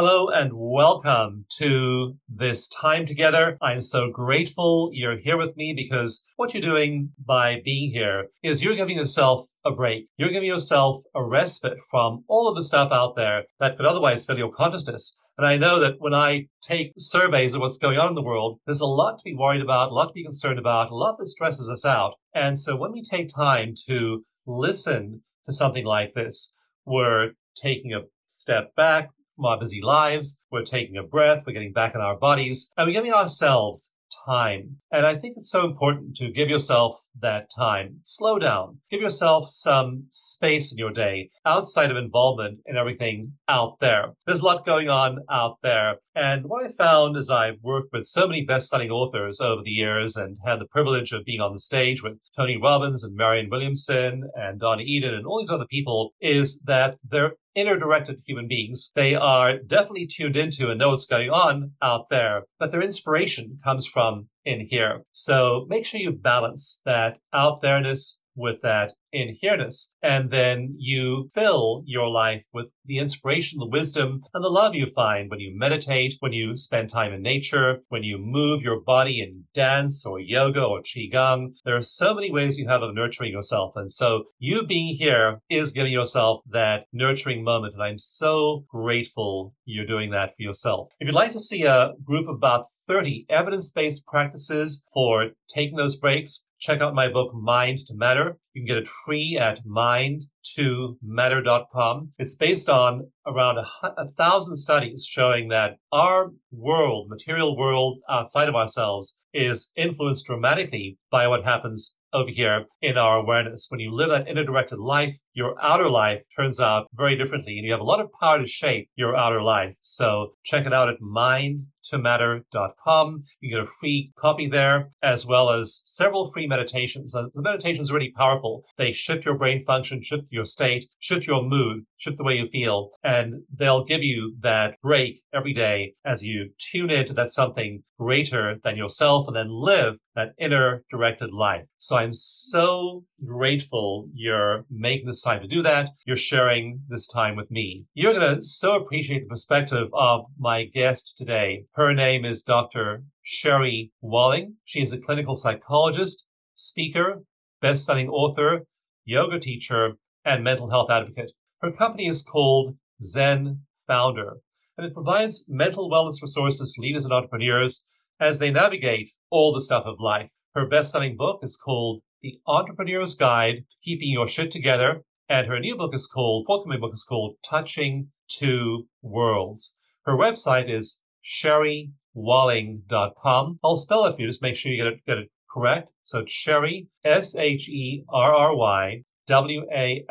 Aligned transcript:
Hello 0.00 0.28
and 0.28 0.52
welcome 0.54 1.44
to 1.58 2.16
this 2.28 2.68
time 2.68 3.04
together. 3.04 3.58
I'm 3.60 3.82
so 3.82 4.12
grateful 4.12 4.90
you're 4.92 5.16
here 5.16 5.36
with 5.36 5.56
me 5.56 5.72
because 5.74 6.24
what 6.36 6.54
you're 6.54 6.62
doing 6.62 7.10
by 7.26 7.62
being 7.64 7.90
here 7.90 8.28
is 8.44 8.62
you're 8.62 8.76
giving 8.76 8.96
yourself 8.96 9.48
a 9.64 9.72
break. 9.72 10.06
You're 10.16 10.30
giving 10.30 10.46
yourself 10.46 11.02
a 11.16 11.24
respite 11.24 11.78
from 11.90 12.22
all 12.28 12.46
of 12.46 12.54
the 12.54 12.62
stuff 12.62 12.92
out 12.92 13.16
there 13.16 13.42
that 13.58 13.76
could 13.76 13.86
otherwise 13.86 14.24
fill 14.24 14.38
your 14.38 14.52
consciousness. 14.52 15.18
And 15.36 15.44
I 15.44 15.56
know 15.56 15.80
that 15.80 15.96
when 15.98 16.14
I 16.14 16.46
take 16.62 16.92
surveys 16.96 17.54
of 17.54 17.60
what's 17.60 17.78
going 17.78 17.98
on 17.98 18.10
in 18.10 18.14
the 18.14 18.22
world, 18.22 18.60
there's 18.66 18.80
a 18.80 18.86
lot 18.86 19.18
to 19.18 19.24
be 19.24 19.34
worried 19.34 19.62
about, 19.62 19.90
a 19.90 19.94
lot 19.94 20.06
to 20.06 20.12
be 20.12 20.22
concerned 20.22 20.60
about, 20.60 20.92
a 20.92 20.94
lot 20.94 21.18
that 21.18 21.26
stresses 21.26 21.68
us 21.68 21.84
out. 21.84 22.14
And 22.32 22.56
so 22.56 22.76
when 22.76 22.92
we 22.92 23.02
take 23.02 23.34
time 23.34 23.74
to 23.88 24.24
listen 24.46 25.22
to 25.46 25.52
something 25.52 25.84
like 25.84 26.14
this, 26.14 26.56
we're 26.84 27.32
taking 27.56 27.94
a 27.94 28.02
step 28.28 28.76
back, 28.76 29.10
from 29.38 29.46
our 29.46 29.58
busy 29.58 29.80
lives. 29.80 30.42
We're 30.50 30.64
taking 30.64 30.96
a 30.96 31.02
breath. 31.02 31.44
We're 31.46 31.52
getting 31.52 31.72
back 31.72 31.94
in 31.94 32.00
our 32.00 32.16
bodies 32.18 32.72
and 32.76 32.86
we're 32.86 32.92
giving 32.92 33.12
ourselves 33.12 33.94
time. 34.26 34.76
And 34.90 35.06
I 35.06 35.16
think 35.16 35.36
it's 35.36 35.50
so 35.50 35.64
important 35.64 36.16
to 36.16 36.32
give 36.32 36.48
yourself 36.48 37.00
that 37.20 37.50
time. 37.54 37.98
Slow 38.02 38.38
down. 38.38 38.78
Give 38.90 39.00
yourself 39.00 39.50
some 39.50 40.04
space 40.10 40.72
in 40.72 40.78
your 40.78 40.92
day 40.92 41.30
outside 41.44 41.90
of 41.90 41.96
involvement 41.96 42.60
in 42.66 42.76
everything 42.76 43.34
out 43.48 43.78
there. 43.80 44.14
There's 44.26 44.40
a 44.40 44.44
lot 44.44 44.66
going 44.66 44.88
on 44.88 45.18
out 45.30 45.58
there. 45.62 45.96
And 46.14 46.46
what 46.46 46.66
I 46.66 46.72
found 46.72 47.16
as 47.16 47.30
I've 47.30 47.60
worked 47.62 47.92
with 47.92 48.06
so 48.06 48.26
many 48.26 48.44
best-selling 48.44 48.90
authors 48.90 49.40
over 49.40 49.62
the 49.62 49.70
years 49.70 50.16
and 50.16 50.38
had 50.44 50.58
the 50.58 50.66
privilege 50.66 51.12
of 51.12 51.24
being 51.24 51.40
on 51.40 51.52
the 51.52 51.60
stage 51.60 52.02
with 52.02 52.18
Tony 52.36 52.56
Robbins 52.60 53.04
and 53.04 53.14
Marianne 53.14 53.50
Williamson 53.50 54.28
and 54.34 54.58
Donna 54.58 54.82
Eden 54.82 55.14
and 55.14 55.26
all 55.26 55.38
these 55.38 55.50
other 55.50 55.66
people 55.66 56.14
is 56.20 56.60
that 56.66 56.96
they're 57.08 57.34
inner 57.58 57.78
directed 57.78 58.22
human 58.26 58.46
beings. 58.48 58.90
They 58.94 59.14
are 59.14 59.58
definitely 59.58 60.06
tuned 60.06 60.36
into 60.36 60.70
and 60.70 60.78
know 60.78 60.90
what's 60.90 61.06
going 61.06 61.30
on 61.30 61.72
out 61.82 62.08
there, 62.08 62.42
but 62.58 62.70
their 62.70 62.82
inspiration 62.82 63.58
comes 63.64 63.86
from 63.86 64.28
in 64.44 64.60
here. 64.60 65.02
So 65.12 65.66
make 65.68 65.84
sure 65.84 66.00
you 66.00 66.12
balance 66.12 66.80
that 66.84 67.18
out 67.32 67.60
there-ness 67.60 68.20
with 68.38 68.62
that 68.62 68.92
in 69.12 69.34
here-ness. 69.40 69.94
And 70.02 70.30
then 70.30 70.74
you 70.78 71.30
fill 71.34 71.82
your 71.86 72.08
life 72.08 72.44
with 72.52 72.66
the 72.84 72.98
inspiration, 72.98 73.58
the 73.58 73.66
wisdom, 73.66 74.20
and 74.34 74.44
the 74.44 74.50
love 74.50 74.74
you 74.74 74.86
find 74.94 75.30
when 75.30 75.40
you 75.40 75.52
meditate, 75.54 76.14
when 76.20 76.32
you 76.32 76.56
spend 76.56 76.90
time 76.90 77.12
in 77.12 77.22
nature, 77.22 77.80
when 77.88 78.02
you 78.02 78.18
move 78.18 78.62
your 78.62 78.80
body 78.80 79.20
in 79.20 79.44
dance 79.54 80.04
or 80.04 80.20
yoga 80.20 80.62
or 80.62 80.82
qigong. 80.82 81.52
There 81.64 81.76
are 81.76 81.82
so 81.82 82.14
many 82.14 82.30
ways 82.30 82.58
you 82.58 82.68
have 82.68 82.82
of 82.82 82.94
nurturing 82.94 83.32
yourself. 83.32 83.72
And 83.76 83.90
so 83.90 84.24
you 84.38 84.66
being 84.66 84.94
here 84.94 85.40
is 85.48 85.72
giving 85.72 85.92
yourself 85.92 86.42
that 86.50 86.84
nurturing 86.92 87.42
moment. 87.42 87.74
And 87.74 87.82
I'm 87.82 87.98
so 87.98 88.64
grateful 88.68 89.54
you're 89.64 89.86
doing 89.86 90.10
that 90.10 90.36
for 90.36 90.42
yourself. 90.42 90.88
If 91.00 91.06
you'd 91.06 91.14
like 91.14 91.32
to 91.32 91.40
see 91.40 91.64
a 91.64 91.92
group 92.04 92.28
of 92.28 92.36
about 92.36 92.66
30 92.86 93.26
evidence-based 93.28 94.06
practices 94.06 94.86
for 94.92 95.30
taking 95.48 95.76
those 95.76 95.96
breaks, 95.96 96.46
check 96.58 96.80
out 96.80 96.94
my 96.94 97.08
book, 97.08 97.34
Mind 97.34 97.86
to 97.86 97.94
Matter. 97.94 98.38
You 98.52 98.62
can 98.62 98.66
get 98.66 98.78
it 98.78 98.88
free 98.88 99.38
at 99.38 99.64
mind2matter.com. 99.64 102.12
It's 102.18 102.34
based 102.34 102.68
on 102.68 103.12
around 103.26 103.58
a, 103.58 103.66
a, 103.96 104.08
thousand 104.08 104.56
studies 104.56 105.06
showing 105.08 105.46
that 105.48 105.76
our 105.92 106.32
world, 106.50 107.08
material 107.08 107.56
world 107.56 108.00
outside 108.10 108.48
of 108.48 108.56
ourselves, 108.56 109.20
is 109.32 109.70
influenced 109.76 110.26
dramatically 110.26 110.98
by 111.10 111.28
what 111.28 111.44
happens 111.44 111.94
over 112.12 112.30
here 112.30 112.64
in 112.80 112.96
our 112.96 113.18
awareness. 113.18 113.66
When 113.68 113.80
you 113.80 113.92
live 113.92 114.08
that 114.08 114.28
inner 114.28 114.44
directed 114.44 114.78
life, 114.78 115.18
your 115.38 115.54
outer 115.62 115.88
life 115.88 116.20
turns 116.36 116.58
out 116.58 116.88
very 116.94 117.14
differently 117.14 117.56
and 117.56 117.64
you 117.64 117.70
have 117.70 117.80
a 117.80 117.84
lot 117.84 118.00
of 118.00 118.10
power 118.20 118.40
to 118.40 118.46
shape 118.46 118.90
your 118.96 119.16
outer 119.16 119.40
life. 119.40 119.76
So 119.82 120.32
check 120.44 120.66
it 120.66 120.72
out 120.72 120.88
at 120.88 121.00
mind2matter.com. 121.00 123.22
You 123.40 123.50
get 123.50 123.64
a 123.64 123.68
free 123.80 124.10
copy 124.18 124.48
there 124.48 124.90
as 125.00 125.26
well 125.26 125.50
as 125.50 125.80
several 125.84 126.32
free 126.32 126.48
meditations. 126.48 127.14
Uh, 127.14 127.26
the 127.34 127.42
meditations 127.42 127.88
are 127.88 127.94
really 127.94 128.10
powerful. 128.10 128.64
They 128.78 128.90
shift 128.90 129.24
your 129.24 129.38
brain 129.38 129.64
function, 129.64 130.02
shift 130.02 130.32
your 130.32 130.44
state, 130.44 130.88
shift 130.98 131.28
your 131.28 131.44
mood, 131.44 131.84
shift 131.98 132.18
the 132.18 132.24
way 132.24 132.34
you 132.34 132.48
feel, 132.48 132.90
and 133.04 133.44
they'll 133.56 133.84
give 133.84 134.02
you 134.02 134.34
that 134.40 134.74
break 134.82 135.22
every 135.32 135.52
day 135.52 135.94
as 136.04 136.24
you 136.24 136.50
tune 136.58 136.90
into 136.90 137.12
that 137.12 137.30
something 137.30 137.84
greater 137.98 138.58
than 138.62 138.76
yourself 138.76 139.26
and 139.26 139.36
then 139.36 139.48
live 139.50 139.96
that 140.14 140.32
inner 140.38 140.84
directed 140.90 141.32
life. 141.32 141.64
So 141.76 141.96
I'm 141.96 142.12
so 142.12 143.04
grateful 143.24 144.08
you're 144.14 144.64
making 144.70 145.06
this 145.06 145.22
time 145.28 145.42
to 145.42 145.46
do 145.46 145.60
that. 145.60 145.90
You're 146.06 146.16
sharing 146.16 146.80
this 146.88 147.06
time 147.06 147.36
with 147.36 147.50
me. 147.50 147.84
You're 147.92 148.14
going 148.14 148.36
to 148.36 148.42
so 148.42 148.76
appreciate 148.76 149.24
the 149.24 149.28
perspective 149.28 149.88
of 149.92 150.24
my 150.38 150.64
guest 150.64 151.16
today. 151.18 151.64
Her 151.74 151.92
name 151.92 152.24
is 152.24 152.42
Dr. 152.42 153.02
Sherry 153.24 153.92
Walling. 154.00 154.54
She 154.64 154.80
is 154.80 154.90
a 154.90 154.98
clinical 154.98 155.36
psychologist, 155.36 156.26
speaker, 156.54 157.24
best-selling 157.60 158.08
author, 158.08 158.64
yoga 159.04 159.38
teacher, 159.38 159.96
and 160.24 160.42
mental 160.42 160.70
health 160.70 160.90
advocate. 160.90 161.32
Her 161.60 161.72
company 161.72 162.06
is 162.06 162.22
called 162.22 162.76
Zen 163.02 163.60
Founder, 163.86 164.38
and 164.78 164.86
it 164.86 164.94
provides 164.94 165.44
mental 165.46 165.90
wellness 165.90 166.22
resources 166.22 166.72
to 166.72 166.80
leaders 166.80 167.04
and 167.04 167.12
entrepreneurs 167.12 167.86
as 168.18 168.38
they 168.38 168.50
navigate 168.50 169.10
all 169.28 169.52
the 169.52 169.60
stuff 169.60 169.84
of 169.84 170.00
life. 170.00 170.30
Her 170.54 170.66
best-selling 170.66 171.18
book 171.18 171.40
is 171.42 171.58
called 171.62 172.00
The 172.22 172.38
Entrepreneur's 172.46 173.14
Guide 173.14 173.56
to 173.56 173.76
Keeping 173.84 174.08
Your 174.10 174.26
Shit 174.26 174.50
Together, 174.50 175.02
and 175.28 175.46
her 175.46 175.60
new 175.60 175.76
book 175.76 175.94
is 175.94 176.06
called, 176.06 176.46
forthcoming 176.46 176.80
book 176.80 176.94
is 176.94 177.04
called 177.04 177.36
Touching 177.44 178.08
Two 178.28 178.88
Worlds. 179.02 179.76
Her 180.04 180.16
website 180.16 180.74
is 180.74 181.02
sherrywalling.com. 181.24 183.58
I'll 183.62 183.76
spell 183.76 184.06
it 184.06 184.16
for 184.16 184.22
you, 184.22 184.28
just 184.28 184.40
make 184.42 184.56
sure 184.56 184.72
you 184.72 184.82
get 184.82 184.92
it, 184.92 185.04
get 185.06 185.18
it 185.18 185.30
correct. 185.50 185.90
So 186.02 186.24
Sherry, 186.26 186.88
S-H-E-R-R-Y, 187.04 189.02
W-A-L-L-I-N-G, 189.26 190.08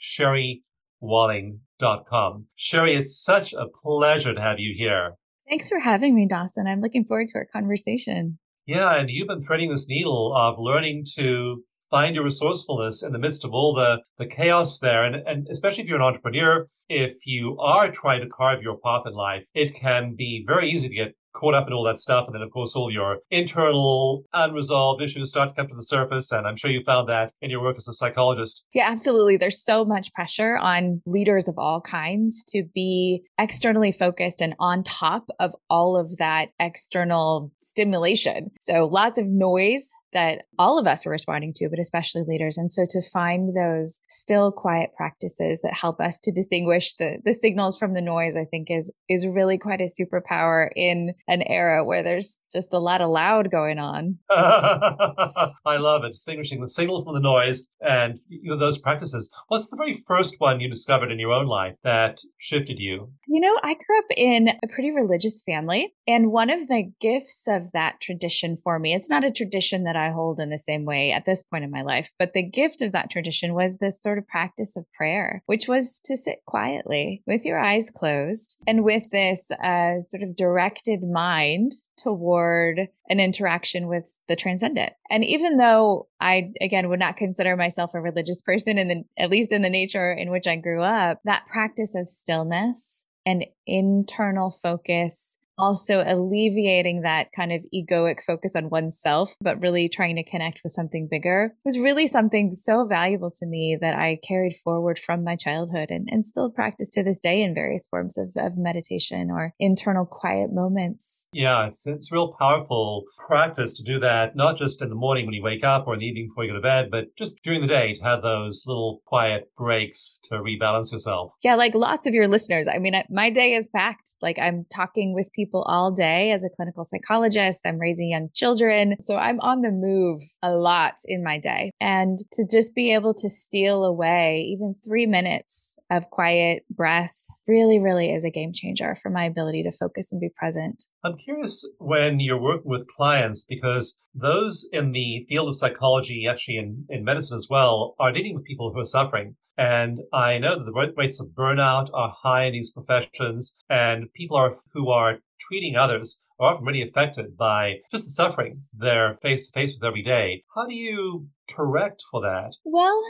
sherrywalling.com. 0.00 2.46
Sherry, 2.56 2.96
it's 2.96 3.22
such 3.22 3.52
a 3.52 3.66
pleasure 3.82 4.34
to 4.34 4.40
have 4.40 4.58
you 4.58 4.74
here. 4.76 5.14
Thanks 5.48 5.68
for 5.68 5.78
having 5.78 6.16
me, 6.16 6.26
Dawson. 6.26 6.66
I'm 6.66 6.80
looking 6.80 7.04
forward 7.04 7.28
to 7.28 7.38
our 7.38 7.46
conversation. 7.52 8.40
Yeah, 8.66 8.98
and 8.98 9.08
you've 9.08 9.28
been 9.28 9.44
threading 9.44 9.70
this 9.70 9.88
needle 9.88 10.34
of 10.36 10.56
learning 10.58 11.04
to 11.14 11.62
find 11.90 12.14
your 12.14 12.24
resourcefulness 12.24 13.02
in 13.02 13.12
the 13.12 13.18
midst 13.18 13.44
of 13.44 13.52
all 13.52 13.74
the, 13.74 14.02
the 14.18 14.26
chaos 14.26 14.78
there. 14.78 15.04
And, 15.04 15.16
and 15.26 15.46
especially 15.50 15.84
if 15.84 15.88
you're 15.88 15.98
an 15.98 16.02
entrepreneur, 16.02 16.66
if 16.88 17.16
you 17.24 17.58
are 17.58 17.90
trying 17.90 18.20
to 18.20 18.28
carve 18.28 18.62
your 18.62 18.78
path 18.78 19.02
in 19.06 19.12
life, 19.12 19.44
it 19.54 19.74
can 19.74 20.14
be 20.16 20.44
very 20.46 20.70
easy 20.70 20.88
to 20.88 20.94
get 20.94 21.14
caught 21.36 21.54
up 21.54 21.66
in 21.66 21.72
all 21.72 21.84
that 21.84 21.98
stuff. 21.98 22.26
And 22.26 22.34
then, 22.34 22.42
of 22.42 22.50
course, 22.50 22.74
all 22.74 22.90
your 22.90 23.18
internal 23.30 24.24
unresolved 24.32 25.02
issues 25.02 25.30
start 25.30 25.50
to 25.50 25.54
come 25.54 25.68
to 25.68 25.74
the 25.74 25.82
surface. 25.82 26.32
And 26.32 26.46
I'm 26.46 26.56
sure 26.56 26.70
you 26.70 26.82
found 26.84 27.08
that 27.08 27.32
in 27.42 27.50
your 27.50 27.60
work 27.60 27.76
as 27.76 27.88
a 27.88 27.92
psychologist. 27.92 28.64
Yeah, 28.72 28.88
absolutely. 28.90 29.36
There's 29.36 29.62
so 29.62 29.84
much 29.84 30.12
pressure 30.14 30.56
on 30.56 31.02
leaders 31.06 31.46
of 31.48 31.54
all 31.58 31.80
kinds 31.80 32.42
to 32.48 32.64
be 32.74 33.22
externally 33.38 33.92
focused 33.92 34.40
and 34.40 34.54
on 34.58 34.82
top 34.82 35.26
of 35.38 35.54
all 35.68 35.96
of 35.96 36.16
that 36.16 36.48
external 36.58 37.52
stimulation. 37.60 38.50
So 38.60 38.86
lots 38.86 39.18
of 39.18 39.26
noise 39.26 39.92
that 40.12 40.44
all 40.58 40.78
of 40.78 40.86
us 40.86 41.06
are 41.06 41.10
responding 41.10 41.52
to, 41.56 41.68
but 41.68 41.78
especially 41.78 42.22
leaders. 42.26 42.56
And 42.56 42.70
so 42.70 42.84
to 42.88 43.02
find 43.12 43.56
those 43.56 44.00
still 44.08 44.52
quiet 44.52 44.90
practices 44.96 45.60
that 45.62 45.76
help 45.76 46.00
us 46.00 46.18
to 46.20 46.32
distinguish 46.32 46.94
the, 46.94 47.18
the 47.24 47.32
signals 47.32 47.78
from 47.78 47.94
the 47.94 48.00
noise, 48.00 48.36
I 48.36 48.44
think 48.44 48.70
is, 48.70 48.92
is 49.08 49.26
really 49.26 49.58
quite 49.58 49.80
a 49.80 49.90
superpower 50.00 50.68
in 50.74 51.14
an 51.28 51.42
era 51.42 51.84
where 51.84 52.02
there's 52.02 52.40
just 52.52 52.72
a 52.72 52.78
lot 52.78 53.00
of 53.00 53.10
loud 53.10 53.50
going 53.50 53.78
on. 53.78 54.18
I 54.30 55.76
love 55.76 56.04
it. 56.04 56.12
Distinguishing 56.12 56.60
the 56.60 56.68
signal 56.68 57.04
from 57.04 57.14
the 57.14 57.20
noise 57.20 57.68
and 57.80 58.18
you 58.28 58.50
know, 58.50 58.56
those 58.56 58.78
practices. 58.78 59.32
What's 59.48 59.68
the 59.68 59.76
very 59.76 59.94
first 60.06 60.36
one 60.38 60.60
you 60.60 60.68
discovered 60.68 61.10
in 61.10 61.18
your 61.18 61.32
own 61.32 61.46
life 61.46 61.74
that 61.84 62.20
shifted 62.38 62.78
you? 62.78 63.10
You 63.26 63.40
know, 63.40 63.56
I 63.62 63.74
grew 63.74 63.98
up 63.98 64.04
in 64.16 64.48
a 64.62 64.68
pretty 64.68 64.90
religious 64.90 65.42
family. 65.42 65.94
And 66.06 66.30
one 66.30 66.50
of 66.50 66.68
the 66.68 66.90
gifts 67.00 67.46
of 67.48 67.72
that 67.72 68.00
tradition 68.00 68.56
for 68.56 68.78
me, 68.78 68.94
it's 68.94 69.10
not 69.10 69.24
a 69.24 69.30
tradition 69.30 69.84
that 69.84 69.95
I 69.96 70.10
hold 70.10 70.40
in 70.40 70.50
the 70.50 70.58
same 70.58 70.84
way 70.84 71.12
at 71.12 71.24
this 71.24 71.42
point 71.42 71.64
in 71.64 71.70
my 71.70 71.82
life, 71.82 72.12
but 72.18 72.32
the 72.32 72.42
gift 72.42 72.82
of 72.82 72.92
that 72.92 73.10
tradition 73.10 73.54
was 73.54 73.78
this 73.78 74.00
sort 74.00 74.18
of 74.18 74.28
practice 74.28 74.76
of 74.76 74.90
prayer, 74.92 75.42
which 75.46 75.68
was 75.68 76.00
to 76.04 76.16
sit 76.16 76.40
quietly 76.46 77.22
with 77.26 77.44
your 77.44 77.58
eyes 77.58 77.90
closed 77.90 78.62
and 78.66 78.84
with 78.84 79.10
this 79.10 79.50
uh, 79.62 80.00
sort 80.00 80.22
of 80.22 80.36
directed 80.36 81.02
mind 81.02 81.72
toward 81.96 82.88
an 83.08 83.20
interaction 83.20 83.88
with 83.88 84.20
the 84.28 84.36
transcendent. 84.36 84.92
And 85.10 85.24
even 85.24 85.56
though 85.56 86.08
I, 86.20 86.50
again, 86.60 86.88
would 86.88 87.00
not 87.00 87.16
consider 87.16 87.56
myself 87.56 87.94
a 87.94 88.00
religious 88.00 88.42
person, 88.42 88.78
and 88.78 89.04
at 89.18 89.30
least 89.30 89.52
in 89.52 89.62
the 89.62 89.70
nature 89.70 90.12
in 90.12 90.30
which 90.30 90.46
I 90.46 90.56
grew 90.56 90.82
up, 90.82 91.20
that 91.24 91.46
practice 91.46 91.94
of 91.94 92.08
stillness 92.08 93.06
and 93.24 93.44
internal 93.66 94.50
focus 94.50 95.38
also 95.58 96.02
alleviating 96.06 97.02
that 97.02 97.28
kind 97.34 97.52
of 97.52 97.62
egoic 97.74 98.22
focus 98.22 98.54
on 98.56 98.70
oneself, 98.70 99.36
but 99.40 99.60
really 99.60 99.88
trying 99.88 100.16
to 100.16 100.22
connect 100.22 100.60
with 100.62 100.72
something 100.72 101.08
bigger 101.10 101.54
was 101.64 101.78
really 101.78 102.06
something 102.06 102.52
so 102.52 102.86
valuable 102.86 103.30
to 103.30 103.46
me 103.46 103.76
that 103.80 103.96
I 103.96 104.18
carried 104.26 104.54
forward 104.54 104.98
from 104.98 105.24
my 105.24 105.36
childhood 105.36 105.90
and, 105.90 106.08
and 106.10 106.24
still 106.24 106.50
practice 106.50 106.88
to 106.90 107.02
this 107.02 107.20
day 107.20 107.42
in 107.42 107.54
various 107.54 107.86
forms 107.86 108.18
of, 108.18 108.28
of 108.36 108.56
meditation 108.56 109.30
or 109.30 109.54
internal 109.58 110.04
quiet 110.04 110.52
moments. 110.52 111.26
Yeah, 111.32 111.66
it's, 111.66 111.86
it's 111.86 112.12
real 112.12 112.34
powerful 112.38 113.04
practice 113.26 113.72
to 113.74 113.82
do 113.82 113.98
that, 114.00 114.36
not 114.36 114.58
just 114.58 114.82
in 114.82 114.88
the 114.88 114.94
morning 114.94 115.26
when 115.26 115.34
you 115.34 115.42
wake 115.42 115.64
up 115.64 115.86
or 115.86 115.94
in 115.94 116.00
the 116.00 116.06
evening 116.06 116.28
before 116.28 116.44
you 116.44 116.50
go 116.50 116.56
to 116.56 116.62
bed, 116.62 116.90
but 116.90 117.04
just 117.16 117.42
during 117.42 117.60
the 117.60 117.66
day 117.66 117.94
to 117.94 118.04
have 118.04 118.22
those 118.22 118.64
little 118.66 119.00
quiet 119.06 119.50
breaks 119.56 120.20
to 120.24 120.34
rebalance 120.34 120.92
yourself. 120.92 121.32
Yeah, 121.42 121.54
like 121.54 121.74
lots 121.74 122.06
of 122.06 122.14
your 122.14 122.28
listeners. 122.28 122.68
I 122.72 122.78
mean, 122.78 122.94
my 123.10 123.30
day 123.30 123.54
is 123.54 123.68
packed. 123.68 124.16
Like 124.20 124.38
I'm 124.38 124.66
talking 124.72 125.14
with 125.14 125.32
people 125.32 125.45
people 125.46 125.62
all 125.62 125.92
day 125.92 126.32
as 126.32 126.44
a 126.44 126.50
clinical 126.50 126.84
psychologist. 126.84 127.66
I'm 127.66 127.78
raising 127.78 128.10
young 128.10 128.28
children. 128.34 128.96
So 129.00 129.16
I'm 129.16 129.40
on 129.40 129.62
the 129.62 129.70
move 129.70 130.20
a 130.42 130.52
lot 130.52 130.94
in 131.06 131.22
my 131.22 131.38
day. 131.38 131.70
And 131.80 132.18
to 132.32 132.44
just 132.50 132.74
be 132.74 132.92
able 132.92 133.14
to 133.14 133.28
steal 133.28 133.84
away 133.84 134.46
even 134.50 134.74
three 134.84 135.06
minutes 135.06 135.78
of 135.90 136.10
quiet 136.10 136.64
breath 136.70 137.14
really, 137.46 137.78
really 137.78 138.12
is 138.12 138.24
a 138.24 138.30
game 138.30 138.52
changer 138.52 138.96
for 139.00 139.10
my 139.10 139.24
ability 139.24 139.62
to 139.62 139.72
focus 139.72 140.10
and 140.12 140.20
be 140.20 140.30
present. 140.36 140.84
I'm 141.06 141.16
curious 141.16 141.64
when 141.78 142.18
you're 142.18 142.40
working 142.40 142.68
with 142.68 142.88
clients 142.88 143.44
because 143.44 144.00
those 144.12 144.68
in 144.72 144.90
the 144.90 145.24
field 145.28 145.48
of 145.48 145.56
psychology, 145.56 146.26
actually 146.28 146.56
in, 146.56 146.84
in 146.88 147.04
medicine 147.04 147.36
as 147.36 147.46
well, 147.48 147.94
are 148.00 148.10
dealing 148.10 148.34
with 148.34 148.44
people 148.44 148.72
who 148.72 148.80
are 148.80 148.84
suffering. 148.84 149.36
And 149.56 150.00
I 150.12 150.38
know 150.38 150.56
that 150.56 150.64
the 150.64 150.92
rates 150.96 151.20
of 151.20 151.28
burnout 151.28 151.90
are 151.94 152.12
high 152.22 152.46
in 152.46 152.54
these 152.54 152.72
professions 152.72 153.56
and 153.70 154.12
people 154.14 154.36
are 154.36 154.56
who 154.74 154.90
are 154.90 155.18
treating 155.38 155.76
others 155.76 156.22
are 156.40 156.52
often 156.52 156.66
really 156.66 156.82
affected 156.82 157.36
by 157.36 157.76
just 157.92 158.04
the 158.04 158.10
suffering 158.10 158.62
they're 158.76 159.16
face 159.22 159.46
to 159.48 159.52
face 159.52 159.74
with 159.74 159.86
every 159.86 160.02
day. 160.02 160.42
How 160.56 160.66
do 160.66 160.74
you 160.74 161.28
correct 161.48 162.02
for 162.10 162.20
that? 162.22 162.52
Well, 162.64 163.00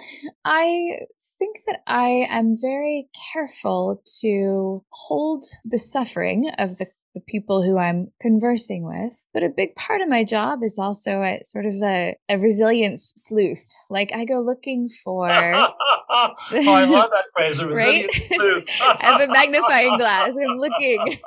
I 0.45 0.99
think 1.39 1.61
that 1.67 1.81
I 1.87 2.27
am 2.29 2.59
very 2.61 3.09
careful 3.33 4.03
to 4.21 4.85
hold 4.91 5.45
the 5.65 5.79
suffering 5.79 6.51
of 6.59 6.79
the 6.79 6.87
the 7.17 7.23
people 7.27 7.63
who 7.63 7.79
I'm 7.79 8.13
conversing 8.21 8.85
with. 8.85 9.25
But 9.33 9.43
a 9.43 9.49
big 9.49 9.75
part 9.75 10.03
of 10.03 10.09
my 10.09 10.23
job 10.23 10.59
is 10.63 10.79
also 10.79 11.23
a 11.23 11.41
sort 11.45 11.65
of 11.65 11.73
a, 11.83 12.15
a 12.29 12.37
resilience 12.37 13.15
sleuth. 13.17 13.67
Like 13.89 14.11
I 14.15 14.27
go 14.27 14.41
looking 14.41 14.91
for. 15.03 15.31
oh, 15.31 15.73
I 16.11 16.85
love 16.85 17.11
that 17.11 17.25
phrase, 17.35 17.59
a 17.59 17.67
resilience 17.67 18.07
right? 18.31 18.39
sleuth. 18.39 18.65
I 18.83 18.99
have 19.01 19.21
a 19.23 19.33
magnifying 19.33 19.97
glass. 19.97 20.37
I'm 20.37 20.59
looking. 20.59 21.19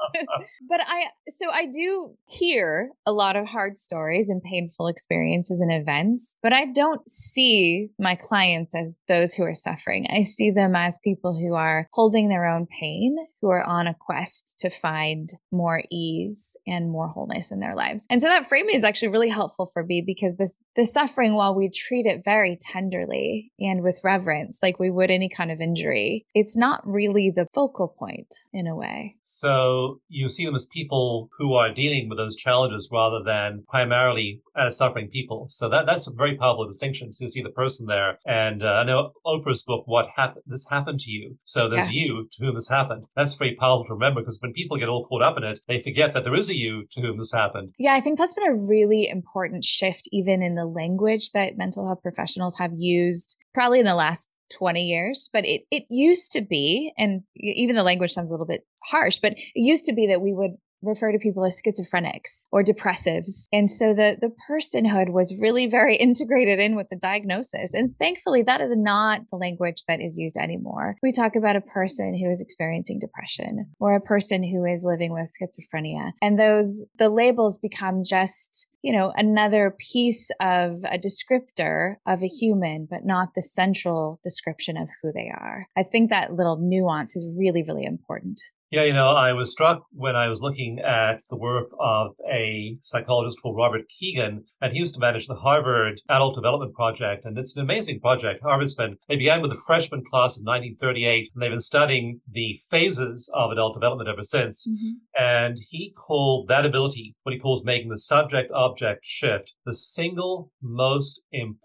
but 0.69 0.79
I, 0.85 1.05
so 1.29 1.49
I 1.49 1.65
do 1.65 2.15
hear 2.27 2.91
a 3.07 3.11
lot 3.11 3.35
of 3.35 3.47
hard 3.47 3.75
stories 3.75 4.29
and 4.29 4.43
painful 4.43 4.87
experiences 4.87 5.59
and 5.59 5.71
events, 5.71 6.37
but 6.43 6.53
I 6.53 6.65
don't 6.65 7.01
see 7.09 7.89
my 7.97 8.13
clients 8.13 8.75
as 8.75 8.99
those 9.07 9.33
who 9.33 9.43
are 9.43 9.55
suffering. 9.55 10.05
I 10.11 10.21
see 10.21 10.51
them 10.51 10.75
as 10.75 10.99
people 11.03 11.33
who 11.33 11.55
are 11.55 11.87
holding 11.93 12.29
their 12.29 12.45
own 12.45 12.67
pain, 12.79 13.17
who 13.41 13.49
are 13.49 13.63
on 13.63 13.87
a 13.87 13.95
quest 13.99 14.59
to 14.59 14.69
find 14.69 15.29
more 15.51 15.78
more 15.79 15.87
ease 15.91 16.57
and 16.67 16.89
more 16.89 17.07
wholeness 17.07 17.51
in 17.51 17.59
their 17.59 17.75
lives. 17.75 18.05
And 18.09 18.21
so 18.21 18.27
that 18.27 18.47
framing 18.47 18.75
is 18.75 18.83
actually 18.83 19.09
really 19.09 19.29
helpful 19.29 19.69
for 19.71 19.83
me 19.83 20.03
because 20.05 20.35
this 20.35 20.57
the 20.75 20.85
suffering 20.85 21.35
while 21.35 21.55
we 21.55 21.69
treat 21.69 22.05
it 22.05 22.23
very 22.23 22.57
tenderly 22.59 23.51
and 23.59 23.83
with 23.83 23.99
reverence 24.03 24.59
like 24.61 24.79
we 24.79 24.89
would 24.89 25.11
any 25.11 25.29
kind 25.29 25.51
of 25.51 25.61
injury, 25.61 26.25
it's 26.33 26.57
not 26.57 26.81
really 26.85 27.31
the 27.35 27.47
focal 27.53 27.87
point 27.87 28.33
in 28.53 28.67
a 28.67 28.75
way. 28.75 29.15
So 29.23 29.99
you 30.07 30.29
see 30.29 30.45
them 30.45 30.55
as 30.55 30.65
people 30.65 31.29
who 31.37 31.53
are 31.53 31.73
dealing 31.73 32.09
with 32.09 32.17
those 32.17 32.35
challenges 32.35 32.89
rather 32.91 33.21
than 33.23 33.63
primarily 33.69 34.41
as 34.55 34.77
suffering 34.77 35.09
people. 35.09 35.45
So 35.49 35.69
that 35.69 35.85
that's 35.85 36.07
a 36.07 36.13
very 36.13 36.35
powerful 36.35 36.65
distinction 36.65 37.11
to 37.13 37.29
see 37.29 37.41
the 37.41 37.49
person 37.49 37.87
there. 37.87 38.19
And 38.25 38.63
uh, 38.63 38.67
I 38.67 38.83
know 38.83 39.11
Oprah's 39.25 39.63
book, 39.63 39.83
What 39.85 40.07
Happened, 40.15 40.43
This 40.47 40.67
Happened 40.69 40.99
to 41.01 41.11
You. 41.11 41.37
So 41.43 41.69
there's 41.69 41.91
yeah. 41.91 42.01
you 42.01 42.29
to 42.33 42.45
whom 42.45 42.55
this 42.55 42.69
happened. 42.69 43.05
That's 43.15 43.35
very 43.35 43.55
powerful 43.55 43.85
to 43.85 43.93
remember 43.93 44.21
because 44.21 44.39
when 44.41 44.53
people 44.53 44.77
get 44.77 44.89
all 44.89 45.05
caught 45.05 45.21
up 45.21 45.37
in 45.37 45.43
it, 45.43 45.59
they 45.69 45.81
forget 45.81 46.13
that 46.13 46.23
there 46.25 46.35
is 46.35 46.49
a 46.49 46.57
you 46.57 46.85
to 46.91 46.99
whom 46.99 47.17
this 47.17 47.31
happened. 47.31 47.73
Yeah, 47.77 47.93
I 47.93 48.01
think 48.01 48.17
that's 48.17 48.33
been 48.33 48.51
a 48.51 48.55
really 48.55 49.07
important 49.07 49.63
shift, 49.63 50.09
even 50.11 50.41
in 50.41 50.55
the 50.55 50.65
language 50.65 51.31
that 51.31 51.57
mental 51.57 51.85
health 51.85 52.01
professionals 52.01 52.57
have 52.57 52.71
used 52.75 53.37
probably 53.53 53.79
in 53.79 53.85
the 53.85 53.95
last 53.95 54.29
20 54.57 54.83
years 54.83 55.29
but 55.31 55.45
it 55.45 55.61
it 55.69 55.83
used 55.91 56.31
to 56.31 56.41
be 56.41 56.91
and 56.97 57.21
even 57.35 57.75
the 57.75 57.83
language 57.83 58.11
sounds 58.11 58.31
a 58.31 58.33
little 58.33 58.47
bit 58.47 58.65
harsh 58.83 59.19
but 59.19 59.33
it 59.33 59.51
used 59.53 59.85
to 59.85 59.93
be 59.93 60.07
that 60.07 60.21
we 60.21 60.33
would 60.33 60.55
refer 60.81 61.11
to 61.11 61.19
people 61.19 61.45
as 61.45 61.61
schizophrenics 61.61 62.45
or 62.51 62.63
depressives. 62.63 63.47
And 63.51 63.69
so 63.69 63.93
the, 63.93 64.17
the 64.19 64.31
personhood 64.49 65.11
was 65.11 65.39
really 65.39 65.67
very 65.67 65.95
integrated 65.97 66.59
in 66.59 66.75
with 66.75 66.89
the 66.89 66.97
diagnosis. 66.97 67.73
And 67.73 67.95
thankfully, 67.95 68.43
that 68.43 68.61
is 68.61 68.71
not 68.75 69.21
the 69.31 69.37
language 69.37 69.83
that 69.87 70.01
is 70.01 70.17
used 70.17 70.37
anymore. 70.37 70.95
We 71.03 71.11
talk 71.11 71.35
about 71.35 71.55
a 71.55 71.61
person 71.61 72.17
who 72.17 72.29
is 72.29 72.41
experiencing 72.41 72.99
depression 72.99 73.67
or 73.79 73.95
a 73.95 74.01
person 74.01 74.43
who 74.43 74.65
is 74.65 74.85
living 74.87 75.13
with 75.13 75.31
schizophrenia. 75.31 76.11
And 76.21 76.39
those, 76.39 76.85
the 76.97 77.09
labels 77.09 77.57
become 77.57 78.01
just 78.03 78.69
you 78.81 78.93
know, 78.93 79.11
another 79.15 79.75
piece 79.77 80.31
of 80.39 80.83
a 80.85 80.97
descriptor 80.97 81.95
of 82.07 82.23
a 82.23 82.27
human, 82.27 82.87
but 82.89 83.05
not 83.05 83.33
the 83.35 83.41
central 83.41 84.19
description 84.23 84.77
of 84.77 84.87
who 85.01 85.11
they 85.11 85.29
are. 85.29 85.67
I 85.77 85.83
think 85.83 86.09
that 86.09 86.33
little 86.33 86.57
nuance 86.61 87.15
is 87.15 87.35
really, 87.37 87.63
really 87.67 87.83
important. 87.83 88.39
Yeah, 88.71 88.83
you 88.83 88.93
know, 88.93 89.09
I 89.09 89.33
was 89.33 89.51
struck 89.51 89.81
when 89.91 90.15
I 90.15 90.27
was 90.27 90.41
looking 90.41 90.77
at 90.79 91.21
the 91.31 91.35
work 91.35 91.71
of 91.79 92.11
a 92.31 92.77
psychologist 92.81 93.41
called 93.41 93.57
Robert 93.57 93.89
Kegan, 93.89 94.43
and 94.61 94.73
he 94.73 94.79
used 94.79 94.93
to 94.93 94.99
manage 94.99 95.25
the 95.25 95.33
Harvard 95.33 95.99
Adult 96.07 96.35
Development 96.35 96.71
Project. 96.75 97.25
And 97.25 97.35
it's 97.35 97.55
an 97.55 97.63
amazing 97.63 97.99
project. 97.99 98.43
Harvard's 98.43 98.75
been, 98.75 98.97
they 99.07 99.15
began 99.15 99.41
with 99.41 99.51
a 99.51 99.61
freshman 99.65 100.03
class 100.05 100.37
of 100.37 100.43
1938, 100.43 101.31
and 101.33 101.41
they've 101.41 101.49
been 101.49 101.61
studying 101.61 102.21
the 102.31 102.59
phases 102.69 103.31
of 103.33 103.51
adult 103.51 103.73
development 103.73 104.07
ever 104.07 104.23
since. 104.23 104.67
Mm-hmm. 104.67 105.23
And 105.23 105.57
he 105.71 105.91
called 105.97 106.47
that 106.49 106.65
ability, 106.65 107.15
what 107.23 107.33
he 107.33 107.39
calls 107.39 107.65
making 107.65 107.89
the 107.89 107.97
subject 107.97 108.51
object 108.53 109.01
shift, 109.03 109.51
the 109.65 109.73
single 109.73 110.51
most 110.61 111.23
important 111.31 111.57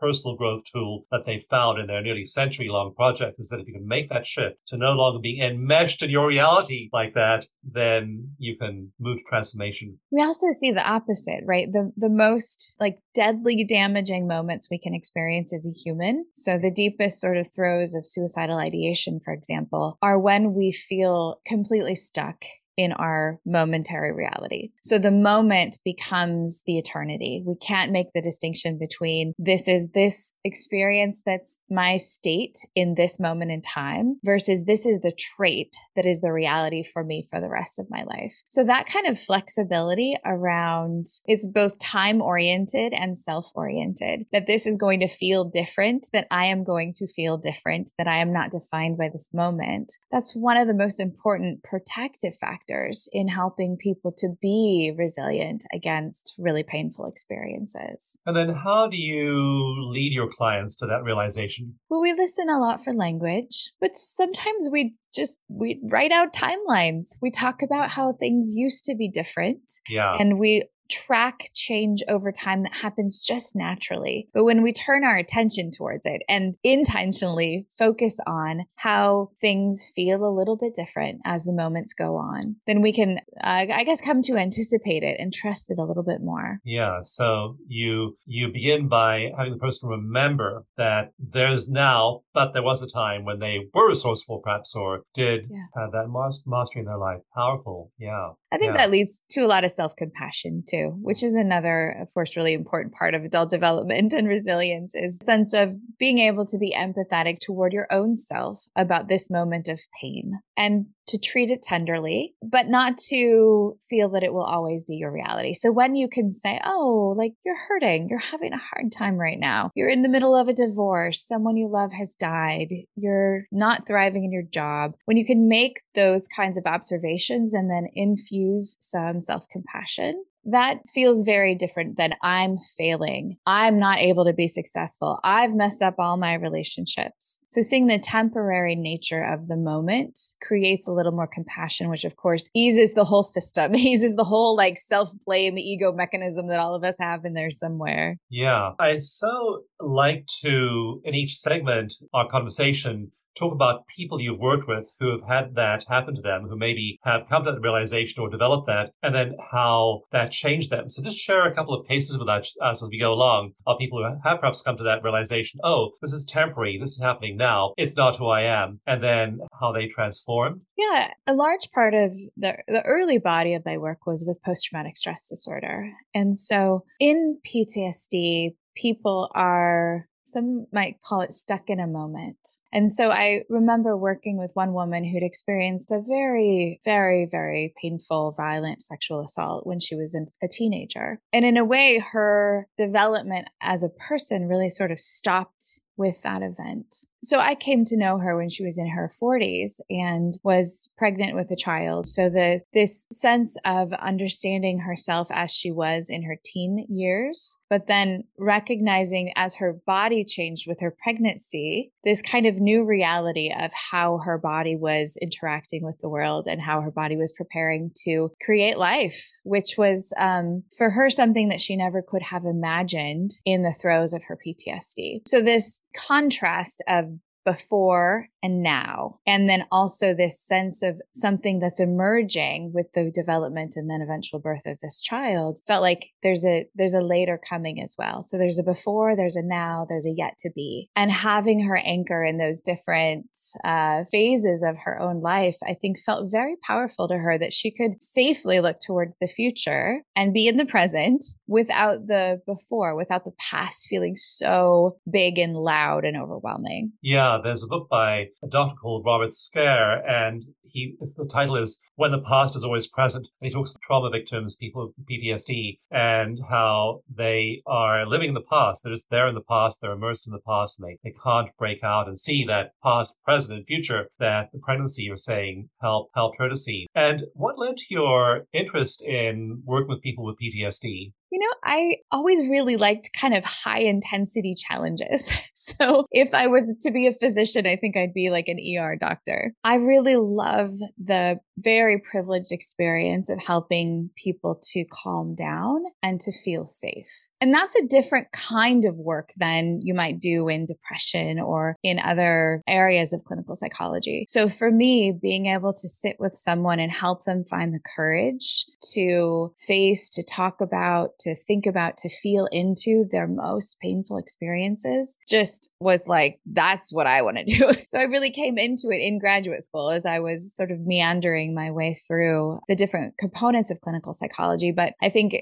personal 0.00 0.36
growth 0.36 0.62
tool 0.72 1.04
that 1.10 1.24
they 1.26 1.44
found 1.50 1.78
in 1.78 1.86
their 1.86 2.02
nearly 2.02 2.24
century 2.24 2.68
long 2.68 2.94
project 2.94 3.38
is 3.38 3.48
that 3.48 3.60
if 3.60 3.66
you 3.66 3.74
can 3.74 3.86
make 3.86 4.08
that 4.08 4.26
shift 4.26 4.56
to 4.68 4.76
no 4.76 4.92
longer 4.92 5.20
be 5.20 5.40
enmeshed 5.40 6.02
in 6.02 6.10
your 6.10 6.28
reality 6.28 6.88
like 6.92 7.14
that, 7.14 7.46
then 7.62 8.28
you 8.38 8.56
can 8.56 8.92
move 8.98 9.18
to 9.18 9.24
transformation. 9.28 9.98
We 10.10 10.22
also 10.22 10.50
see 10.50 10.72
the 10.72 10.88
opposite, 10.88 11.42
right? 11.46 11.70
The 11.72 11.92
the 11.96 12.08
most 12.08 12.74
like 12.80 12.98
deadly 13.14 13.64
damaging 13.64 14.26
moments 14.26 14.68
we 14.70 14.78
can 14.78 14.94
experience 14.94 15.52
as 15.52 15.66
a 15.66 15.78
human. 15.84 16.24
So 16.34 16.58
the 16.58 16.70
deepest 16.70 17.20
sort 17.20 17.36
of 17.36 17.48
throes 17.52 17.94
of 17.94 18.06
suicidal 18.06 18.58
ideation, 18.58 19.20
for 19.24 19.32
example, 19.32 19.98
are 20.02 20.18
when 20.18 20.54
we 20.54 20.72
feel 20.72 21.40
completely 21.46 21.94
stuck 21.94 22.44
in 22.80 22.92
our 22.92 23.38
momentary 23.44 24.10
reality. 24.10 24.70
So 24.82 24.98
the 24.98 25.12
moment 25.12 25.78
becomes 25.84 26.62
the 26.66 26.78
eternity. 26.78 27.42
We 27.46 27.56
can't 27.56 27.92
make 27.92 28.06
the 28.14 28.22
distinction 28.22 28.78
between 28.78 29.34
this 29.38 29.68
is 29.68 29.90
this 29.90 30.32
experience 30.46 31.22
that's 31.24 31.60
my 31.68 31.98
state 31.98 32.56
in 32.74 32.94
this 32.94 33.20
moment 33.20 33.50
in 33.50 33.60
time 33.60 34.18
versus 34.24 34.64
this 34.64 34.86
is 34.86 35.00
the 35.00 35.12
trait 35.12 35.76
that 35.94 36.06
is 36.06 36.22
the 36.22 36.32
reality 36.32 36.82
for 36.82 37.04
me 37.04 37.22
for 37.28 37.38
the 37.38 37.50
rest 37.50 37.78
of 37.78 37.90
my 37.90 38.02
life. 38.04 38.32
So 38.48 38.64
that 38.64 38.86
kind 38.86 39.06
of 39.06 39.20
flexibility 39.20 40.16
around 40.24 41.04
it's 41.26 41.46
both 41.46 41.78
time 41.80 42.22
oriented 42.22 42.94
and 42.94 43.18
self 43.18 43.50
oriented, 43.54 44.24
that 44.32 44.46
this 44.46 44.66
is 44.66 44.78
going 44.78 45.00
to 45.00 45.06
feel 45.06 45.44
different, 45.44 46.06
that 46.14 46.28
I 46.30 46.46
am 46.46 46.64
going 46.64 46.94
to 46.94 47.06
feel 47.06 47.36
different, 47.36 47.90
that 47.98 48.08
I 48.08 48.22
am 48.22 48.32
not 48.32 48.52
defined 48.52 48.96
by 48.96 49.10
this 49.12 49.34
moment. 49.34 49.92
That's 50.10 50.34
one 50.34 50.56
of 50.56 50.66
the 50.66 50.72
most 50.72 50.98
important 50.98 51.62
protective 51.62 52.34
factors 52.40 52.69
in 53.12 53.28
helping 53.28 53.76
people 53.76 54.12
to 54.18 54.28
be 54.40 54.92
resilient 54.96 55.64
against 55.72 56.34
really 56.38 56.62
painful 56.62 57.06
experiences. 57.06 58.16
And 58.26 58.36
then 58.36 58.50
how 58.50 58.88
do 58.88 58.96
you 58.96 59.76
lead 59.90 60.12
your 60.12 60.28
clients 60.28 60.76
to 60.78 60.86
that 60.86 61.02
realization? 61.02 61.74
Well, 61.88 62.00
we 62.00 62.12
listen 62.12 62.48
a 62.48 62.58
lot 62.58 62.82
for 62.82 62.92
language, 62.92 63.72
but 63.80 63.96
sometimes 63.96 64.68
we 64.70 64.94
just 65.14 65.40
we 65.48 65.80
write 65.90 66.12
out 66.12 66.32
timelines. 66.32 67.16
We 67.20 67.30
talk 67.30 67.62
about 67.62 67.90
how 67.90 68.12
things 68.12 68.54
used 68.54 68.84
to 68.84 68.94
be 68.94 69.08
different. 69.08 69.60
Yeah. 69.88 70.14
And 70.18 70.38
we 70.38 70.64
track 70.90 71.50
change 71.54 72.02
over 72.08 72.32
time 72.32 72.62
that 72.64 72.76
happens 72.76 73.20
just 73.20 73.54
naturally. 73.54 74.28
But 74.34 74.44
when 74.44 74.62
we 74.62 74.72
turn 74.72 75.04
our 75.04 75.16
attention 75.16 75.70
towards 75.70 76.06
it 76.06 76.22
and 76.28 76.56
intentionally 76.62 77.66
focus 77.78 78.18
on 78.26 78.64
how 78.76 79.30
things 79.40 79.90
feel 79.94 80.24
a 80.24 80.36
little 80.36 80.56
bit 80.56 80.74
different 80.74 81.20
as 81.24 81.44
the 81.44 81.52
moments 81.52 81.94
go 81.94 82.16
on, 82.16 82.56
then 82.66 82.82
we 82.82 82.92
can, 82.92 83.18
uh, 83.42 83.66
I 83.72 83.84
guess, 83.84 84.00
come 84.00 84.22
to 84.22 84.36
anticipate 84.36 85.02
it 85.02 85.16
and 85.18 85.32
trust 85.32 85.70
it 85.70 85.78
a 85.78 85.84
little 85.84 86.02
bit 86.02 86.20
more. 86.20 86.58
Yeah. 86.64 87.00
So 87.02 87.56
you 87.66 88.18
you 88.26 88.52
begin 88.52 88.88
by 88.88 89.30
having 89.36 89.52
the 89.52 89.58
person 89.58 89.88
remember 89.88 90.64
that 90.76 91.12
there's 91.18 91.70
now, 91.70 92.20
but 92.34 92.52
there 92.52 92.62
was 92.62 92.82
a 92.82 92.90
time 92.90 93.24
when 93.24 93.38
they 93.38 93.68
were 93.72 93.88
resourceful, 93.88 94.40
perhaps, 94.40 94.74
or 94.74 95.02
did 95.14 95.46
yeah. 95.50 95.64
have 95.76 95.92
that 95.92 96.08
mastery 96.46 96.80
in 96.80 96.86
their 96.86 96.98
life. 96.98 97.20
Powerful. 97.34 97.92
Yeah. 97.98 98.30
I 98.52 98.58
think 98.58 98.74
yeah. 98.74 98.78
that 98.78 98.90
leads 98.90 99.22
to 99.30 99.40
a 99.42 99.46
lot 99.46 99.64
of 99.64 99.72
self 99.72 99.94
compassion 99.96 100.64
too 100.68 100.96
which 101.02 101.22
is 101.22 101.34
another, 101.34 101.96
of 102.00 102.12
course, 102.12 102.36
really 102.36 102.52
important 102.52 102.94
part 102.94 103.14
of 103.14 103.22
adult 103.24 103.50
development 103.58 104.12
and 104.12 104.28
resilience 104.28 104.94
is 104.94 105.18
sense 105.22 105.52
of 105.52 105.74
being 105.98 106.18
able 106.18 106.44
to 106.46 106.58
be 106.58 106.74
empathetic 106.76 107.38
toward 107.40 107.72
your 107.72 107.86
own 107.90 108.16
self 108.16 108.62
about 108.76 109.08
this 109.08 109.30
moment 109.30 109.68
of 109.68 109.80
pain 110.00 110.40
and 110.56 110.86
to 111.10 111.18
treat 111.18 111.50
it 111.50 111.62
tenderly, 111.62 112.34
but 112.42 112.66
not 112.66 112.98
to 113.08 113.76
feel 113.88 114.08
that 114.10 114.22
it 114.22 114.32
will 114.32 114.44
always 114.44 114.84
be 114.84 114.96
your 114.96 115.12
reality. 115.12 115.52
So 115.54 115.70
when 115.70 115.94
you 115.94 116.08
can 116.08 116.30
say, 116.30 116.60
oh, 116.64 117.14
like 117.16 117.32
you're 117.44 117.58
hurting, 117.68 118.08
you're 118.08 118.18
having 118.18 118.52
a 118.52 118.58
hard 118.58 118.92
time 118.92 119.16
right 119.16 119.38
now, 119.38 119.70
you're 119.74 119.88
in 119.88 120.02
the 120.02 120.08
middle 120.08 120.34
of 120.34 120.48
a 120.48 120.52
divorce, 120.52 121.22
someone 121.22 121.56
you 121.56 121.68
love 121.68 121.92
has 121.92 122.14
died, 122.14 122.68
you're 122.96 123.46
not 123.52 123.86
thriving 123.86 124.24
in 124.24 124.32
your 124.32 124.42
job, 124.42 124.94
when 125.04 125.16
you 125.16 125.26
can 125.26 125.48
make 125.48 125.80
those 125.94 126.28
kinds 126.28 126.56
of 126.56 126.66
observations 126.66 127.54
and 127.54 127.70
then 127.70 127.88
infuse 127.94 128.76
some 128.80 129.20
self 129.20 129.48
compassion, 129.48 130.24
that 130.44 130.78
feels 130.88 131.22
very 131.22 131.54
different 131.54 131.96
than 131.96 132.14
I'm 132.22 132.58
failing. 132.76 133.36
I'm 133.46 133.78
not 133.78 133.98
able 133.98 134.24
to 134.24 134.32
be 134.32 134.46
successful. 134.46 135.20
I've 135.22 135.54
messed 135.54 135.82
up 135.82 135.94
all 135.98 136.16
my 136.16 136.34
relationships. 136.34 137.40
So 137.48 137.62
seeing 137.62 137.86
the 137.86 137.98
temporary 137.98 138.74
nature 138.74 139.22
of 139.22 139.48
the 139.48 139.56
moment 139.56 140.18
creates 140.42 140.88
a 140.88 140.92
little 140.92 141.12
more 141.12 141.26
compassion, 141.26 141.88
which 141.88 142.04
of 142.04 142.16
course 142.16 142.50
eases 142.54 142.94
the 142.94 143.04
whole 143.04 143.22
system, 143.22 143.74
eases 143.76 144.16
the 144.16 144.24
whole 144.24 144.56
like 144.56 144.78
self 144.78 145.10
blame 145.26 145.58
ego 145.58 145.92
mechanism 145.92 146.48
that 146.48 146.58
all 146.58 146.74
of 146.74 146.84
us 146.84 146.96
have 147.00 147.24
in 147.24 147.34
there 147.34 147.50
somewhere. 147.50 148.16
Yeah. 148.28 148.72
I 148.78 148.98
so 148.98 149.62
like 149.80 150.26
to, 150.42 151.00
in 151.04 151.14
each 151.14 151.36
segment, 151.38 151.94
our 152.14 152.28
conversation, 152.28 153.10
talk 153.40 153.52
about 153.52 153.86
people 153.88 154.20
you've 154.20 154.38
worked 154.38 154.68
with 154.68 154.86
who 155.00 155.10
have 155.10 155.28
had 155.28 155.54
that 155.54 155.84
happen 155.88 156.14
to 156.14 156.22
them, 156.22 156.46
who 156.48 156.56
maybe 156.56 156.98
have 157.02 157.28
come 157.28 157.44
to 157.44 157.52
that 157.52 157.60
realization 157.60 158.22
or 158.22 158.28
developed 158.28 158.66
that, 158.66 158.92
and 159.02 159.14
then 159.14 159.34
how 159.50 160.02
that 160.12 160.30
changed 160.30 160.70
them. 160.70 160.88
So 160.88 161.02
just 161.02 161.18
share 161.18 161.46
a 161.46 161.54
couple 161.54 161.74
of 161.74 161.88
cases 161.88 162.18
with 162.18 162.28
us 162.28 162.54
as 162.62 162.86
we 162.90 163.00
go 163.00 163.12
along 163.12 163.52
of 163.66 163.78
people 163.78 163.98
who 163.98 164.04
have 164.28 164.40
perhaps 164.40 164.62
come 164.62 164.76
to 164.76 164.84
that 164.84 165.02
realization, 165.02 165.60
oh, 165.64 165.92
this 166.02 166.12
is 166.12 166.24
temporary, 166.24 166.78
this 166.78 166.92
is 166.92 167.02
happening 167.02 167.36
now, 167.36 167.72
it's 167.76 167.96
not 167.96 168.16
who 168.16 168.28
I 168.28 168.42
am, 168.42 168.80
and 168.86 169.02
then 169.02 169.40
how 169.58 169.72
they 169.72 169.88
transformed. 169.88 170.60
Yeah, 170.76 171.12
a 171.26 171.34
large 171.34 171.70
part 171.72 171.94
of 171.94 172.12
the 172.36 172.56
the 172.68 172.82
early 172.84 173.18
body 173.18 173.54
of 173.54 173.64
my 173.64 173.78
work 173.78 174.06
was 174.06 174.24
with 174.26 174.42
post 174.42 174.66
traumatic 174.66 174.96
stress 174.96 175.28
disorder. 175.28 175.90
And 176.14 176.36
so 176.36 176.84
in 176.98 177.38
PTSD, 177.46 178.54
people 178.74 179.30
are 179.34 180.06
some 180.30 180.66
might 180.72 181.00
call 181.00 181.20
it 181.20 181.32
stuck 181.32 181.68
in 181.68 181.80
a 181.80 181.86
moment. 181.86 182.56
And 182.72 182.90
so 182.90 183.10
I 183.10 183.42
remember 183.48 183.96
working 183.96 184.38
with 184.38 184.50
one 184.54 184.72
woman 184.72 185.04
who'd 185.04 185.22
experienced 185.22 185.90
a 185.90 186.00
very, 186.00 186.80
very, 186.84 187.26
very 187.30 187.74
painful, 187.80 188.32
violent 188.36 188.82
sexual 188.82 189.22
assault 189.22 189.66
when 189.66 189.80
she 189.80 189.94
was 189.94 190.16
a 190.42 190.48
teenager. 190.48 191.20
And 191.32 191.44
in 191.44 191.56
a 191.56 191.64
way, 191.64 192.02
her 192.12 192.68
development 192.78 193.48
as 193.60 193.82
a 193.82 193.88
person 193.88 194.48
really 194.48 194.70
sort 194.70 194.92
of 194.92 195.00
stopped 195.00 195.80
with 195.96 196.22
that 196.22 196.42
event. 196.42 197.04
So 197.22 197.38
I 197.38 197.54
came 197.54 197.84
to 197.84 197.98
know 197.98 198.18
her 198.18 198.36
when 198.36 198.48
she 198.48 198.64
was 198.64 198.78
in 198.78 198.88
her 198.88 199.08
40s 199.08 199.80
and 199.90 200.34
was 200.42 200.88
pregnant 200.96 201.36
with 201.36 201.50
a 201.50 201.56
child. 201.56 202.06
So 202.06 202.30
the 202.30 202.62
this 202.72 203.06
sense 203.12 203.56
of 203.64 203.92
understanding 203.92 204.80
herself 204.80 205.28
as 205.30 205.50
she 205.50 205.70
was 205.70 206.08
in 206.10 206.22
her 206.22 206.38
teen 206.42 206.86
years, 206.88 207.58
but 207.68 207.86
then 207.88 208.24
recognizing 208.38 209.32
as 209.36 209.56
her 209.56 209.80
body 209.86 210.24
changed 210.24 210.66
with 210.66 210.80
her 210.80 210.94
pregnancy, 211.02 211.92
this 212.04 212.22
kind 212.22 212.46
of 212.46 212.56
new 212.56 212.86
reality 212.86 213.52
of 213.58 213.70
how 213.72 214.18
her 214.18 214.38
body 214.38 214.76
was 214.76 215.18
interacting 215.20 215.84
with 215.84 216.00
the 216.00 216.08
world 216.08 216.46
and 216.48 216.60
how 216.60 216.80
her 216.80 216.90
body 216.90 217.16
was 217.16 217.32
preparing 217.32 217.90
to 218.04 218.30
create 218.44 218.78
life, 218.78 219.30
which 219.44 219.74
was 219.76 220.14
um, 220.18 220.62
for 220.78 220.90
her 220.90 221.10
something 221.10 221.50
that 221.50 221.60
she 221.60 221.76
never 221.76 222.02
could 222.02 222.22
have 222.22 222.44
imagined 222.44 223.30
in 223.44 223.62
the 223.62 223.72
throes 223.72 224.14
of 224.14 224.24
her 224.24 224.38
PTSD. 224.46 225.20
So 225.26 225.42
this 225.42 225.82
contrast 225.94 226.82
of 226.88 227.09
before 227.44 228.28
and 228.42 228.62
now. 228.62 229.18
And 229.26 229.48
then 229.48 229.66
also 229.70 230.14
this 230.14 230.40
sense 230.40 230.82
of 230.82 231.00
something 231.12 231.60
that's 231.60 231.80
emerging 231.80 232.72
with 232.74 232.86
the 232.94 233.10
development 233.14 233.74
and 233.76 233.88
then 233.88 234.00
eventual 234.02 234.40
birth 234.40 234.66
of 234.66 234.78
this 234.80 235.00
child 235.00 235.58
felt 235.66 235.82
like 235.82 236.08
there's 236.22 236.44
a 236.44 236.66
there's 236.74 236.94
a 236.94 237.02
later 237.02 237.38
coming 237.48 237.80
as 237.82 237.94
well. 237.98 238.22
So 238.22 238.38
there's 238.38 238.58
a 238.58 238.62
before, 238.62 239.16
there's 239.16 239.36
a 239.36 239.42
now, 239.42 239.86
there's 239.88 240.06
a 240.06 240.14
yet 240.16 240.38
to 240.38 240.50
be. 240.54 240.88
And 240.96 241.10
having 241.10 241.64
her 241.64 241.76
anchor 241.76 242.24
in 242.24 242.38
those 242.38 242.60
different 242.60 243.26
uh, 243.64 244.04
phases 244.10 244.62
of 244.66 244.76
her 244.84 245.00
own 245.00 245.20
life, 245.20 245.56
I 245.66 245.74
think 245.74 245.98
felt 245.98 246.30
very 246.30 246.56
powerful 246.62 247.08
to 247.08 247.16
her 247.16 247.38
that 247.38 247.52
she 247.52 247.70
could 247.70 248.02
safely 248.02 248.60
look 248.60 248.78
toward 248.80 249.12
the 249.20 249.26
future 249.26 250.02
and 250.16 250.32
be 250.32 250.48
in 250.48 250.56
the 250.56 250.64
present 250.64 251.22
without 251.46 252.06
the 252.06 252.40
before, 252.46 252.96
without 252.96 253.24
the 253.24 253.32
past 253.38 253.86
feeling 253.88 254.16
so 254.16 254.96
big 255.10 255.38
and 255.38 255.54
loud 255.54 256.04
and 256.04 256.16
overwhelming. 256.16 256.92
Yeah, 257.02 257.29
there's 257.38 257.62
a 257.62 257.68
book 257.68 257.88
by 257.88 258.26
a 258.42 258.48
doctor 258.48 258.76
called 258.80 259.04
Robert 259.04 259.32
Scaer, 259.32 260.02
and 260.06 260.44
he 260.72 260.96
the 261.00 261.26
title 261.26 261.56
is 261.56 261.80
When 261.96 262.12
the 262.12 262.20
Past 262.20 262.56
is 262.56 262.64
Always 262.64 262.86
Present. 262.86 263.28
And 263.40 263.48
he 263.48 263.54
talks 263.54 263.72
to 263.72 263.78
trauma 263.82 264.10
victims, 264.10 264.56
people 264.56 264.92
with 264.96 265.06
PTSD, 265.06 265.78
and 265.90 266.38
how 266.48 267.02
they 267.14 267.62
are 267.66 268.06
living 268.06 268.28
in 268.28 268.34
the 268.34 268.42
past. 268.42 268.82
They're 268.82 268.92
just 268.92 269.10
there 269.10 269.28
in 269.28 269.34
the 269.34 269.40
past, 269.40 269.80
they're 269.80 269.92
immersed 269.92 270.26
in 270.26 270.32
the 270.32 270.40
past, 270.40 270.78
and 270.78 270.88
they, 270.88 270.98
they 271.02 271.14
can't 271.22 271.50
break 271.58 271.82
out 271.82 272.08
and 272.08 272.18
see 272.18 272.44
that 272.44 272.72
past, 272.82 273.16
present, 273.24 273.58
and 273.58 273.66
future 273.66 274.08
that 274.18 274.50
the 274.52 274.58
pregnancy 274.58 275.02
you're 275.02 275.16
saying 275.16 275.68
help 275.80 276.10
helped 276.14 276.38
her 276.38 276.48
to 276.48 276.56
see. 276.56 276.86
And 276.94 277.24
what 277.34 277.58
led 277.58 277.76
to 277.76 277.84
your 277.90 278.46
interest 278.52 279.02
in 279.02 279.62
working 279.64 279.88
with 279.88 280.02
people 280.02 280.24
with 280.24 280.36
PTSD? 280.40 281.12
You 281.32 281.38
know, 281.38 281.54
I 281.62 281.96
always 282.10 282.40
really 282.50 282.76
liked 282.76 283.10
kind 283.12 283.34
of 283.34 283.44
high 283.44 283.80
intensity 283.80 284.54
challenges. 284.54 285.30
So 285.60 286.06
if 286.10 286.32
I 286.32 286.46
was 286.46 286.74
to 286.80 286.90
be 286.90 287.06
a 287.06 287.12
physician, 287.12 287.66
I 287.66 287.76
think 287.76 287.94
I'd 287.94 288.14
be 288.14 288.30
like 288.30 288.48
an 288.48 288.58
ER 288.58 288.96
doctor. 288.98 289.52
I 289.62 289.76
really 289.76 290.16
love 290.16 290.59
the 290.98 291.40
very 291.62 291.98
privileged 291.98 292.52
experience 292.52 293.30
of 293.30 293.42
helping 293.42 294.10
people 294.16 294.60
to 294.72 294.84
calm 294.90 295.34
down 295.34 295.84
and 296.02 296.20
to 296.20 296.32
feel 296.32 296.66
safe. 296.66 297.06
And 297.40 297.54
that's 297.54 297.74
a 297.74 297.86
different 297.86 298.32
kind 298.32 298.84
of 298.84 298.98
work 298.98 299.30
than 299.36 299.80
you 299.82 299.94
might 299.94 300.18
do 300.20 300.48
in 300.48 300.66
depression 300.66 301.40
or 301.40 301.76
in 301.82 301.98
other 301.98 302.62
areas 302.68 303.12
of 303.12 303.24
clinical 303.24 303.54
psychology. 303.54 304.24
So 304.28 304.48
for 304.48 304.70
me, 304.70 305.12
being 305.12 305.46
able 305.46 305.72
to 305.72 305.88
sit 305.88 306.16
with 306.18 306.34
someone 306.34 306.80
and 306.80 306.92
help 306.92 307.24
them 307.24 307.44
find 307.44 307.72
the 307.72 307.80
courage 307.96 308.66
to 308.92 309.52
face, 309.66 310.10
to 310.10 310.22
talk 310.22 310.60
about, 310.60 311.18
to 311.20 311.34
think 311.34 311.66
about, 311.66 311.96
to 311.98 312.08
feel 312.08 312.46
into 312.52 313.06
their 313.10 313.26
most 313.26 313.78
painful 313.80 314.18
experiences 314.18 315.16
just 315.28 315.70
was 315.80 316.06
like, 316.06 316.40
that's 316.46 316.92
what 316.92 317.06
I 317.06 317.22
want 317.22 317.38
to 317.38 317.44
do. 317.44 317.70
so 317.88 317.98
I 317.98 318.04
really 318.04 318.30
came 318.30 318.58
into 318.58 318.88
it 318.90 319.00
in 319.00 319.18
graduate 319.18 319.62
school 319.62 319.90
as 319.90 320.04
I 320.04 320.20
was 320.20 320.54
sort 320.54 320.70
of 320.70 320.80
meandering 320.80 321.49
my 321.54 321.70
way 321.70 321.94
through 321.94 322.60
the 322.68 322.76
different 322.76 323.16
components 323.18 323.70
of 323.70 323.80
clinical 323.80 324.12
psychology. 324.12 324.72
But 324.72 324.94
I 325.02 325.08
think, 325.08 325.34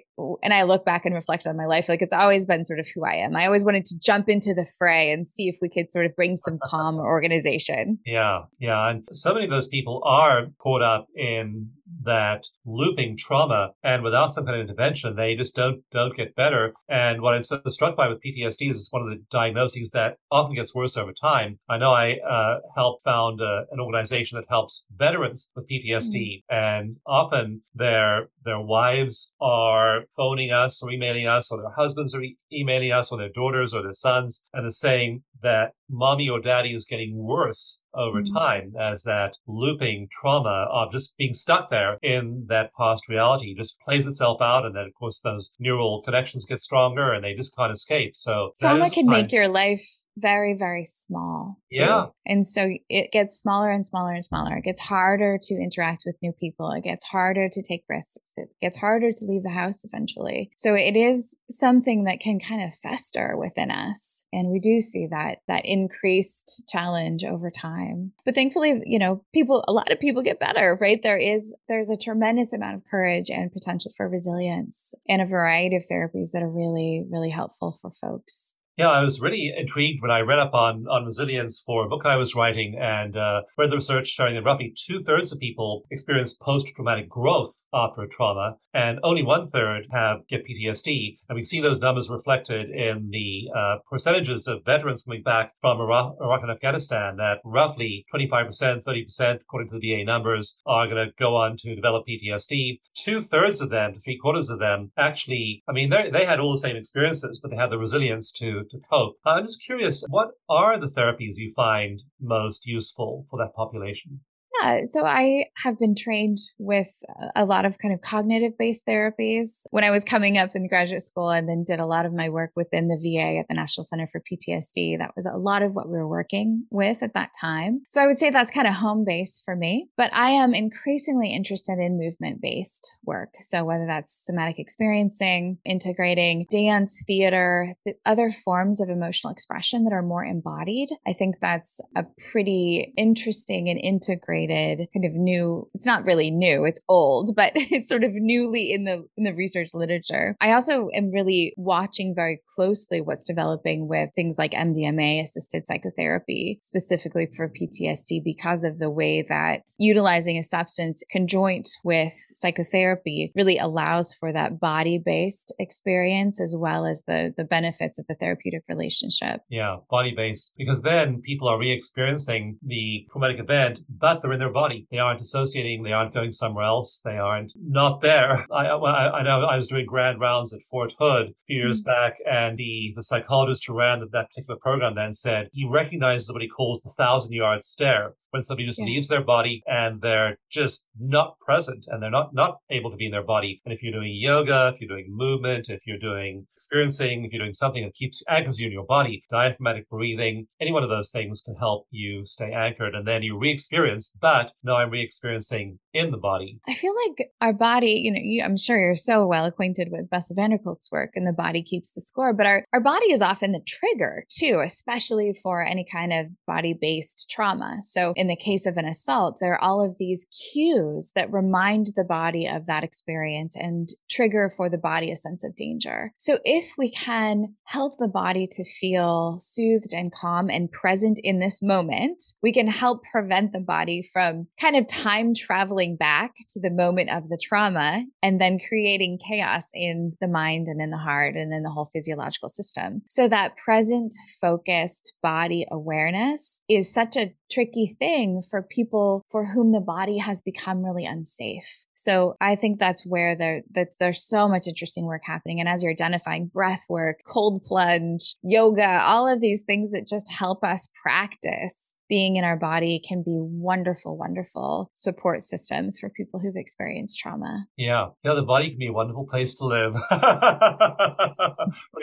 and 0.42 0.52
I 0.52 0.62
look 0.62 0.84
back 0.84 1.04
and 1.04 1.14
reflect 1.14 1.46
on 1.46 1.56
my 1.56 1.66
life, 1.66 1.88
like 1.88 2.02
it's 2.02 2.12
always 2.12 2.46
been 2.46 2.64
sort 2.64 2.78
of 2.78 2.86
who 2.94 3.04
I 3.04 3.14
am. 3.16 3.36
I 3.36 3.46
always 3.46 3.64
wanted 3.64 3.84
to 3.86 3.98
jump 3.98 4.28
into 4.28 4.54
the 4.54 4.66
fray 4.78 5.10
and 5.10 5.26
see 5.26 5.48
if 5.48 5.58
we 5.60 5.68
could 5.68 5.90
sort 5.92 6.06
of 6.06 6.14
bring 6.16 6.36
some 6.36 6.58
calm 6.62 6.96
or 6.96 7.06
organization. 7.18 7.98
Yeah, 8.04 8.42
yeah. 8.58 8.90
And 8.90 9.08
so 9.12 9.32
many 9.32 9.44
of 9.44 9.50
those 9.50 9.68
people 9.68 10.02
are 10.04 10.46
caught 10.58 10.82
up 10.82 11.06
in 11.16 11.70
that 12.08 12.46
looping 12.64 13.16
trauma 13.16 13.70
and 13.82 14.02
without 14.02 14.32
some 14.32 14.44
kind 14.44 14.56
of 14.56 14.62
intervention 14.62 15.14
they 15.14 15.34
just 15.34 15.54
don't 15.54 15.82
don't 15.92 16.16
get 16.16 16.34
better 16.34 16.72
and 16.88 17.20
what 17.20 17.34
i'm 17.34 17.44
so 17.44 17.60
struck 17.68 17.96
by 17.96 18.08
with 18.08 18.18
ptsd 18.22 18.70
is 18.70 18.80
it's 18.80 18.92
one 18.92 19.02
of 19.02 19.08
the 19.08 19.22
diagnoses 19.30 19.90
that 19.90 20.16
often 20.30 20.54
gets 20.54 20.74
worse 20.74 20.96
over 20.96 21.12
time 21.12 21.58
i 21.68 21.76
know 21.76 21.92
i 21.92 22.16
uh, 22.28 22.58
helped 22.74 23.02
found 23.04 23.40
uh, 23.40 23.62
an 23.70 23.78
organization 23.78 24.36
that 24.36 24.48
helps 24.48 24.86
veterans 24.96 25.52
with 25.54 25.68
ptsd 25.68 26.14
mm-hmm. 26.14 26.54
and 26.54 26.96
often 27.06 27.60
their 27.74 28.28
their 28.44 28.60
wives 28.60 29.34
are 29.40 30.04
phoning 30.16 30.50
us 30.50 30.82
or 30.82 30.90
emailing 30.90 31.26
us 31.26 31.52
or 31.52 31.60
their 31.60 31.72
husbands 31.76 32.14
are 32.14 32.22
e- 32.22 32.38
emailing 32.52 32.90
us 32.90 33.12
or 33.12 33.18
their 33.18 33.28
daughters 33.28 33.74
or 33.74 33.82
their 33.82 33.92
sons 33.92 34.46
and 34.54 34.64
they're 34.64 34.70
saying 34.70 35.22
that 35.42 35.72
mommy 35.90 36.28
or 36.28 36.40
daddy 36.40 36.74
is 36.74 36.86
getting 36.86 37.16
worse 37.16 37.82
over 37.95 38.23
mm-hmm. 38.23 38.35
time 38.35 38.73
as 38.78 39.02
that 39.04 39.35
looping 39.47 40.09
trauma 40.11 40.66
of 40.71 40.92
just 40.92 41.16
being 41.16 41.35
stuck 41.35 41.71
there 41.71 41.99
in 42.02 42.47
that 42.49 42.71
past 42.75 43.09
reality 43.09 43.54
just 43.54 43.78
plays 43.80 44.07
itself 44.07 44.40
out. 44.40 44.64
And 44.64 44.75
then, 44.75 44.87
of 44.87 44.95
course, 44.95 45.21
those 45.21 45.52
neural 45.59 46.02
connections 46.02 46.45
get 46.45 46.61
stronger 46.61 47.12
and 47.12 47.25
they 47.25 47.35
just 47.35 47.57
can't 47.57 47.73
escape. 47.73 48.16
So 48.16 48.54
trauma 48.61 48.90
can 48.90 49.07
make 49.07 49.33
your 49.33 49.49
life 49.49 49.83
very, 50.20 50.54
very 50.54 50.84
small. 50.84 51.58
Too. 51.72 51.80
Yeah. 51.80 52.06
And 52.26 52.46
so 52.46 52.68
it 52.88 53.12
gets 53.12 53.38
smaller 53.38 53.70
and 53.70 53.84
smaller 53.84 54.12
and 54.12 54.25
smaller. 54.25 54.56
It 54.56 54.64
gets 54.64 54.80
harder 54.80 55.38
to 55.40 55.54
interact 55.54 56.04
with 56.06 56.16
new 56.22 56.32
people. 56.32 56.70
It 56.72 56.84
gets 56.84 57.04
harder 57.04 57.48
to 57.48 57.62
take 57.62 57.84
risks. 57.88 58.34
It 58.37 58.48
gets 58.60 58.76
harder 58.76 59.12
to 59.12 59.25
leave 59.25 59.42
the 59.42 59.50
house 59.50 59.84
eventually. 59.84 60.50
So 60.56 60.75
it 60.75 60.96
is 60.96 61.37
something 61.50 62.04
that 62.04 62.20
can 62.20 62.40
kind 62.40 62.62
of 62.62 62.75
fester 62.75 63.37
within 63.37 63.70
us. 63.70 64.26
And 64.32 64.50
we 64.50 64.60
do 64.60 64.80
see 64.80 65.06
that, 65.10 65.38
that 65.48 65.64
increased 65.64 66.64
challenge 66.68 67.25
over 67.25 67.50
time. 67.50 68.12
But 68.25 68.34
thankfully, 68.34 68.82
you 68.84 68.98
know, 68.98 69.25
people, 69.32 69.64
a 69.68 69.72
lot 69.72 69.92
of 69.92 70.00
people 70.00 70.22
get 70.22 70.40
better, 70.40 70.78
right? 70.80 71.00
There 71.02 71.18
is, 71.18 71.54
there's 71.68 71.90
a 71.90 71.96
tremendous 71.96 72.52
amount 72.52 72.76
of 72.76 72.84
courage 72.90 73.30
and 73.30 73.52
potential 73.52 73.92
for 73.96 74.08
resilience 74.08 74.94
and 75.08 75.22
a 75.22 75.26
variety 75.26 75.76
of 75.76 75.84
therapies 75.90 76.32
that 76.32 76.42
are 76.42 76.50
really, 76.50 77.04
really 77.10 77.30
helpful 77.30 77.76
for 77.80 77.90
folks. 77.90 78.56
Yeah, 78.78 78.90
I 78.90 79.02
was 79.02 79.20
really 79.20 79.52
intrigued 79.56 80.02
when 80.02 80.12
I 80.12 80.20
read 80.20 80.38
up 80.38 80.54
on, 80.54 80.87
on 80.88 81.04
resilience 81.04 81.61
for 81.66 81.85
a 81.85 81.88
book 81.88 82.02
I 82.04 82.14
was 82.14 82.37
writing 82.37 82.78
and 82.80 83.16
uh, 83.16 83.40
read 83.56 83.73
the 83.73 83.76
research 83.76 84.06
showing 84.06 84.37
that 84.37 84.44
roughly 84.44 84.73
two 84.87 85.02
thirds 85.02 85.32
of 85.32 85.40
people 85.40 85.82
experience 85.90 86.35
post 86.35 86.68
traumatic 86.68 87.08
growth 87.08 87.66
after 87.75 88.02
a 88.02 88.08
trauma, 88.08 88.54
and 88.73 89.00
only 89.02 89.25
one 89.25 89.50
third 89.50 89.88
have 89.90 90.18
get 90.28 90.44
PTSD. 90.47 91.16
And 91.28 91.35
we 91.35 91.42
see 91.42 91.61
those 91.61 91.80
numbers 91.80 92.08
reflected 92.08 92.70
in 92.70 93.08
the 93.11 93.49
uh, 93.52 93.76
percentages 93.90 94.47
of 94.47 94.64
veterans 94.64 95.02
coming 95.02 95.25
back 95.25 95.54
from 95.61 95.80
Iraq, 95.80 96.14
Iraq 96.20 96.42
and 96.42 96.52
Afghanistan. 96.52 97.16
That 97.16 97.38
roughly 97.44 98.06
25%, 98.14 98.85
30%, 98.85 99.40
according 99.40 99.70
to 99.70 99.78
the 99.80 99.97
VA 99.97 100.04
numbers, 100.04 100.61
are 100.66 100.87
going 100.87 101.04
to 101.04 101.12
go 101.18 101.35
on 101.35 101.56
to 101.56 101.75
develop 101.75 102.04
PTSD. 102.06 102.78
Two 102.94 103.23
thirds 103.23 103.61
of 103.61 103.70
them, 103.70 103.94
three 104.04 104.18
quarters 104.18 104.50
of 104.50 104.61
them, 104.61 104.92
actually, 104.97 105.64
I 105.68 105.73
mean, 105.73 105.90
they 105.90 106.25
had 106.25 106.38
all 106.38 106.52
the 106.52 106.58
same 106.58 106.76
experiences, 106.76 107.40
but 107.42 107.50
they 107.50 107.56
had 107.56 107.70
the 107.70 107.78
resilience 107.78 108.30
to 108.35 108.67
to 108.70 108.78
cope. 108.90 109.16
I'm 109.25 109.44
just 109.44 109.62
curious, 109.64 110.04
what 110.08 110.30
are 110.48 110.78
the 110.78 110.87
therapies 110.87 111.37
you 111.37 111.52
find 111.54 112.02
most 112.20 112.66
useful 112.66 113.26
for 113.30 113.38
that 113.38 113.54
population? 113.54 114.20
Yeah, 114.60 114.82
so 114.84 115.04
I 115.04 115.46
have 115.62 115.78
been 115.78 115.94
trained 115.94 116.38
with 116.58 116.88
a 117.34 117.44
lot 117.44 117.64
of 117.64 117.78
kind 117.78 117.94
of 117.94 118.00
cognitive 118.00 118.56
based 118.58 118.86
therapies. 118.86 119.66
When 119.70 119.84
I 119.84 119.90
was 119.90 120.04
coming 120.04 120.38
up 120.38 120.50
in 120.54 120.68
graduate 120.68 121.02
school 121.02 121.30
and 121.30 121.48
then 121.48 121.64
did 121.64 121.80
a 121.80 121.86
lot 121.86 122.06
of 122.06 122.12
my 122.12 122.28
work 122.28 122.52
within 122.56 122.88
the 122.88 122.96
VA 122.96 123.38
at 123.38 123.48
the 123.48 123.54
National 123.54 123.84
Center 123.84 124.06
for 124.06 124.20
PTSD, 124.20 124.98
that 124.98 125.14
was 125.16 125.26
a 125.26 125.36
lot 125.36 125.62
of 125.62 125.74
what 125.74 125.88
we 125.88 125.96
were 125.96 126.08
working 126.08 126.64
with 126.70 127.02
at 127.02 127.14
that 127.14 127.30
time. 127.40 127.82
So 127.88 128.00
I 128.00 128.06
would 128.06 128.18
say 128.18 128.30
that's 128.30 128.50
kind 128.50 128.66
of 128.66 128.74
home 128.74 129.04
base 129.04 129.40
for 129.44 129.56
me, 129.56 129.88
but 129.96 130.10
I 130.12 130.30
am 130.30 130.54
increasingly 130.54 131.32
interested 131.32 131.78
in 131.78 131.98
movement 131.98 132.40
based 132.40 132.96
work. 133.04 133.34
So 133.38 133.64
whether 133.64 133.86
that's 133.86 134.26
somatic 134.26 134.58
experiencing, 134.58 135.58
integrating 135.64 136.46
dance, 136.50 137.02
theater, 137.06 137.74
other 138.04 138.30
forms 138.30 138.80
of 138.80 138.88
emotional 138.88 139.32
expression 139.32 139.84
that 139.84 139.92
are 139.92 140.02
more 140.02 140.24
embodied, 140.24 140.88
I 141.06 141.12
think 141.12 141.36
that's 141.40 141.80
a 141.96 142.04
pretty 142.30 142.92
interesting 142.96 143.68
and 143.68 143.78
integrated 143.78 144.47
kind 144.48 145.04
of 145.04 145.14
new 145.14 145.68
it's 145.74 145.86
not 145.86 146.04
really 146.04 146.30
new 146.30 146.64
it's 146.64 146.80
old 146.88 147.34
but 147.34 147.52
it's 147.56 147.88
sort 147.88 148.04
of 148.04 148.10
newly 148.14 148.72
in 148.72 148.84
the 148.84 149.06
in 149.16 149.24
the 149.24 149.34
research 149.34 149.68
literature. 149.74 150.36
I 150.40 150.52
also 150.52 150.88
am 150.94 151.10
really 151.10 151.54
watching 151.56 152.14
very 152.14 152.40
closely 152.54 153.00
what's 153.00 153.24
developing 153.24 153.88
with 153.88 154.10
things 154.14 154.38
like 154.38 154.52
mdma 154.52 155.22
assisted 155.22 155.66
psychotherapy 155.66 156.58
specifically 156.62 157.28
for 157.36 157.48
ptsd 157.48 158.22
because 158.22 158.64
of 158.64 158.78
the 158.78 158.90
way 158.90 159.24
that 159.28 159.62
utilizing 159.78 160.37
a 160.37 160.42
substance 160.42 161.02
conjoint 161.11 161.68
with 161.84 162.12
psychotherapy 162.34 163.32
really 163.34 163.58
allows 163.58 164.14
for 164.14 164.32
that 164.32 164.61
body 164.61 164.98
based 164.98 165.54
experience 165.58 166.40
as 166.40 166.54
well 166.58 166.87
as 166.87 167.04
the 167.06 167.34
the 167.37 167.44
benefits 167.44 167.98
of 167.98 168.06
the 168.08 168.14
therapeutic 168.14 168.62
relationship. 168.68 169.40
Yeah 169.48 169.76
body 169.90 170.14
based 170.14 170.54
because 170.56 170.82
then 170.82 171.20
people 171.22 171.48
are 171.48 171.58
re-experiencing 171.58 172.58
the 172.62 173.06
traumatic 173.11 173.38
event 173.38 173.80
but 173.88 174.20
they're 174.20 174.30
in 174.38 174.44
their 174.44 174.53
body. 174.53 174.87
They 174.90 174.98
aren't 174.98 175.20
associating. 175.20 175.83
They 175.83 175.92
aren't 175.92 176.14
going 176.14 176.33
somewhere 176.33 176.64
else. 176.64 177.01
They 177.05 177.18
aren't 177.18 177.53
not 177.61 178.01
there. 178.01 178.46
I, 178.53 178.66
I, 178.66 179.18
I 179.18 179.22
know 179.22 179.44
I 179.44 179.57
was 179.57 179.68
doing 179.68 179.85
grand 179.85 180.20
rounds 180.20 180.55
at 180.55 180.61
Fort 180.70 180.94
Hood 180.98 181.29
a 181.29 181.35
few 181.46 181.57
years 181.57 181.83
mm-hmm. 181.83 181.90
back, 181.90 182.14
and 182.31 182.57
the, 182.57 182.92
the 182.94 183.03
psychologist 183.03 183.66
who 183.66 183.77
ran 183.77 184.01
that 184.01 184.29
particular 184.29 184.59
program 184.61 184.94
then 184.94 185.12
said 185.12 185.48
he 185.53 185.66
recognizes 185.68 186.33
what 186.33 186.42
he 186.42 186.48
calls 186.48 186.81
the 186.83 186.90
thousand 186.90 187.33
yard 187.33 187.62
stare 187.62 188.14
when 188.30 188.42
somebody 188.42 188.66
just 188.66 188.78
yeah. 188.78 188.86
leaves 188.86 189.08
their 189.08 189.24
body 189.24 189.62
and 189.66 190.00
they're 190.00 190.38
just 190.50 190.86
not 190.98 191.38
present 191.40 191.86
and 191.88 192.02
they're 192.02 192.10
not 192.10 192.34
not 192.34 192.58
able 192.70 192.90
to 192.90 192.96
be 192.96 193.06
in 193.06 193.12
their 193.12 193.24
body. 193.24 193.60
And 193.64 193.72
if 193.72 193.82
you're 193.82 193.92
doing 193.92 194.12
yoga, 194.14 194.72
if 194.74 194.80
you're 194.80 194.88
doing 194.88 195.06
movement, 195.08 195.68
if 195.68 195.86
you're 195.86 195.98
doing 195.98 196.46
experiencing, 196.56 197.24
if 197.24 197.32
you're 197.32 197.42
doing 197.42 197.54
something 197.54 197.82
that 197.84 197.94
keeps 197.94 198.22
anchors 198.28 198.58
you 198.58 198.66
in 198.66 198.72
your 198.72 198.86
body, 198.86 199.22
diaphragmatic 199.30 199.88
breathing, 199.88 200.46
any 200.60 200.72
one 200.72 200.82
of 200.82 200.90
those 200.90 201.10
things 201.10 201.42
can 201.42 201.54
help 201.56 201.86
you 201.90 202.24
stay 202.26 202.52
anchored. 202.52 202.94
And 202.94 203.06
then 203.06 203.22
you 203.22 203.38
re-experience, 203.38 204.16
but 204.20 204.52
now 204.62 204.76
I'm 204.76 204.90
re-experiencing 204.90 205.78
in 205.92 206.10
the 206.10 206.18
body. 206.18 206.58
I 206.68 206.74
feel 206.74 206.94
like 207.06 207.30
our 207.40 207.52
body, 207.52 207.92
you 208.04 208.12
know, 208.12 208.20
you, 208.20 208.42
I'm 208.44 208.56
sure 208.56 208.78
you're 208.78 208.96
so 208.96 209.26
well 209.26 209.44
acquainted 209.44 209.88
with 209.90 210.10
Bessel 210.10 210.36
van 210.36 210.50
der 210.50 210.58
Kolk's 210.58 210.90
work 210.92 211.10
and 211.14 211.26
the 211.26 211.32
body 211.32 211.62
keeps 211.62 211.92
the 211.92 212.00
score, 212.00 212.32
but 212.32 212.46
our, 212.46 212.64
our 212.72 212.80
body 212.80 213.12
is 213.12 213.22
often 213.22 213.52
the 213.52 213.62
trigger 213.66 214.24
too, 214.30 214.60
especially 214.64 215.32
for 215.42 215.64
any 215.64 215.86
kind 215.90 216.12
of 216.12 216.26
body 216.46 216.76
based 216.78 217.28
trauma. 217.30 217.76
So 217.80 218.12
in 218.18 218.26
the 218.26 218.37
case 218.37 218.66
of 218.66 218.76
an 218.76 218.85
assault, 218.85 219.38
there 219.40 219.52
are 219.54 219.62
all 219.62 219.81
of 219.81 219.96
these 219.96 220.26
cues 220.52 221.12
that 221.14 221.33
remind 221.33 221.87
the 221.94 222.04
body 222.04 222.48
of 222.48 222.66
that 222.66 222.83
experience 222.83 223.57
and 223.57 223.88
trigger 224.11 224.50
for 224.54 224.68
the 224.68 224.76
body 224.76 225.12
a 225.12 225.16
sense 225.16 225.44
of 225.44 225.54
danger. 225.54 226.12
So 226.16 226.40
if 226.44 226.72
we 226.76 226.90
can 226.90 227.54
help 227.62 227.96
the 227.96 228.09
body 228.09 228.48
to 228.50 228.64
feel 228.64 229.37
soothed 229.38 229.94
and 229.94 230.12
calm 230.12 230.50
and 230.50 230.70
present 230.70 231.20
in 231.22 231.38
this 231.38 231.62
moment, 231.62 232.20
we 232.42 232.52
can 232.52 232.66
help 232.66 233.04
prevent 233.04 233.52
the 233.52 233.61
body 233.61 234.02
from 234.12 234.48
kind 234.61 234.74
of 234.74 234.88
time 234.88 235.33
traveling 235.33 235.96
back 235.96 236.35
to 236.48 236.61
the 236.61 236.72
moment 236.72 237.11
of 237.11 237.28
the 237.28 237.38
trauma 237.40 238.04
and 238.20 238.40
then 238.40 238.59
creating 238.68 239.20
chaos 239.24 239.70
in 239.72 240.16
the 240.20 240.26
mind 240.26 240.66
and 240.66 240.81
in 240.81 240.90
the 240.90 240.98
heart 240.98 241.37
and 241.37 241.52
in 241.52 241.62
the 241.62 241.70
whole 241.70 241.88
physiological 241.92 242.48
system. 242.48 243.02
So 243.09 243.28
that 243.28 243.57
present 243.57 244.12
focused 244.40 245.14
body 245.22 245.66
awareness 245.70 246.62
is 246.68 246.92
such 246.92 247.16
a 247.16 247.33
tricky 247.50 247.96
thing 247.98 248.42
for 248.42 248.62
people 248.62 249.24
for 249.28 249.46
whom 249.46 249.72
the 249.72 249.80
body 249.80 250.18
has 250.18 250.40
become 250.40 250.84
really 250.84 251.04
unsafe. 251.04 251.87
So 251.98 252.37
I 252.40 252.54
think 252.54 252.78
that's 252.78 253.04
where 253.04 253.34
there 253.34 253.62
that's 253.72 253.98
there's 253.98 254.22
so 254.22 254.48
much 254.48 254.68
interesting 254.68 255.04
work 255.04 255.22
happening. 255.24 255.58
And 255.58 255.68
as 255.68 255.82
you're 255.82 255.90
identifying 255.90 256.46
breath 256.46 256.84
work, 256.88 257.18
cold 257.26 257.64
plunge, 257.64 258.37
yoga, 258.40 259.00
all 259.02 259.26
of 259.26 259.40
these 259.40 259.64
things 259.64 259.90
that 259.90 260.06
just 260.06 260.30
help 260.30 260.62
us 260.62 260.87
practice 261.02 261.96
being 262.08 262.37
in 262.37 262.44
our 262.44 262.56
body 262.56 263.02
can 263.06 263.22
be 263.24 263.37
wonderful, 263.40 264.16
wonderful 264.16 264.92
support 264.94 265.42
systems 265.42 265.98
for 265.98 266.08
people 266.08 266.38
who've 266.38 266.54
experienced 266.54 267.18
trauma. 267.18 267.66
Yeah. 267.76 268.11
Yeah, 268.24 268.34
the 268.34 268.44
body 268.44 268.70
can 268.70 268.78
be 268.78 268.87
a 268.87 268.92
wonderful 268.92 269.26
place 269.26 269.56
to 269.56 269.64
live. 269.64 269.94
We're 270.11 270.18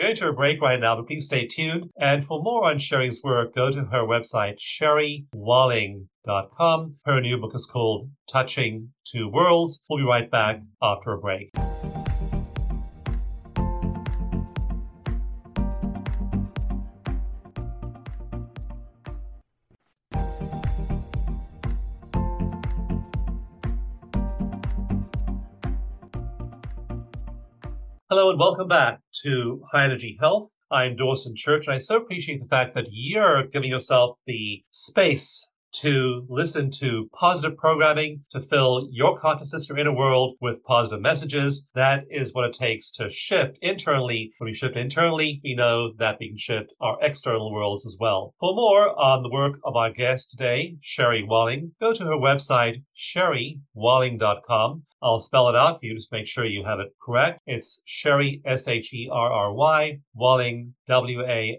going 0.00 0.16
to 0.16 0.28
a 0.28 0.32
break 0.34 0.60
right 0.60 0.78
now, 0.78 0.96
but 0.96 1.06
please 1.06 1.24
stay 1.24 1.46
tuned. 1.46 1.86
And 1.98 2.22
for 2.24 2.42
more 2.42 2.66
on 2.66 2.78
Sherry's 2.78 3.22
work, 3.24 3.54
go 3.54 3.72
to 3.72 3.84
her 3.84 4.06
website, 4.06 4.58
sherrywalling.com. 4.58 6.08
Her 6.28 7.20
new 7.20 7.38
book 7.38 7.52
is 7.54 7.66
called 7.66 8.10
Touching 8.28 8.90
Two 9.04 9.28
Worlds. 9.28 9.84
We'll 9.88 10.00
be 10.00 10.04
right 10.04 10.28
back 10.28 10.60
after 10.82 11.12
a 11.12 11.18
break. 11.18 11.50
Hello 28.10 28.30
and 28.30 28.40
welcome 28.40 28.66
back 28.66 28.98
to 29.22 29.62
High 29.70 29.84
Energy 29.84 30.16
Health. 30.20 30.50
I'm 30.72 30.96
Dawson 30.96 31.36
Church, 31.36 31.68
and 31.68 31.74
I 31.76 31.78
so 31.78 31.96
appreciate 31.96 32.40
the 32.40 32.48
fact 32.48 32.74
that 32.74 32.86
you're 32.90 33.46
giving 33.46 33.70
yourself 33.70 34.18
the 34.26 34.64
space 34.72 35.52
to 35.80 36.24
listen 36.28 36.70
to 36.72 37.08
positive 37.12 37.56
programming, 37.56 38.24
to 38.32 38.40
fill 38.40 38.88
your 38.90 39.18
consciousness, 39.18 39.68
your 39.68 39.78
inner 39.78 39.94
world 39.94 40.36
with 40.40 40.62
positive 40.64 41.00
messages. 41.00 41.68
That 41.74 42.04
is 42.10 42.32
what 42.34 42.44
it 42.44 42.52
takes 42.52 42.90
to 42.92 43.10
shift 43.10 43.58
internally. 43.60 44.32
When 44.38 44.46
we 44.46 44.54
shift 44.54 44.76
internally, 44.76 45.40
we 45.44 45.54
know 45.54 45.92
that 45.98 46.18
we 46.20 46.28
can 46.28 46.38
shift 46.38 46.72
our 46.80 46.96
external 47.02 47.52
worlds 47.52 47.84
as 47.86 47.96
well. 48.00 48.34
For 48.40 48.54
more 48.54 48.98
on 48.98 49.22
the 49.22 49.30
work 49.30 49.58
of 49.64 49.76
our 49.76 49.92
guest 49.92 50.30
today, 50.30 50.76
Sherry 50.80 51.22
Walling, 51.22 51.72
go 51.80 51.92
to 51.92 52.04
her 52.04 52.16
website, 52.16 52.82
sherrywalling.com. 52.96 54.84
I'll 55.02 55.20
spell 55.20 55.48
it 55.48 55.56
out 55.56 55.78
for 55.78 55.86
you 55.86 55.94
just 55.94 56.10
make 56.10 56.26
sure 56.26 56.44
you 56.44 56.64
have 56.64 56.80
it 56.80 56.88
correct. 57.02 57.40
It's 57.46 57.82
Sherry, 57.84 58.40
S-H-E-R-R-Y, 58.44 60.00
Walling, 60.14 60.74
W-A-L-L-I-N-G. 60.88 61.58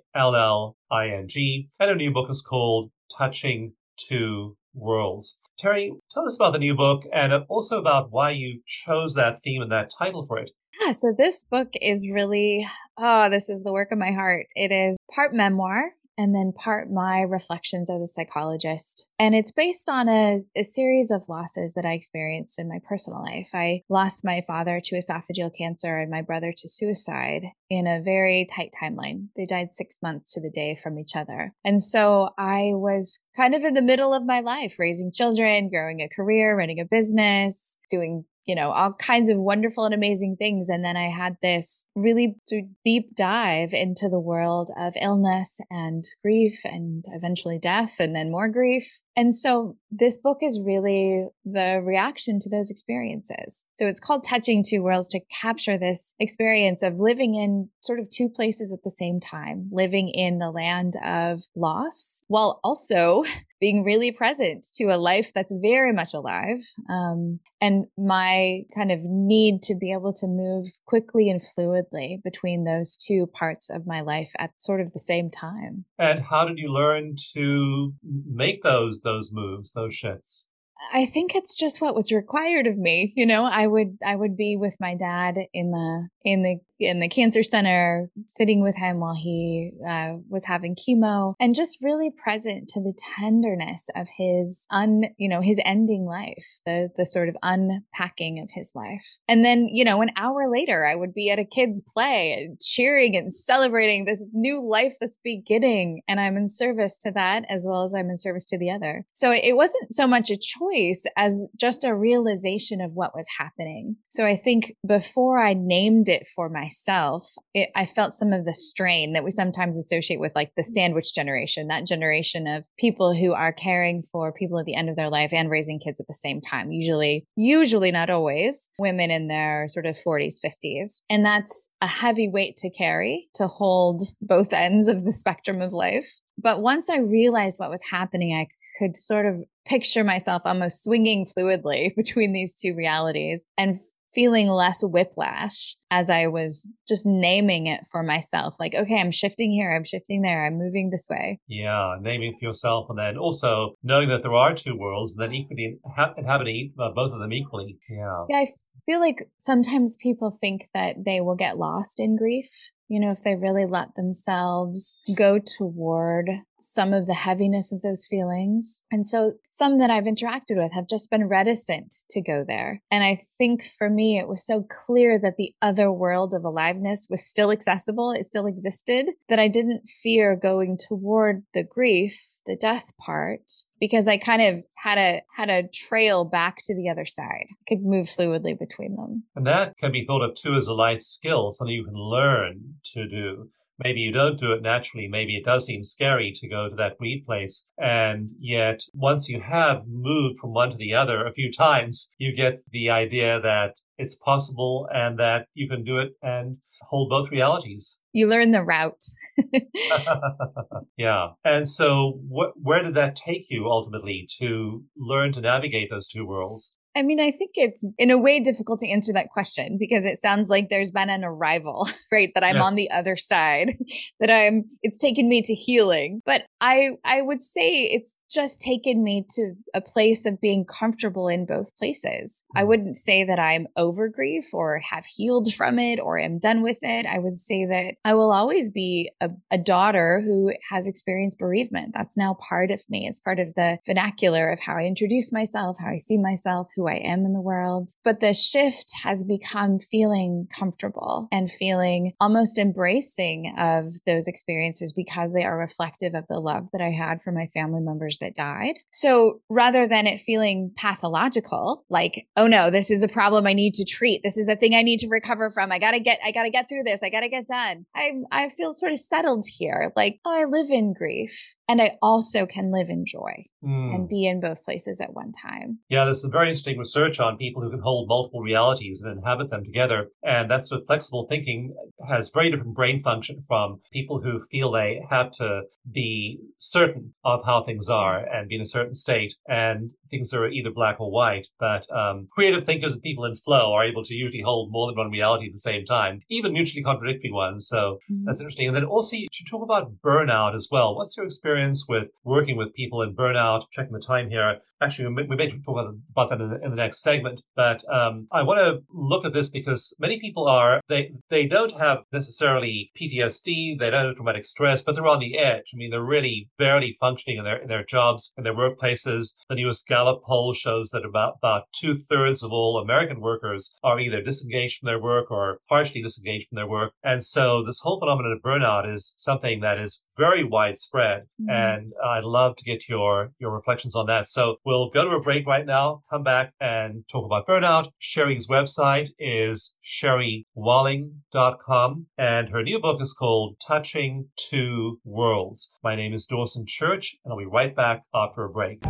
And 1.79 1.89
her 1.89 1.95
new 1.95 2.11
book 2.11 2.29
is 2.29 2.41
called 2.41 2.91
Touching 3.15 3.73
two 3.97 4.57
worlds. 4.73 5.39
Terry, 5.57 5.91
tell 6.11 6.27
us 6.27 6.35
about 6.35 6.53
the 6.53 6.59
new 6.59 6.75
book 6.75 7.03
and 7.11 7.33
uh, 7.33 7.43
also 7.49 7.79
about 7.79 8.11
why 8.11 8.31
you 8.31 8.61
chose 8.65 9.15
that 9.15 9.41
theme 9.41 9.61
and 9.61 9.71
that 9.71 9.91
title 9.97 10.25
for 10.25 10.37
it. 10.37 10.51
Yeah, 10.79 10.91
so 10.91 11.13
this 11.17 11.43
book 11.43 11.69
is 11.81 12.09
really, 12.11 12.67
oh, 12.97 13.29
this 13.29 13.49
is 13.49 13.63
the 13.63 13.73
work 13.73 13.91
of 13.91 13.97
my 13.97 14.11
heart. 14.11 14.45
It 14.53 14.71
is 14.71 14.97
part 15.11 15.33
memoir 15.33 15.93
and 16.17 16.33
then 16.33 16.51
part 16.51 16.91
my 16.91 17.21
reflections 17.21 17.89
as 17.89 18.01
a 18.01 18.07
psychologist. 18.07 19.09
And 19.19 19.35
it's 19.35 19.51
based 19.51 19.89
on 19.89 20.09
a, 20.09 20.41
a, 20.55 20.63
series 20.63 21.11
of 21.11 21.29
losses 21.29 21.73
that 21.75 21.85
I 21.85 21.93
experienced 21.93 22.59
in 22.59 22.67
my 22.67 22.79
personal 22.87 23.21
life. 23.21 23.49
I 23.53 23.83
lost 23.89 24.25
my 24.25 24.41
father 24.45 24.81
to 24.83 24.95
esophageal 24.95 25.55
cancer 25.55 25.97
and 25.97 26.11
my 26.11 26.21
brother 26.21 26.53
to 26.55 26.69
suicide 26.69 27.45
in 27.69 27.87
a 27.87 28.01
very 28.01 28.45
tight 28.53 28.73
timeline. 28.81 29.27
They 29.35 29.45
died 29.45 29.73
six 29.73 29.99
months 30.01 30.33
to 30.33 30.41
the 30.41 30.51
day 30.51 30.75
from 30.75 30.99
each 30.99 31.15
other. 31.15 31.53
And 31.63 31.81
so 31.81 32.29
I 32.37 32.71
was 32.73 33.23
kind 33.35 33.55
of 33.55 33.63
in 33.63 33.73
the 33.73 33.81
middle 33.81 34.13
of 34.13 34.25
my 34.25 34.41
life, 34.41 34.75
raising 34.79 35.11
children, 35.11 35.69
growing 35.69 36.01
a 36.01 36.09
career, 36.09 36.57
running 36.57 36.79
a 36.79 36.85
business, 36.85 37.77
doing 37.89 38.25
you 38.47 38.55
know, 38.55 38.71
all 38.71 38.93
kinds 38.93 39.29
of 39.29 39.37
wonderful 39.37 39.85
and 39.85 39.93
amazing 39.93 40.37
things. 40.37 40.69
And 40.69 40.83
then 40.83 40.95
I 40.95 41.09
had 41.09 41.37
this 41.41 41.85
really 41.95 42.35
deep 42.83 43.15
dive 43.15 43.73
into 43.73 44.09
the 44.09 44.19
world 44.19 44.71
of 44.79 44.93
illness 44.99 45.59
and 45.69 46.07
grief 46.23 46.61
and 46.63 47.03
eventually 47.09 47.59
death 47.59 47.99
and 47.99 48.15
then 48.15 48.31
more 48.31 48.47
grief. 48.47 48.99
And 49.15 49.33
so 49.33 49.75
this 49.91 50.17
book 50.17 50.37
is 50.41 50.61
really 50.63 51.27
the 51.43 51.81
reaction 51.83 52.39
to 52.39 52.49
those 52.49 52.71
experiences. 52.71 53.65
So 53.75 53.85
it's 53.85 53.99
called 53.99 54.23
Touching 54.23 54.63
Two 54.67 54.83
Worlds 54.83 55.07
to 55.09 55.19
capture 55.41 55.77
this 55.77 56.13
experience 56.19 56.83
of 56.83 56.99
living 56.99 57.35
in 57.35 57.69
sort 57.81 57.99
of 57.99 58.09
two 58.09 58.29
places 58.29 58.73
at 58.73 58.83
the 58.83 58.91
same 58.91 59.19
time, 59.19 59.69
living 59.71 60.07
in 60.09 60.39
the 60.39 60.51
land 60.51 60.93
of 61.03 61.41
loss 61.55 62.21
while 62.27 62.59
also 62.63 63.23
being 63.59 63.83
really 63.83 64.11
present 64.11 64.65
to 64.75 64.85
a 64.85 64.97
life 64.97 65.31
that's 65.33 65.53
very 65.61 65.91
much 65.93 66.13
alive. 66.13 66.59
Um, 66.89 67.39
and 67.59 67.85
my 67.97 68.61
kind 68.75 68.91
of 68.91 68.99
need 69.03 69.63
to 69.63 69.75
be 69.75 69.91
able 69.91 70.13
to 70.13 70.27
move 70.27 70.67
quickly 70.85 71.29
and 71.29 71.41
fluidly 71.41 72.21
between 72.23 72.63
those 72.63 72.95
two 72.95 73.27
parts 73.27 73.69
of 73.69 73.87
my 73.87 74.01
life 74.01 74.31
at 74.37 74.51
sort 74.57 74.81
of 74.81 74.93
the 74.93 74.99
same 74.99 75.31
time. 75.31 75.85
And 75.97 76.21
how 76.21 76.45
did 76.45 76.57
you 76.59 76.69
learn 76.69 77.15
to 77.33 77.93
make 78.03 78.63
those 78.63 79.01
those 79.01 79.31
moves, 79.33 79.73
those 79.73 79.95
shifts? 79.95 80.49
I 80.93 81.05
think 81.05 81.35
it's 81.35 81.57
just 81.57 81.81
what 81.81 81.95
was 81.95 82.11
required 82.11 82.67
of 82.67 82.77
me. 82.77 83.13
You 83.15 83.25
know, 83.25 83.45
I 83.45 83.67
would 83.67 83.97
I 84.05 84.15
would 84.15 84.37
be 84.37 84.57
with 84.57 84.75
my 84.79 84.95
dad 84.95 85.37
in 85.53 85.71
the 85.71 86.07
in 86.23 86.41
the 86.41 86.57
in 86.79 86.99
the 86.99 87.09
cancer 87.09 87.41
center, 87.41 88.09
sitting 88.27 88.61
with 88.61 88.75
him 88.75 88.99
while 88.99 89.15
he 89.15 89.71
uh, 89.87 90.13
was 90.29 90.45
having 90.45 90.75
chemo, 90.75 91.33
and 91.39 91.55
just 91.55 91.79
really 91.81 92.11
present 92.11 92.69
to 92.69 92.79
the 92.79 92.93
tenderness 93.17 93.89
of 93.95 94.07
his 94.17 94.67
un, 94.69 95.05
you 95.17 95.27
know, 95.27 95.41
his 95.41 95.59
ending 95.65 96.05
life, 96.05 96.45
the 96.65 96.89
the 96.97 97.05
sort 97.05 97.29
of 97.29 97.37
unpacking 97.41 98.39
of 98.39 98.49
his 98.53 98.73
life. 98.75 99.05
And 99.27 99.43
then, 99.43 99.67
you 99.71 99.83
know, 99.83 100.01
an 100.01 100.11
hour 100.17 100.49
later, 100.51 100.85
I 100.85 100.95
would 100.95 101.13
be 101.13 101.31
at 101.31 101.39
a 101.39 101.45
kid's 101.45 101.83
play, 101.93 102.33
and 102.33 102.59
cheering 102.59 103.15
and 103.15 103.33
celebrating 103.33 104.05
this 104.05 104.25
new 104.33 104.61
life 104.61 104.93
that's 104.99 105.19
beginning, 105.23 106.01
and 106.07 106.19
I'm 106.19 106.37
in 106.37 106.47
service 106.47 106.97
to 106.99 107.11
that 107.11 107.45
as 107.49 107.65
well 107.67 107.83
as 107.83 107.95
I'm 107.95 108.09
in 108.09 108.17
service 108.17 108.45
to 108.47 108.57
the 108.57 108.69
other. 108.69 109.05
So 109.13 109.31
it 109.31 109.55
wasn't 109.55 109.93
so 109.93 110.05
much 110.05 110.29
a 110.29 110.37
choice 110.37 110.66
as 111.15 111.45
just 111.59 111.83
a 111.83 111.95
realization 111.95 112.81
of 112.81 112.93
what 112.93 113.15
was 113.15 113.27
happening. 113.37 113.97
So 114.09 114.25
I 114.25 114.35
think 114.37 114.73
before 114.85 115.39
I 115.39 115.53
named 115.53 116.09
it 116.09 116.27
for 116.35 116.49
myself 116.49 116.67
myself, 116.67 117.33
it, 117.53 117.69
I 117.75 117.85
felt 117.85 118.13
some 118.13 118.33
of 118.33 118.45
the 118.45 118.53
strain 118.53 119.13
that 119.13 119.23
we 119.23 119.31
sometimes 119.31 119.79
associate 119.79 120.19
with 120.19 120.33
like 120.35 120.51
the 120.55 120.63
sandwich 120.63 121.13
generation, 121.13 121.67
that 121.67 121.85
generation 121.85 122.47
of 122.47 122.67
people 122.77 123.13
who 123.13 123.33
are 123.33 123.53
caring 123.53 124.01
for 124.01 124.33
people 124.33 124.59
at 124.59 124.65
the 124.65 124.75
end 124.75 124.89
of 124.89 124.95
their 124.95 125.09
life 125.09 125.33
and 125.33 125.49
raising 125.49 125.79
kids 125.79 125.99
at 125.99 126.07
the 126.07 126.13
same 126.13 126.41
time. 126.41 126.71
Usually, 126.71 127.25
usually 127.35 127.91
not 127.91 128.09
always, 128.09 128.69
women 128.79 129.11
in 129.11 129.27
their 129.27 129.67
sort 129.69 129.85
of 129.85 129.97
40s, 129.97 130.35
50s. 130.45 131.01
And 131.09 131.25
that's 131.25 131.69
a 131.81 131.87
heavy 131.87 132.29
weight 132.29 132.57
to 132.57 132.69
carry 132.69 133.29
to 133.35 133.47
hold 133.47 134.01
both 134.21 134.53
ends 134.53 134.87
of 134.87 135.05
the 135.05 135.13
spectrum 135.13 135.61
of 135.61 135.73
life. 135.73 136.19
But 136.37 136.61
once 136.61 136.89
I 136.89 136.97
realized 136.97 137.59
what 137.59 137.69
was 137.69 137.83
happening, 137.89 138.33
I 138.33 138.47
could 138.77 138.95
sort 138.95 139.25
of 139.25 139.43
picture 139.65 140.03
myself 140.03 140.43
almost 140.45 140.83
swinging 140.83 141.25
fluidly 141.25 141.93
between 141.95 142.33
these 142.33 142.55
two 142.55 142.73
realities 142.75 143.45
and 143.57 143.77
feeling 144.13 144.47
less 144.47 144.83
whiplash 144.83 145.75
as 145.91 146.09
I 146.09 146.27
was 146.27 146.67
just 146.87 147.05
naming 147.05 147.67
it 147.67 147.81
for 147.91 148.03
myself. 148.03 148.55
Like, 148.59 148.73
okay, 148.73 148.99
I'm 148.99 149.11
shifting 149.11 149.51
here, 149.51 149.75
I'm 149.75 149.83
shifting 149.83 150.21
there, 150.21 150.45
I'm 150.45 150.57
moving 150.57 150.89
this 150.89 151.07
way. 151.09 151.39
Yeah, 151.47 151.95
naming 152.01 152.35
for 152.39 152.45
yourself, 152.45 152.87
and 152.89 152.97
then 152.97 153.17
also 153.17 153.73
knowing 153.83 154.09
that 154.09 154.23
there 154.23 154.33
are 154.33 154.55
two 154.55 154.75
worlds, 154.77 155.17
and 155.17 155.23
then 155.27 155.35
equally 155.35 155.77
inhabiting 156.17 156.73
uh, 156.79 156.89
both 156.95 157.11
of 157.11 157.19
them 157.19 157.33
equally. 157.33 157.77
Yeah. 157.89 158.25
Yeah, 158.29 158.37
I 158.37 158.47
feel 158.85 158.99
like 158.99 159.29
sometimes 159.37 159.97
people 159.97 160.37
think 160.41 160.69
that 160.73 160.95
they 161.05 161.21
will 161.21 161.35
get 161.35 161.57
lost 161.57 161.99
in 161.99 162.15
grief 162.15 162.71
you 162.89 162.99
know, 162.99 163.11
if 163.11 163.23
they 163.23 163.35
really 163.35 163.65
let 163.65 163.95
themselves 163.95 164.99
go 165.15 165.39
toward 165.39 166.29
some 166.59 166.93
of 166.93 167.05
the 167.05 167.13
heaviness 167.13 167.71
of 167.71 167.81
those 167.81 168.05
feelings. 168.09 168.81
And 168.91 169.05
so 169.05 169.33
some 169.51 169.79
that 169.79 169.89
I've 169.89 170.05
interacted 170.05 170.57
with 170.57 170.71
have 170.73 170.87
just 170.87 171.09
been 171.09 171.27
reticent 171.27 171.93
to 172.11 172.21
go 172.21 172.43
there. 172.47 172.81
And 172.91 173.03
I 173.03 173.21
think 173.37 173.63
for 173.63 173.89
me, 173.89 174.17
it 174.19 174.27
was 174.27 174.45
so 174.45 174.63
clear 174.63 175.19
that 175.19 175.37
the 175.37 175.53
other 175.61 175.91
world 175.91 176.33
of 176.33 176.43
aliveness 176.43 177.07
was 177.09 177.25
still 177.25 177.51
accessible. 177.51 178.11
It 178.11 178.25
still 178.25 178.47
existed 178.47 179.07
that 179.29 179.39
I 179.39 179.47
didn't 179.47 179.87
fear 179.87 180.35
going 180.35 180.77
toward 180.77 181.43
the 181.53 181.63
grief, 181.63 182.19
the 182.45 182.55
death 182.55 182.91
part, 182.97 183.41
because 183.79 184.07
I 184.07 184.17
kind 184.17 184.41
of 184.41 184.63
had 184.75 184.97
a, 184.97 185.21
had 185.35 185.49
a 185.49 185.67
trail 185.67 186.25
back 186.25 186.57
to 186.65 186.75
the 186.75 186.89
other 186.89 187.05
side, 187.05 187.45
I 187.49 187.63
could 187.67 187.83
move 187.83 188.07
fluidly 188.07 188.57
between 188.57 188.95
them. 188.95 189.23
And 189.35 189.45
that 189.47 189.77
can 189.77 189.91
be 189.91 190.05
thought 190.05 190.23
of 190.23 190.35
too 190.35 190.53
as 190.53 190.67
a 190.67 190.73
life 190.73 191.01
skill, 191.01 191.51
something 191.51 191.75
you 191.75 191.85
can 191.85 191.93
learn 191.93 192.75
to 192.93 193.07
do 193.07 193.49
maybe 193.79 193.99
you 193.99 194.11
don't 194.11 194.39
do 194.39 194.51
it 194.51 194.61
naturally. 194.61 195.07
Maybe 195.07 195.35
it 195.35 195.45
does 195.45 195.65
seem 195.65 195.83
scary 195.83 196.31
to 196.35 196.47
go 196.47 196.69
to 196.69 196.75
that 196.75 196.97
weed 196.99 197.23
place. 197.25 197.67
And 197.77 198.31
yet 198.39 198.81
once 198.93 199.29
you 199.29 199.41
have 199.41 199.87
moved 199.87 200.39
from 200.39 200.53
one 200.53 200.71
to 200.71 200.77
the 200.77 200.93
other 200.93 201.25
a 201.25 201.33
few 201.33 201.51
times, 201.51 202.13
you 202.17 202.35
get 202.35 202.61
the 202.71 202.89
idea 202.89 203.39
that 203.41 203.75
it's 203.97 204.15
possible 204.15 204.87
and 204.93 205.17
that 205.19 205.47
you 205.53 205.67
can 205.67 205.83
do 205.83 205.97
it 205.97 206.13
and 206.21 206.57
hold 206.81 207.09
both 207.09 207.31
realities. 207.31 207.99
You 208.13 208.27
learn 208.27 208.51
the 208.51 208.63
route. 208.63 209.03
yeah. 210.97 211.29
And 211.43 211.67
so 211.67 212.19
wh- 212.31 212.55
where 212.63 212.83
did 212.83 212.95
that 212.95 213.15
take 213.15 213.47
you 213.49 213.67
ultimately 213.67 214.27
to 214.39 214.83
learn 214.95 215.31
to 215.33 215.41
navigate 215.41 215.89
those 215.89 216.07
two 216.07 216.25
worlds? 216.25 216.75
I 216.97 217.03
mean, 217.03 217.19
I 217.19 217.29
think 217.29 217.51
it's 217.53 217.85
in 217.99 218.09
a 218.09 218.17
way 218.17 218.39
difficult 218.39 218.79
to 218.79 218.89
answer 218.89 219.13
that 219.13 219.29
question 219.29 219.77
because 219.79 220.03
it 220.03 220.19
sounds 220.19 220.49
like 220.49 220.69
there's 220.69 220.89
been 220.89 221.11
an 221.11 221.23
arrival, 221.23 221.87
right? 222.11 222.31
That 222.33 222.43
I'm 222.43 222.55
yes. 222.55 222.65
on 222.65 222.73
the 222.73 222.89
other 222.89 223.15
side, 223.15 223.77
that 224.19 224.31
I'm, 224.31 224.65
it's 224.81 224.97
taken 224.97 225.29
me 225.29 225.43
to 225.43 225.53
healing. 225.53 226.23
But 226.25 226.45
I, 226.59 226.89
I 227.05 227.21
would 227.21 227.41
say 227.41 227.83
it's 227.83 228.17
just 228.31 228.61
taken 228.61 229.03
me 229.03 229.25
to 229.29 229.53
a 229.75 229.81
place 229.81 230.25
of 230.25 230.41
being 230.41 230.65
comfortable 230.65 231.27
in 231.27 231.45
both 231.45 231.75
places. 231.77 232.43
I 232.55 232.61
mm-hmm. 232.61 232.67
wouldn't 232.69 232.95
say 232.95 233.23
that 233.25 233.37
I'm 233.37 233.67
over 233.77 234.09
grief 234.09 234.45
or 234.51 234.79
have 234.79 235.05
healed 235.05 235.53
from 235.53 235.77
it 235.77 235.99
or 235.99 236.17
am 236.17 236.39
done 236.39 236.63
with 236.63 236.79
it. 236.81 237.05
I 237.05 237.19
would 237.19 237.37
say 237.37 237.65
that 237.67 237.95
I 238.03 238.15
will 238.15 238.31
always 238.31 238.71
be 238.71 239.11
a, 239.21 239.29
a 239.51 239.59
daughter 239.59 240.21
who 240.25 240.51
has 240.71 240.87
experienced 240.87 241.37
bereavement. 241.37 241.93
That's 241.93 242.17
now 242.17 242.37
part 242.49 242.71
of 242.71 242.81
me. 242.89 243.07
It's 243.07 243.19
part 243.19 243.39
of 243.39 243.53
the 243.53 243.77
vernacular 243.85 244.49
of 244.49 244.59
how 244.59 244.77
I 244.77 244.85
introduce 244.85 245.31
myself, 245.31 245.77
how 245.79 245.89
I 245.89 245.97
see 245.97 246.17
myself, 246.17 246.69
who 246.75 246.86
I 246.87 246.95
am 246.95 247.25
in 247.25 247.33
the 247.33 247.41
world. 247.41 247.91
But 248.03 248.19
the 248.19 248.33
shift 248.33 248.91
has 249.03 249.23
become 249.23 249.79
feeling 249.79 250.47
comfortable 250.53 251.27
and 251.31 251.49
feeling 251.49 252.13
almost 252.19 252.57
embracing 252.57 253.53
of 253.57 253.85
those 254.05 254.27
experiences 254.27 254.93
because 254.93 255.33
they 255.33 255.43
are 255.43 255.57
reflective 255.57 256.15
of 256.15 256.27
the 256.27 256.39
love 256.39 256.69
that 256.71 256.81
I 256.81 256.91
had 256.91 257.21
for 257.21 257.31
my 257.31 257.47
family 257.47 257.81
members 257.81 258.17
that 258.19 258.35
died. 258.35 258.75
So 258.89 259.41
rather 259.49 259.87
than 259.87 260.07
it 260.07 260.19
feeling 260.19 260.71
pathological, 260.75 261.85
like, 261.89 262.27
oh 262.35 262.47
no, 262.47 262.69
this 262.69 262.91
is 262.91 263.03
a 263.03 263.07
problem 263.07 263.45
I 263.45 263.53
need 263.53 263.73
to 263.75 263.85
treat. 263.85 264.21
This 264.23 264.37
is 264.37 264.47
a 264.47 264.55
thing 264.55 264.75
I 264.75 264.81
need 264.81 264.99
to 264.99 265.07
recover 265.07 265.51
from. 265.51 265.71
I 265.71 265.79
gotta 265.79 265.99
get, 265.99 266.19
I 266.25 266.31
gotta 266.31 266.49
get 266.49 266.69
through 266.69 266.83
this. 266.83 267.03
I 267.03 267.09
gotta 267.09 267.29
get 267.29 267.47
done. 267.47 267.85
I, 267.95 268.11
I 268.31 268.49
feel 268.49 268.73
sort 268.73 268.91
of 268.91 268.99
settled 268.99 269.45
here. 269.47 269.91
Like, 269.95 270.19
oh, 270.25 270.31
I 270.31 270.45
live 270.45 270.69
in 270.69 270.93
grief 270.93 271.56
and 271.67 271.81
I 271.81 271.97
also 272.01 272.45
can 272.45 272.71
live 272.71 272.89
in 272.89 273.05
joy 273.05 273.45
mm. 273.63 273.93
and 273.93 274.07
be 274.07 274.25
in 274.25 274.39
both 274.39 274.63
places 274.63 275.01
at 275.01 275.13
one 275.13 275.31
time. 275.31 275.79
Yeah, 275.89 276.05
there's 276.05 276.21
some 276.21 276.31
very 276.31 276.47
interesting 276.47 276.77
research 276.77 277.19
on 277.19 277.37
people 277.37 277.61
who 277.61 277.69
can 277.69 277.81
hold 277.81 278.07
multiple 278.07 278.41
realities 278.41 279.01
and 279.01 279.17
inhabit 279.17 279.49
them 279.49 279.63
together. 279.63 280.07
And 280.23 280.49
that 280.49 280.65
sort 280.65 280.81
of 280.81 280.87
flexible 280.87 281.25
thinking 281.29 281.75
has 282.07 282.31
very 282.33 282.49
different 282.49 282.75
brain 282.75 283.01
function 283.01 283.43
from 283.47 283.81
people 283.91 284.21
who 284.21 284.41
feel 284.49 284.71
they 284.71 285.01
have 285.09 285.31
to 285.31 285.63
be 285.91 286.39
certain 286.57 287.13
of 287.23 287.41
how 287.45 287.63
things 287.63 287.89
are 287.89 288.25
and 288.25 288.47
be 288.47 288.55
in 288.55 288.61
a 288.61 288.65
certain 288.65 288.95
state. 288.95 289.35
And 289.47 289.91
things 290.09 290.33
are 290.33 290.47
either 290.47 290.71
black 290.71 290.99
or 290.99 291.11
white, 291.11 291.47
but 291.59 291.83
um, 291.95 292.27
creative 292.31 292.65
thinkers 292.65 292.93
and 292.93 293.03
people 293.03 293.25
in 293.25 293.35
flow 293.35 293.73
are 293.73 293.85
able 293.85 294.03
to 294.03 294.13
usually 294.13 294.41
hold 294.43 294.71
more 294.71 294.87
than 294.87 294.95
one 294.95 295.11
reality 295.11 295.47
at 295.47 295.53
the 295.53 295.59
same 295.59 295.85
time, 295.85 296.21
even 296.29 296.53
mutually 296.53 296.83
contradictory 296.83 297.31
ones. 297.31 297.67
So 297.67 297.99
mm-hmm. 298.11 298.25
that's 298.25 298.39
interesting. 298.39 298.67
And 298.67 298.75
then 298.75 298.85
also 298.85 299.15
you 299.15 299.27
talk 299.49 299.63
about 299.63 299.91
burnout 300.03 300.55
as 300.55 300.67
well. 300.71 300.95
What's 300.95 301.15
your 301.17 301.25
experience 301.25 301.85
with 301.87 302.07
working 302.23 302.57
with 302.57 302.73
people 302.73 303.01
in 303.01 303.15
burnout? 303.15 303.65
Checking 303.71 303.93
the 303.93 303.99
time 303.99 304.29
here. 304.29 304.57
Actually, 304.81 305.07
we 305.07 305.35
may, 305.35 305.49
talk 305.49 305.93
about, 306.15 306.29
that 306.29 306.39
in 306.39 306.49
the, 306.49 306.63
in 306.63 306.69
the, 306.69 306.75
next 306.75 307.01
segment, 307.01 307.41
but 307.55 307.83
um, 307.91 308.27
I 308.31 308.43
want 308.43 308.59
to 308.59 308.83
look 308.93 309.25
at 309.25 309.33
this 309.33 309.49
because 309.49 309.95
many 309.99 310.19
people 310.19 310.47
are, 310.47 310.81
they, 310.87 311.13
they 311.31 311.47
don't 311.47 311.71
have 311.71 311.99
necessarily 312.13 312.91
PTSD, 312.99 313.79
they 313.79 313.89
don't 313.89 314.05
have 314.05 314.15
traumatic 314.15 314.45
stress, 314.45 314.83
but 314.83 314.93
they're 314.93 315.07
on 315.07 315.19
the 315.19 315.37
edge. 315.39 315.71
I 315.73 315.77
mean, 315.77 315.89
they're 315.89 316.03
really 316.03 316.49
barely 316.59 316.95
functioning 316.99 317.39
in 317.39 317.43
their, 317.43 317.57
in 317.57 317.67
their 317.67 317.83
jobs, 317.83 318.33
in 318.37 318.43
their 318.43 318.53
workplaces. 318.53 319.35
The 319.49 319.55
newest 319.55 319.87
Gallup 319.97 320.21
poll 320.23 320.53
shows 320.53 320.91
that 320.91 321.03
about, 321.03 321.37
about 321.41 321.63
two 321.73 321.95
thirds 321.95 322.43
of 322.43 322.51
all 322.51 322.77
American 322.77 323.19
workers 323.19 323.75
are 323.83 323.99
either 323.99 324.21
disengaged 324.21 324.77
from 324.77 324.85
their 324.85 325.01
work 325.01 325.31
or 325.31 325.57
partially 325.67 326.03
disengaged 326.03 326.49
from 326.49 326.57
their 326.57 326.67
work. 326.67 326.93
And 327.03 327.23
so 327.23 327.63
this 327.63 327.79
whole 327.79 327.99
phenomenon 327.99 328.33
of 328.33 328.43
burnout 328.43 328.87
is 328.87 329.15
something 329.17 329.61
that 329.61 329.79
is 329.79 330.05
very 330.15 330.43
widespread. 330.43 331.23
Mm-hmm. 331.41 331.49
And 331.49 331.93
I'd 332.05 332.25
love 332.25 332.57
to 332.57 332.63
get 332.63 332.87
your, 332.87 333.31
your 333.39 333.51
reflections 333.51 333.95
on 333.95 334.05
that. 334.05 334.27
So 334.27 334.57
we'll 334.63 334.91
go 334.91 335.09
to 335.09 335.15
a 335.15 335.19
break 335.19 335.47
right 335.47 335.65
now, 335.65 336.03
come 336.11 336.21
back 336.21 336.53
and 336.61 337.03
talk 337.11 337.25
about 337.25 337.47
burnout. 337.47 337.89
Sherry's 337.97 338.47
website 338.47 339.09
is 339.17 339.77
sherrywalling.com 339.83 342.05
and 342.19 342.49
her 342.49 342.61
new 342.61 342.79
book 342.79 343.01
is 343.01 343.13
called 343.13 343.55
Touching 343.65 344.29
Two 344.37 344.99
Worlds. 345.03 345.71
My 345.83 345.95
name 345.95 346.13
is 346.13 346.27
Dawson 346.27 346.65
Church 346.67 347.15
and 347.25 347.31
I'll 347.31 347.39
be 347.39 347.45
right 347.45 347.75
back 347.75 348.03
after 348.13 348.43
a 348.43 348.49
break. 348.49 348.83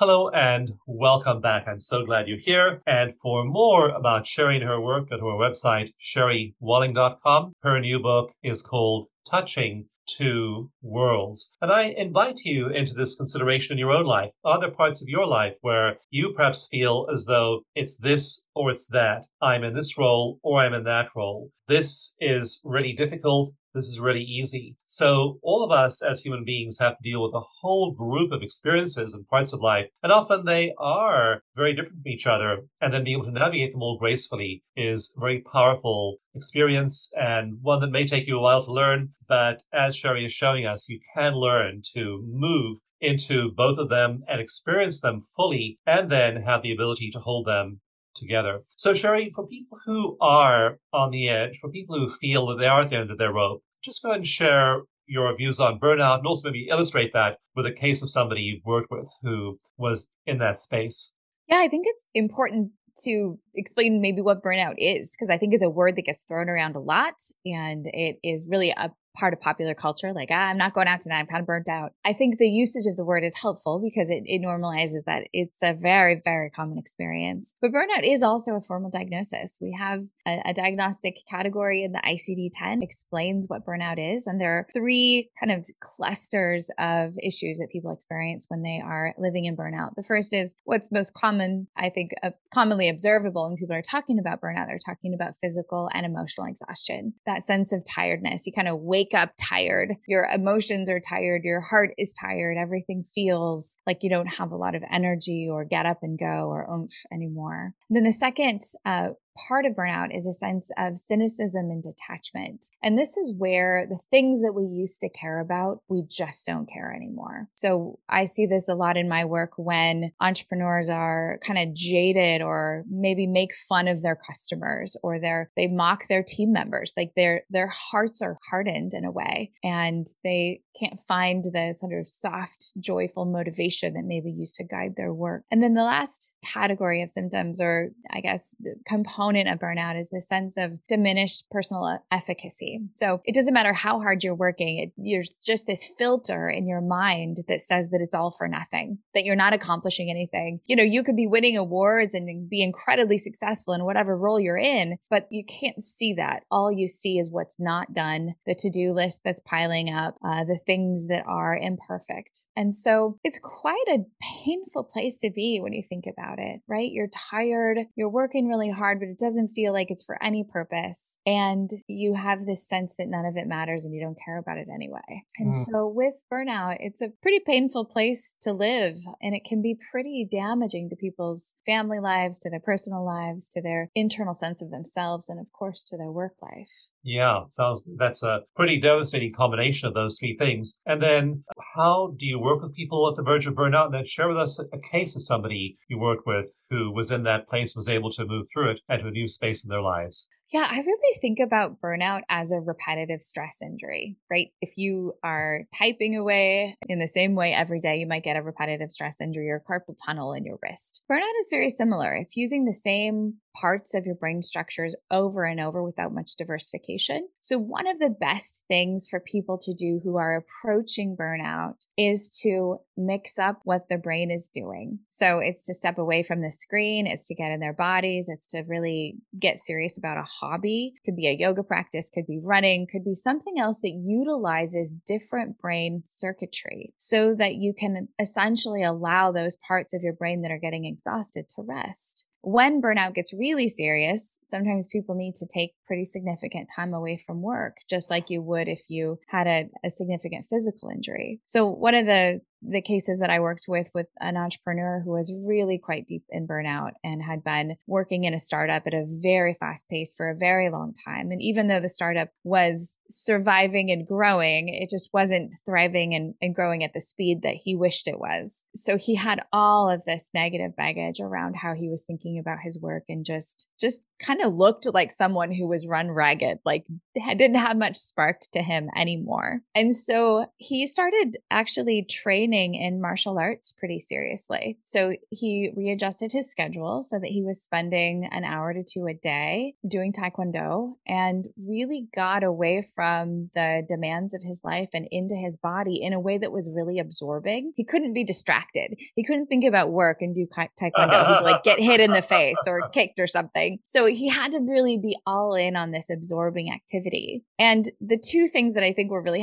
Hello 0.00 0.30
and 0.30 0.72
welcome 0.86 1.42
back. 1.42 1.68
I'm 1.68 1.78
so 1.78 2.06
glad 2.06 2.26
you're 2.26 2.38
here. 2.38 2.80
And 2.86 3.12
for 3.20 3.44
more 3.44 3.90
about 3.90 4.26
Sherry 4.26 4.56
and 4.56 4.64
her 4.64 4.80
work, 4.80 5.10
go 5.10 5.18
to 5.18 5.26
her 5.26 5.32
website, 5.32 5.90
sherrywalling.com. 6.00 7.52
Her 7.62 7.80
new 7.80 7.98
book 7.98 8.32
is 8.42 8.62
called 8.62 9.08
Touching 9.30 9.90
Two 10.08 10.70
Worlds. 10.80 11.54
And 11.60 11.70
I 11.70 11.82
invite 11.98 12.40
you 12.46 12.68
into 12.68 12.94
this 12.94 13.14
consideration 13.14 13.74
in 13.74 13.78
your 13.78 13.92
own 13.92 14.06
life. 14.06 14.30
Are 14.42 14.58
there 14.58 14.70
parts 14.70 15.02
of 15.02 15.08
your 15.08 15.26
life 15.26 15.56
where 15.60 15.98
you 16.10 16.32
perhaps 16.32 16.66
feel 16.70 17.06
as 17.12 17.26
though 17.26 17.60
it's 17.74 17.98
this 17.98 18.42
or 18.54 18.70
it's 18.70 18.88
that? 18.88 19.26
I'm 19.42 19.64
in 19.64 19.74
this 19.74 19.98
role 19.98 20.38
or 20.42 20.60
I'm 20.60 20.72
in 20.72 20.84
that 20.84 21.10
role. 21.14 21.50
This 21.68 22.16
is 22.20 22.62
really 22.64 22.94
difficult 22.94 23.52
this 23.74 23.86
is 23.86 24.00
really 24.00 24.22
easy. 24.22 24.76
So 24.84 25.38
all 25.42 25.64
of 25.64 25.70
us 25.70 26.02
as 26.02 26.20
human 26.20 26.44
beings 26.44 26.78
have 26.78 26.96
to 26.96 27.02
deal 27.02 27.22
with 27.22 27.34
a 27.34 27.46
whole 27.60 27.92
group 27.92 28.32
of 28.32 28.42
experiences 28.42 29.14
and 29.14 29.26
parts 29.28 29.52
of 29.52 29.60
life. 29.60 29.86
And 30.02 30.12
often 30.12 30.44
they 30.44 30.74
are 30.78 31.42
very 31.54 31.74
different 31.74 32.02
from 32.02 32.12
each 32.12 32.26
other. 32.26 32.66
And 32.80 32.92
then 32.92 33.04
being 33.04 33.18
able 33.18 33.26
to 33.26 33.32
navigate 33.32 33.72
them 33.72 33.82
all 33.82 33.98
gracefully 33.98 34.62
is 34.76 35.14
a 35.16 35.20
very 35.20 35.42
powerful 35.52 36.16
experience 36.34 37.12
and 37.16 37.58
one 37.62 37.80
that 37.80 37.90
may 37.90 38.06
take 38.06 38.26
you 38.26 38.38
a 38.38 38.42
while 38.42 38.62
to 38.62 38.72
learn. 38.72 39.10
But 39.28 39.62
as 39.72 39.96
Sherry 39.96 40.24
is 40.24 40.32
showing 40.32 40.66
us, 40.66 40.88
you 40.88 41.00
can 41.14 41.34
learn 41.34 41.82
to 41.94 42.24
move 42.26 42.78
into 43.00 43.50
both 43.52 43.78
of 43.78 43.88
them 43.88 44.22
and 44.28 44.40
experience 44.40 45.00
them 45.00 45.22
fully 45.36 45.78
and 45.86 46.10
then 46.10 46.42
have 46.42 46.62
the 46.62 46.72
ability 46.72 47.10
to 47.10 47.18
hold 47.18 47.46
them 47.46 47.80
together. 48.20 48.60
So, 48.76 48.94
Sherry, 48.94 49.32
for 49.34 49.46
people 49.46 49.78
who 49.84 50.16
are 50.20 50.78
on 50.92 51.10
the 51.10 51.28
edge, 51.28 51.58
for 51.58 51.70
people 51.70 51.98
who 51.98 52.10
feel 52.10 52.46
that 52.46 52.58
they 52.58 52.66
are 52.66 52.82
at 52.82 52.90
the 52.90 52.96
end 52.96 53.10
of 53.10 53.18
their 53.18 53.32
rope, 53.32 53.62
just 53.82 54.02
go 54.02 54.10
ahead 54.10 54.20
and 54.20 54.26
share 54.26 54.82
your 55.06 55.34
views 55.36 55.58
on 55.58 55.80
burnout 55.80 56.18
and 56.18 56.26
also 56.26 56.48
maybe 56.48 56.68
illustrate 56.70 57.12
that 57.12 57.38
with 57.56 57.66
a 57.66 57.72
case 57.72 58.02
of 58.02 58.10
somebody 58.10 58.42
you've 58.42 58.64
worked 58.64 58.90
with 58.90 59.10
who 59.22 59.58
was 59.76 60.10
in 60.26 60.38
that 60.38 60.58
space. 60.58 61.12
Yeah, 61.48 61.58
I 61.58 61.68
think 61.68 61.86
it's 61.88 62.06
important 62.14 62.70
to 63.04 63.38
explain 63.54 64.00
maybe 64.00 64.20
what 64.20 64.42
burnout 64.42 64.74
is 64.78 65.16
because 65.16 65.30
I 65.30 65.38
think 65.38 65.54
it's 65.54 65.62
a 65.62 65.70
word 65.70 65.96
that 65.96 66.02
gets 66.02 66.22
thrown 66.22 66.48
around 66.48 66.76
a 66.76 66.80
lot 66.80 67.14
and 67.44 67.86
it 67.92 68.16
is 68.22 68.46
really 68.48 68.70
a 68.70 68.90
part 69.20 69.34
of 69.34 69.40
popular 69.40 69.74
culture, 69.74 70.12
like, 70.14 70.30
ah, 70.32 70.48
I'm 70.48 70.56
not 70.56 70.72
going 70.72 70.88
out 70.88 71.02
tonight, 71.02 71.20
I'm 71.20 71.26
kind 71.26 71.42
of 71.42 71.46
burnt 71.46 71.68
out. 71.68 71.92
I 72.04 72.14
think 72.14 72.38
the 72.38 72.48
usage 72.48 72.90
of 72.90 72.96
the 72.96 73.04
word 73.04 73.22
is 73.22 73.36
helpful 73.36 73.78
because 73.78 74.10
it, 74.10 74.22
it 74.24 74.42
normalizes 74.42 75.04
that 75.04 75.28
it's 75.34 75.62
a 75.62 75.74
very, 75.74 76.20
very 76.24 76.48
common 76.48 76.78
experience. 76.78 77.54
But 77.60 77.72
burnout 77.72 78.02
is 78.02 78.22
also 78.22 78.56
a 78.56 78.60
formal 78.60 78.90
diagnosis. 78.90 79.58
We 79.60 79.76
have 79.78 80.04
a, 80.26 80.40
a 80.46 80.54
diagnostic 80.54 81.18
category 81.30 81.84
in 81.84 81.92
the 81.92 82.00
ICD 82.00 82.48
10 82.52 82.82
explains 82.82 83.46
what 83.48 83.66
burnout 83.66 83.98
is. 83.98 84.26
And 84.26 84.40
there 84.40 84.52
are 84.58 84.66
three 84.72 85.30
kind 85.38 85.52
of 85.52 85.66
clusters 85.80 86.70
of 86.78 87.14
issues 87.22 87.58
that 87.58 87.68
people 87.70 87.92
experience 87.92 88.46
when 88.48 88.62
they 88.62 88.80
are 88.82 89.14
living 89.18 89.44
in 89.44 89.56
burnout. 89.56 89.90
The 89.96 90.02
first 90.02 90.32
is 90.32 90.54
what's 90.64 90.90
most 90.90 91.12
common, 91.12 91.68
I 91.76 91.90
think, 91.90 92.12
uh, 92.22 92.30
commonly 92.54 92.88
observable 92.88 93.48
when 93.48 93.56
people 93.56 93.76
are 93.76 93.82
talking 93.82 94.18
about 94.18 94.40
burnout. 94.40 94.66
They're 94.66 94.78
talking 94.78 95.12
about 95.12 95.36
physical 95.42 95.90
and 95.92 96.06
emotional 96.06 96.46
exhaustion, 96.46 97.12
that 97.26 97.44
sense 97.44 97.72
of 97.72 97.84
tiredness. 97.84 98.46
You 98.46 98.52
kind 98.52 98.68
of 98.68 98.80
wake 98.80 99.09
wake 99.10 99.20
up 99.20 99.32
tired. 99.40 99.96
Your 100.06 100.24
emotions 100.32 100.90
are 100.90 101.00
tired. 101.00 101.42
Your 101.44 101.60
heart 101.60 101.94
is 101.98 102.12
tired. 102.12 102.56
Everything 102.56 103.02
feels 103.02 103.76
like 103.86 103.98
you 104.02 104.10
don't 104.10 104.26
have 104.26 104.52
a 104.52 104.56
lot 104.56 104.74
of 104.74 104.82
energy 104.90 105.48
or 105.50 105.64
get 105.64 105.86
up 105.86 105.98
and 106.02 106.18
go 106.18 106.48
or 106.48 106.66
oomph 106.70 106.94
anymore. 107.12 107.74
And 107.88 107.96
then 107.96 108.04
the 108.04 108.12
second 108.12 108.62
uh, 108.84 109.10
part 109.48 109.66
of 109.66 109.72
burnout 109.72 110.14
is 110.14 110.26
a 110.26 110.32
sense 110.32 110.70
of 110.76 110.96
cynicism 110.96 111.70
and 111.70 111.82
detachment. 111.82 112.66
And 112.82 112.98
this 112.98 113.16
is 113.16 113.34
where 113.36 113.86
the 113.86 114.00
things 114.10 114.42
that 114.42 114.52
we 114.52 114.64
used 114.64 115.00
to 115.00 115.08
care 115.08 115.40
about, 115.40 115.82
we 115.88 116.04
just 116.08 116.46
don't 116.46 116.68
care 116.68 116.92
anymore. 116.92 117.48
So 117.54 117.98
I 118.08 118.24
see 118.24 118.46
this 118.46 118.68
a 118.68 118.74
lot 118.74 118.96
in 118.96 119.08
my 119.08 119.24
work 119.24 119.52
when 119.56 120.12
entrepreneurs 120.20 120.88
are 120.88 121.38
kind 121.44 121.58
of 121.58 121.74
jaded 121.74 122.42
or 122.42 122.84
maybe 122.90 123.26
make 123.26 123.50
fun 123.68 123.88
of 123.88 124.02
their 124.02 124.16
customers 124.16 124.96
or 125.02 125.20
they're 125.20 125.50
they 125.56 125.66
mock 125.66 126.08
their 126.08 126.22
team 126.22 126.52
members. 126.52 126.92
Like 126.96 127.12
their 127.16 127.42
their 127.50 127.68
hearts 127.68 128.22
are 128.22 128.38
hardened 128.50 128.92
in 128.94 129.04
a 129.04 129.10
way 129.10 129.52
and 129.62 130.06
they 130.24 130.62
can't 130.78 131.00
find 131.00 131.44
the 131.44 131.74
sort 131.78 131.92
of 131.98 132.06
soft, 132.06 132.72
joyful 132.80 133.26
motivation 133.26 133.94
that 133.94 134.04
maybe 134.04 134.30
used 134.30 134.56
to 134.56 134.64
guide 134.64 134.94
their 134.96 135.12
work. 135.12 135.44
And 135.50 135.62
then 135.62 135.74
the 135.74 135.82
last 135.82 136.34
category 136.44 137.02
of 137.02 137.10
symptoms 137.10 137.60
or 137.60 137.90
I 138.10 138.20
guess 138.20 138.54
component 138.86 139.19
component 139.20 139.48
of 139.48 139.58
burnout 139.58 139.98
is 139.98 140.10
the 140.10 140.20
sense 140.20 140.56
of 140.56 140.72
diminished 140.88 141.44
personal 141.50 141.98
efficacy. 142.10 142.80
So 142.94 143.20
it 143.24 143.34
doesn't 143.34 143.54
matter 143.54 143.72
how 143.72 144.00
hard 144.00 144.24
you're 144.24 144.34
working, 144.34 144.78
it, 144.78 144.92
there's 144.96 145.30
just 145.44 145.66
this 145.66 145.90
filter 145.98 146.48
in 146.48 146.66
your 146.66 146.80
mind 146.80 147.38
that 147.48 147.60
says 147.60 147.90
that 147.90 148.00
it's 148.00 148.14
all 148.14 148.30
for 148.30 148.48
nothing, 148.48 148.98
that 149.14 149.24
you're 149.24 149.36
not 149.36 149.52
accomplishing 149.52 150.10
anything. 150.10 150.60
You 150.66 150.76
know, 150.76 150.82
you 150.82 151.02
could 151.02 151.16
be 151.16 151.26
winning 151.26 151.56
awards 151.56 152.14
and 152.14 152.48
be 152.48 152.62
incredibly 152.62 153.18
successful 153.18 153.74
in 153.74 153.84
whatever 153.84 154.16
role 154.16 154.40
you're 154.40 154.56
in, 154.56 154.96
but 155.10 155.26
you 155.30 155.44
can't 155.44 155.82
see 155.82 156.14
that. 156.14 156.44
All 156.50 156.72
you 156.72 156.88
see 156.88 157.18
is 157.18 157.30
what's 157.30 157.60
not 157.60 157.92
done, 157.92 158.34
the 158.46 158.54
to 158.58 158.70
do 158.70 158.92
list 158.92 159.22
that's 159.24 159.42
piling 159.44 159.92
up, 159.92 160.16
uh, 160.24 160.44
the 160.44 160.58
things 160.58 161.08
that 161.08 161.24
are 161.26 161.56
imperfect. 161.56 162.44
And 162.56 162.72
so 162.74 163.18
it's 163.22 163.40
quite 163.42 163.84
a 163.88 164.04
painful 164.44 164.84
place 164.84 165.18
to 165.18 165.30
be 165.30 165.60
when 165.60 165.72
you 165.72 165.82
think 165.86 166.04
about 166.06 166.38
it, 166.38 166.60
right? 166.68 166.90
You're 166.90 167.08
tired, 167.30 167.78
you're 167.96 168.08
working 168.08 168.48
really 168.48 168.70
hard, 168.70 169.00
but 169.00 169.09
it 169.10 169.18
doesn't 169.18 169.48
feel 169.48 169.72
like 169.72 169.90
it's 169.90 170.04
for 170.04 170.22
any 170.22 170.44
purpose. 170.44 171.18
And 171.26 171.70
you 171.86 172.14
have 172.14 172.46
this 172.46 172.66
sense 172.66 172.96
that 172.96 173.08
none 173.08 173.24
of 173.24 173.36
it 173.36 173.46
matters 173.46 173.84
and 173.84 173.94
you 173.94 174.00
don't 174.00 174.18
care 174.24 174.38
about 174.38 174.58
it 174.58 174.68
anyway. 174.72 175.24
And 175.38 175.52
mm. 175.52 175.64
so 175.64 175.88
with 175.88 176.14
burnout, 176.32 176.76
it's 176.80 177.02
a 177.02 177.12
pretty 177.22 177.40
painful 177.40 177.86
place 177.86 178.34
to 178.42 178.52
live 178.52 178.96
and 179.20 179.34
it 179.34 179.44
can 179.44 179.62
be 179.62 179.76
pretty 179.90 180.28
damaging 180.30 180.88
to 180.90 180.96
people's 180.96 181.54
family 181.66 181.98
lives, 181.98 182.38
to 182.40 182.50
their 182.50 182.60
personal 182.60 183.04
lives, 183.04 183.48
to 183.50 183.62
their 183.62 183.90
internal 183.94 184.34
sense 184.34 184.62
of 184.62 184.70
themselves, 184.70 185.28
and 185.28 185.40
of 185.40 185.50
course 185.52 185.82
to 185.84 185.96
their 185.96 186.10
work 186.10 186.34
life. 186.42 186.68
Yeah, 187.02 187.44
sounds 187.46 187.88
that's 187.96 188.22
a 188.22 188.40
pretty 188.56 188.80
devastating 188.80 189.32
combination 189.32 189.88
of 189.88 189.94
those 189.94 190.18
three 190.18 190.36
things. 190.38 190.78
And 190.86 191.02
then 191.02 191.44
how 191.74 192.14
do 192.18 192.26
you 192.26 192.38
work 192.38 192.62
with 192.62 192.74
people 192.74 193.08
at 193.08 193.16
the 193.16 193.22
verge 193.22 193.46
of 193.46 193.54
burnout? 193.54 193.86
And 193.86 193.94
then 193.94 194.06
share 194.06 194.28
with 194.28 194.36
us 194.36 194.58
a 194.58 194.78
case 194.92 195.16
of 195.16 195.24
somebody 195.24 195.78
you 195.88 195.98
worked 195.98 196.26
with 196.26 196.54
who 196.68 196.92
was 196.92 197.10
in 197.10 197.22
that 197.24 197.48
place, 197.48 197.74
was 197.74 197.88
able 197.88 198.10
to 198.12 198.26
move 198.26 198.46
through 198.52 198.72
it 198.72 198.80
and 198.88 199.00
to 199.02 199.08
a 199.08 199.10
new 199.10 199.28
space 199.28 199.64
in 199.64 199.70
their 199.70 199.82
lives. 199.82 200.28
Yeah, 200.52 200.66
I 200.68 200.78
really 200.78 201.18
think 201.20 201.38
about 201.38 201.80
burnout 201.80 202.22
as 202.28 202.50
a 202.50 202.58
repetitive 202.58 203.22
stress 203.22 203.62
injury, 203.62 204.16
right? 204.28 204.48
If 204.60 204.76
you 204.76 205.12
are 205.22 205.60
typing 205.78 206.16
away 206.16 206.76
in 206.88 206.98
the 206.98 207.06
same 207.06 207.36
way 207.36 207.52
every 207.52 207.78
day, 207.78 207.98
you 207.98 208.06
might 208.08 208.24
get 208.24 208.36
a 208.36 208.42
repetitive 208.42 208.90
stress 208.90 209.20
injury 209.20 209.48
or 209.48 209.62
carpal 209.68 209.94
tunnel 210.04 210.32
in 210.32 210.44
your 210.44 210.58
wrist. 210.60 211.04
Burnout 211.08 211.38
is 211.38 211.48
very 211.50 211.70
similar. 211.70 212.16
It's 212.16 212.36
using 212.36 212.64
the 212.64 212.72
same 212.72 213.34
parts 213.54 213.94
of 213.94 214.06
your 214.06 214.14
brain 214.14 214.42
structures 214.42 214.94
over 215.10 215.44
and 215.44 215.60
over 215.60 215.82
without 215.82 216.14
much 216.14 216.36
diversification. 216.36 217.28
So, 217.40 217.58
one 217.58 217.86
of 217.86 217.98
the 217.98 218.10
best 218.10 218.64
things 218.68 219.08
for 219.08 219.20
people 219.20 219.58
to 219.58 219.74
do 219.74 220.00
who 220.02 220.16
are 220.16 220.36
approaching 220.36 221.16
burnout 221.16 221.86
is 221.96 222.38
to 222.42 222.78
mix 222.96 223.38
up 223.38 223.60
what 223.64 223.88
the 223.88 223.98
brain 223.98 224.30
is 224.30 224.48
doing. 224.48 225.00
So, 225.08 225.38
it's 225.38 225.66
to 225.66 225.74
step 225.74 225.98
away 225.98 226.22
from 226.22 226.42
the 226.42 226.50
screen, 226.50 227.06
it's 227.06 227.26
to 227.28 227.34
get 227.34 227.52
in 227.52 227.60
their 227.60 227.72
bodies, 227.72 228.28
it's 228.28 228.46
to 228.48 228.62
really 228.66 229.16
get 229.38 229.60
serious 229.60 229.98
about 229.98 230.18
a 230.18 230.22
hobby. 230.22 230.94
Could 231.04 231.16
be 231.16 231.28
a 231.28 231.36
yoga 231.36 231.62
practice, 231.62 232.10
could 232.10 232.26
be 232.26 232.40
running, 232.42 232.86
could 232.90 233.04
be 233.04 233.14
something 233.14 233.58
else 233.58 233.80
that 233.82 234.00
utilizes 234.02 234.96
different 235.06 235.58
brain 235.58 236.02
circuitry 236.06 236.92
so 236.96 237.34
that 237.34 237.54
you 237.54 237.74
can 237.76 238.08
essentially 238.18 238.82
allow 238.82 239.32
those 239.32 239.56
parts 239.56 239.94
of 239.94 240.02
your 240.02 240.12
brain 240.12 240.42
that 240.42 240.50
are 240.50 240.58
getting 240.58 240.84
exhausted 240.84 241.48
to 241.48 241.62
rest 241.62 242.26
when 242.42 242.80
burnout 242.80 243.14
gets 243.14 243.32
really 243.32 243.68
serious, 243.68 244.40
sometimes 244.44 244.86
people 244.86 245.14
need 245.14 245.34
to 245.36 245.46
take 245.46 245.74
pretty 245.90 246.04
significant 246.04 246.70
time 246.76 246.94
away 246.94 247.16
from 247.16 247.42
work, 247.42 247.78
just 247.88 248.10
like 248.10 248.30
you 248.30 248.40
would 248.40 248.68
if 248.68 248.82
you 248.88 249.18
had 249.26 249.48
a, 249.48 249.68
a 249.84 249.90
significant 249.90 250.46
physical 250.48 250.88
injury. 250.88 251.40
So, 251.46 251.68
one 251.68 251.96
of 251.96 252.06
the 252.06 252.42
the 252.62 252.82
cases 252.82 253.20
that 253.20 253.30
I 253.30 253.40
worked 253.40 253.66
with 253.68 253.90
with 253.94 254.06
an 254.20 254.36
entrepreneur 254.36 255.00
who 255.04 255.12
was 255.12 255.34
really 255.44 255.78
quite 255.78 256.06
deep 256.06 256.24
in 256.28 256.46
burnout 256.46 256.90
and 257.02 257.22
had 257.22 257.42
been 257.42 257.76
working 257.86 258.24
in 258.24 258.34
a 258.34 258.38
startup 258.38 258.82
at 258.86 258.94
a 258.94 259.06
very 259.22 259.54
fast 259.54 259.88
pace 259.88 260.14
for 260.14 260.28
a 260.28 260.36
very 260.36 260.70
long 260.70 260.94
time. 261.04 261.30
And 261.30 261.40
even 261.40 261.68
though 261.68 261.80
the 261.80 261.88
startup 261.88 262.28
was 262.44 262.98
surviving 263.08 263.90
and 263.90 264.06
growing, 264.06 264.68
it 264.68 264.90
just 264.90 265.10
wasn't 265.12 265.52
thriving 265.64 266.14
and, 266.14 266.34
and 266.42 266.54
growing 266.54 266.84
at 266.84 266.92
the 266.92 267.00
speed 267.00 267.42
that 267.42 267.54
he 267.54 267.74
wished 267.74 268.06
it 268.06 268.18
was. 268.18 268.66
So 268.74 268.96
he 268.96 269.14
had 269.14 269.42
all 269.52 269.88
of 269.88 270.04
this 270.04 270.30
negative 270.34 270.76
baggage 270.76 271.20
around 271.20 271.56
how 271.56 271.74
he 271.74 271.88
was 271.88 272.04
thinking 272.04 272.38
about 272.38 272.58
his 272.62 272.78
work 272.78 273.04
and 273.08 273.24
just 273.24 273.68
just 273.80 274.02
kind 274.22 274.42
of 274.42 274.52
looked 274.52 274.86
like 274.92 275.10
someone 275.10 275.52
who 275.52 275.66
was 275.66 275.79
run 275.86 276.10
ragged, 276.10 276.58
like 276.64 276.84
didn't 277.14 277.56
have 277.56 277.76
much 277.76 277.96
spark 277.96 278.46
to 278.52 278.62
him 278.62 278.88
anymore. 278.96 279.60
And 279.74 279.94
so 279.94 280.46
he 280.58 280.86
started 280.86 281.38
actually 281.50 282.06
training 282.08 282.74
in 282.74 283.00
martial 283.00 283.38
arts 283.38 283.72
pretty 283.72 284.00
seriously. 284.00 284.78
So 284.84 285.14
he 285.30 285.70
readjusted 285.76 286.32
his 286.32 286.50
schedule 286.50 287.02
so 287.02 287.18
that 287.18 287.28
he 287.28 287.42
was 287.42 287.62
spending 287.62 288.28
an 288.30 288.44
hour 288.44 288.72
to 288.72 288.82
two 288.82 289.06
a 289.06 289.14
day 289.14 289.74
doing 289.86 290.12
taekwondo 290.12 290.94
and 291.06 291.46
really 291.56 292.08
got 292.14 292.42
away 292.42 292.82
from 292.82 293.50
the 293.54 293.82
demands 293.88 294.34
of 294.34 294.42
his 294.42 294.62
life 294.64 294.90
and 294.94 295.08
into 295.10 295.34
his 295.34 295.56
body 295.56 296.00
in 296.02 296.12
a 296.12 296.20
way 296.20 296.38
that 296.38 296.52
was 296.52 296.70
really 296.74 296.98
absorbing. 296.98 297.72
He 297.76 297.84
couldn't 297.84 298.12
be 298.12 298.24
distracted. 298.24 298.98
He 299.14 299.24
couldn't 299.24 299.46
think 299.46 299.64
about 299.64 299.92
work 299.92 300.18
and 300.20 300.34
do 300.34 300.46
taekwondo. 300.46 301.38
He'd 301.38 301.44
like 301.44 301.62
get 301.62 301.78
hit 301.78 302.00
in 302.00 302.12
the 302.12 302.22
face 302.22 302.58
or 302.66 302.88
kicked 302.92 303.18
or 303.18 303.26
something. 303.26 303.78
So 303.86 304.06
he 304.06 304.28
had 304.28 304.52
to 304.52 304.60
really 304.60 304.98
be 304.98 305.16
all 305.26 305.54
in 305.54 305.69
on 305.76 305.90
this 305.90 306.10
absorbing 306.10 306.72
activity. 306.72 307.44
And 307.58 307.90
the 308.00 308.18
two 308.18 308.46
things 308.46 308.74
that 308.74 308.84
I 308.84 308.92
think 308.92 309.10
were 309.10 309.22
really 309.22 309.40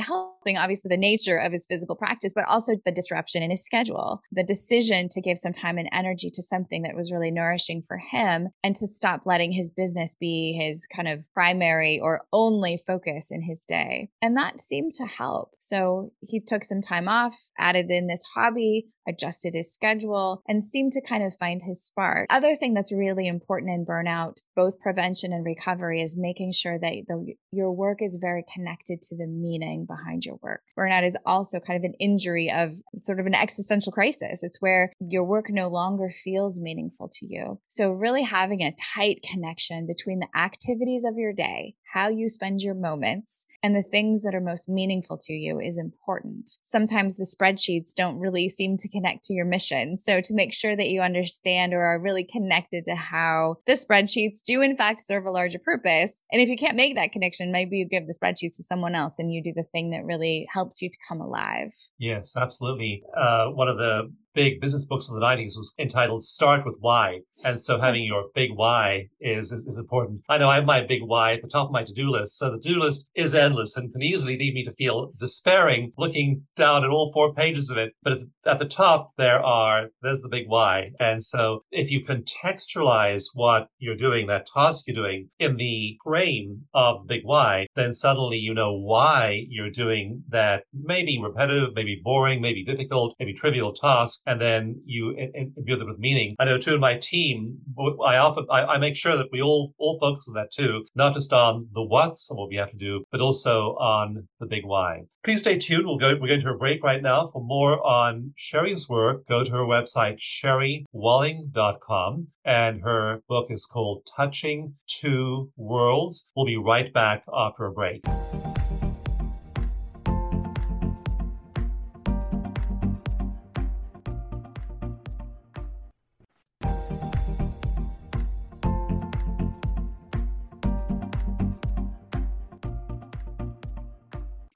obviously 0.56 0.88
the 0.88 0.96
nature 0.96 1.36
of 1.36 1.52
his 1.52 1.66
physical 1.68 1.96
practice, 1.96 2.32
but 2.34 2.46
also 2.46 2.72
the 2.84 2.92
disruption 2.92 3.42
in 3.42 3.50
his 3.50 3.64
schedule, 3.64 4.20
the 4.32 4.44
decision 4.44 5.08
to 5.10 5.20
give 5.20 5.38
some 5.38 5.52
time 5.52 5.78
and 5.78 5.88
energy 5.92 6.30
to 6.30 6.42
something 6.42 6.82
that 6.82 6.96
was 6.96 7.12
really 7.12 7.30
nourishing 7.30 7.82
for 7.82 7.98
him 7.98 8.48
and 8.62 8.76
to 8.76 8.86
stop 8.86 9.22
letting 9.24 9.52
his 9.52 9.70
business 9.70 10.14
be 10.14 10.58
his 10.60 10.86
kind 10.86 11.08
of 11.08 11.24
primary 11.34 12.00
or 12.02 12.22
only 12.32 12.78
focus 12.86 13.30
in 13.30 13.42
his 13.42 13.64
day. 13.66 14.08
And 14.22 14.36
that 14.36 14.60
seemed 14.60 14.94
to 14.94 15.06
help. 15.06 15.50
So 15.58 16.12
he 16.20 16.40
took 16.40 16.64
some 16.64 16.80
time 16.80 17.08
off, 17.08 17.36
added 17.58 17.90
in 17.90 18.06
this 18.06 18.24
hobby, 18.34 18.88
adjusted 19.08 19.54
his 19.54 19.72
schedule, 19.72 20.42
and 20.46 20.62
seemed 20.62 20.92
to 20.92 21.00
kind 21.00 21.22
of 21.22 21.34
find 21.34 21.62
his 21.62 21.82
spark. 21.82 22.26
Other 22.30 22.54
thing 22.54 22.74
that's 22.74 22.92
really 22.92 23.26
important 23.26 23.72
in 23.72 23.86
burnout, 23.86 24.38
both 24.54 24.78
prevention 24.80 25.32
and 25.32 25.44
recovery, 25.44 26.02
is 26.02 26.16
making 26.16 26.52
sure 26.52 26.78
that 26.78 26.92
the, 27.08 27.34
your 27.50 27.72
work 27.72 28.02
is 28.02 28.18
very 28.20 28.44
connected 28.52 29.00
to 29.02 29.16
the 29.16 29.26
meaning 29.26 29.86
behind 29.86 30.24
your 30.24 30.37
work. 30.42 30.62
Burnout 30.78 31.04
is 31.04 31.16
also 31.24 31.60
kind 31.60 31.76
of 31.76 31.84
an 31.84 31.94
injury 32.00 32.50
of 32.50 32.74
sort 33.02 33.20
of 33.20 33.26
an 33.26 33.34
existential 33.34 33.92
crisis. 33.92 34.42
It's 34.42 34.60
where 34.60 34.92
your 35.00 35.24
work 35.24 35.46
no 35.48 35.68
longer 35.68 36.10
feels 36.10 36.60
meaningful 36.60 37.08
to 37.14 37.26
you. 37.26 37.60
So, 37.68 37.92
really 37.92 38.22
having 38.22 38.62
a 38.62 38.74
tight 38.94 39.24
connection 39.28 39.86
between 39.86 40.20
the 40.20 40.28
activities 40.38 41.04
of 41.04 41.14
your 41.16 41.32
day 41.32 41.74
how 41.92 42.08
you 42.08 42.28
spend 42.28 42.60
your 42.60 42.74
moments 42.74 43.46
and 43.62 43.74
the 43.74 43.82
things 43.82 44.22
that 44.22 44.34
are 44.34 44.40
most 44.40 44.68
meaningful 44.68 45.18
to 45.22 45.32
you 45.32 45.60
is 45.60 45.78
important. 45.78 46.50
Sometimes 46.62 47.16
the 47.16 47.24
spreadsheets 47.24 47.94
don't 47.94 48.18
really 48.18 48.48
seem 48.48 48.76
to 48.76 48.88
connect 48.88 49.24
to 49.24 49.32
your 49.32 49.44
mission. 49.44 49.96
So 49.96 50.20
to 50.20 50.34
make 50.34 50.52
sure 50.52 50.76
that 50.76 50.88
you 50.88 51.00
understand 51.00 51.72
or 51.72 51.82
are 51.82 52.00
really 52.00 52.24
connected 52.24 52.84
to 52.86 52.94
how 52.94 53.56
the 53.66 53.72
spreadsheets 53.72 54.42
do 54.42 54.60
in 54.60 54.76
fact 54.76 55.00
serve 55.00 55.24
a 55.24 55.30
larger 55.30 55.58
purpose. 55.58 56.22
And 56.30 56.42
if 56.42 56.48
you 56.48 56.56
can't 56.56 56.76
make 56.76 56.94
that 56.96 57.12
connection, 57.12 57.52
maybe 57.52 57.76
you 57.76 57.86
give 57.88 58.06
the 58.06 58.16
spreadsheets 58.18 58.56
to 58.56 58.62
someone 58.62 58.94
else 58.94 59.18
and 59.18 59.32
you 59.32 59.42
do 59.42 59.52
the 59.54 59.64
thing 59.72 59.90
that 59.90 60.04
really 60.04 60.46
helps 60.52 60.82
you 60.82 60.90
to 60.90 60.96
come 61.08 61.20
alive. 61.20 61.72
Yes, 61.98 62.36
absolutely. 62.36 63.02
Uh, 63.16 63.46
one 63.46 63.68
of 63.68 63.78
the 63.78 64.12
big 64.38 64.60
business 64.60 64.86
books 64.86 65.08
of 65.08 65.16
the 65.16 65.26
90s 65.26 65.56
was 65.56 65.74
entitled 65.80 66.22
Start 66.22 66.64
with 66.64 66.76
Why. 66.78 67.22
And 67.44 67.60
so 67.60 67.80
having 67.80 68.04
your 68.04 68.26
big 68.36 68.50
why 68.54 69.08
is, 69.20 69.50
is, 69.50 69.66
is 69.66 69.78
important. 69.78 70.20
I 70.28 70.38
know 70.38 70.48
I 70.48 70.54
have 70.54 70.64
my 70.64 70.80
big 70.86 71.00
why 71.02 71.32
at 71.32 71.42
the 71.42 71.48
top 71.48 71.66
of 71.66 71.72
my 71.72 71.82
to-do 71.82 72.08
list. 72.08 72.38
So 72.38 72.52
the 72.52 72.60
to-do 72.60 72.78
list 72.78 73.08
is 73.16 73.34
endless 73.34 73.76
and 73.76 73.92
can 73.92 74.00
easily 74.00 74.38
lead 74.38 74.54
me 74.54 74.64
to 74.64 74.72
feel 74.74 75.10
despairing 75.18 75.90
looking 75.98 76.46
down 76.54 76.84
at 76.84 76.90
all 76.90 77.10
four 77.12 77.34
pages 77.34 77.68
of 77.68 77.78
it. 77.78 77.94
But 78.04 78.12
at 78.12 78.18
the, 78.20 78.50
at 78.52 78.58
the 78.60 78.64
top, 78.64 79.10
there 79.18 79.44
are, 79.44 79.88
there's 80.02 80.20
the 80.20 80.28
big 80.28 80.44
why. 80.46 80.92
And 81.00 81.24
so 81.24 81.64
if 81.72 81.90
you 81.90 82.04
contextualize 82.04 83.24
what 83.34 83.66
you're 83.78 83.96
doing, 83.96 84.28
that 84.28 84.46
task 84.54 84.84
you're 84.86 84.94
doing 84.94 85.30
in 85.40 85.56
the 85.56 85.96
frame 86.04 86.66
of 86.74 87.08
big 87.08 87.22
why, 87.24 87.66
then 87.74 87.92
suddenly 87.92 88.36
you 88.36 88.54
know 88.54 88.72
why 88.72 89.46
you're 89.48 89.68
doing 89.68 90.22
that 90.28 90.62
maybe 90.72 91.20
repetitive, 91.20 91.70
maybe 91.74 92.00
boring, 92.04 92.40
maybe 92.40 92.64
difficult, 92.64 93.16
maybe 93.18 93.34
trivial 93.34 93.72
task 93.72 94.22
and 94.28 94.40
then 94.40 94.80
you 94.84 95.16
imbue 95.56 95.76
them 95.76 95.88
with 95.88 95.98
meaning. 95.98 96.36
I 96.38 96.44
know 96.44 96.58
too 96.58 96.74
in 96.74 96.80
my 96.80 96.98
team, 96.98 97.56
I 98.04 98.18
often 98.18 98.46
I, 98.50 98.64
I, 98.64 98.78
make 98.78 98.94
sure 98.94 99.16
that 99.16 99.28
we 99.32 99.40
all 99.40 99.72
all 99.78 99.98
focus 99.98 100.28
on 100.28 100.34
that 100.34 100.52
too, 100.52 100.84
not 100.94 101.14
just 101.14 101.32
on 101.32 101.68
the 101.72 101.82
what's 101.82 102.28
and 102.30 102.38
what 102.38 102.50
we 102.50 102.56
have 102.56 102.70
to 102.70 102.76
do, 102.76 103.04
but 103.10 103.22
also 103.22 103.74
on 103.76 104.28
the 104.38 104.46
big 104.46 104.64
why. 104.64 105.04
Please 105.24 105.40
stay 105.40 105.58
tuned. 105.58 105.86
We'll 105.86 105.98
go. 105.98 106.16
We're 106.20 106.28
going 106.28 106.42
to 106.42 106.50
a 106.50 106.56
break 106.56 106.84
right 106.84 107.02
now. 107.02 107.30
For 107.32 107.42
more 107.42 107.84
on 107.84 108.34
Sherry's 108.36 108.88
work, 108.88 109.26
go 109.26 109.42
to 109.44 109.50
her 109.50 109.64
website 109.64 110.18
sherrywalling.com, 110.18 112.28
and 112.44 112.82
her 112.82 113.22
book 113.28 113.50
is 113.50 113.64
called 113.64 114.06
Touching 114.14 114.74
Two 114.86 115.50
Worlds. 115.56 116.30
We'll 116.36 116.46
be 116.46 116.58
right 116.58 116.92
back 116.92 117.24
after 117.32 117.64
a 117.66 117.72
break. 117.72 118.04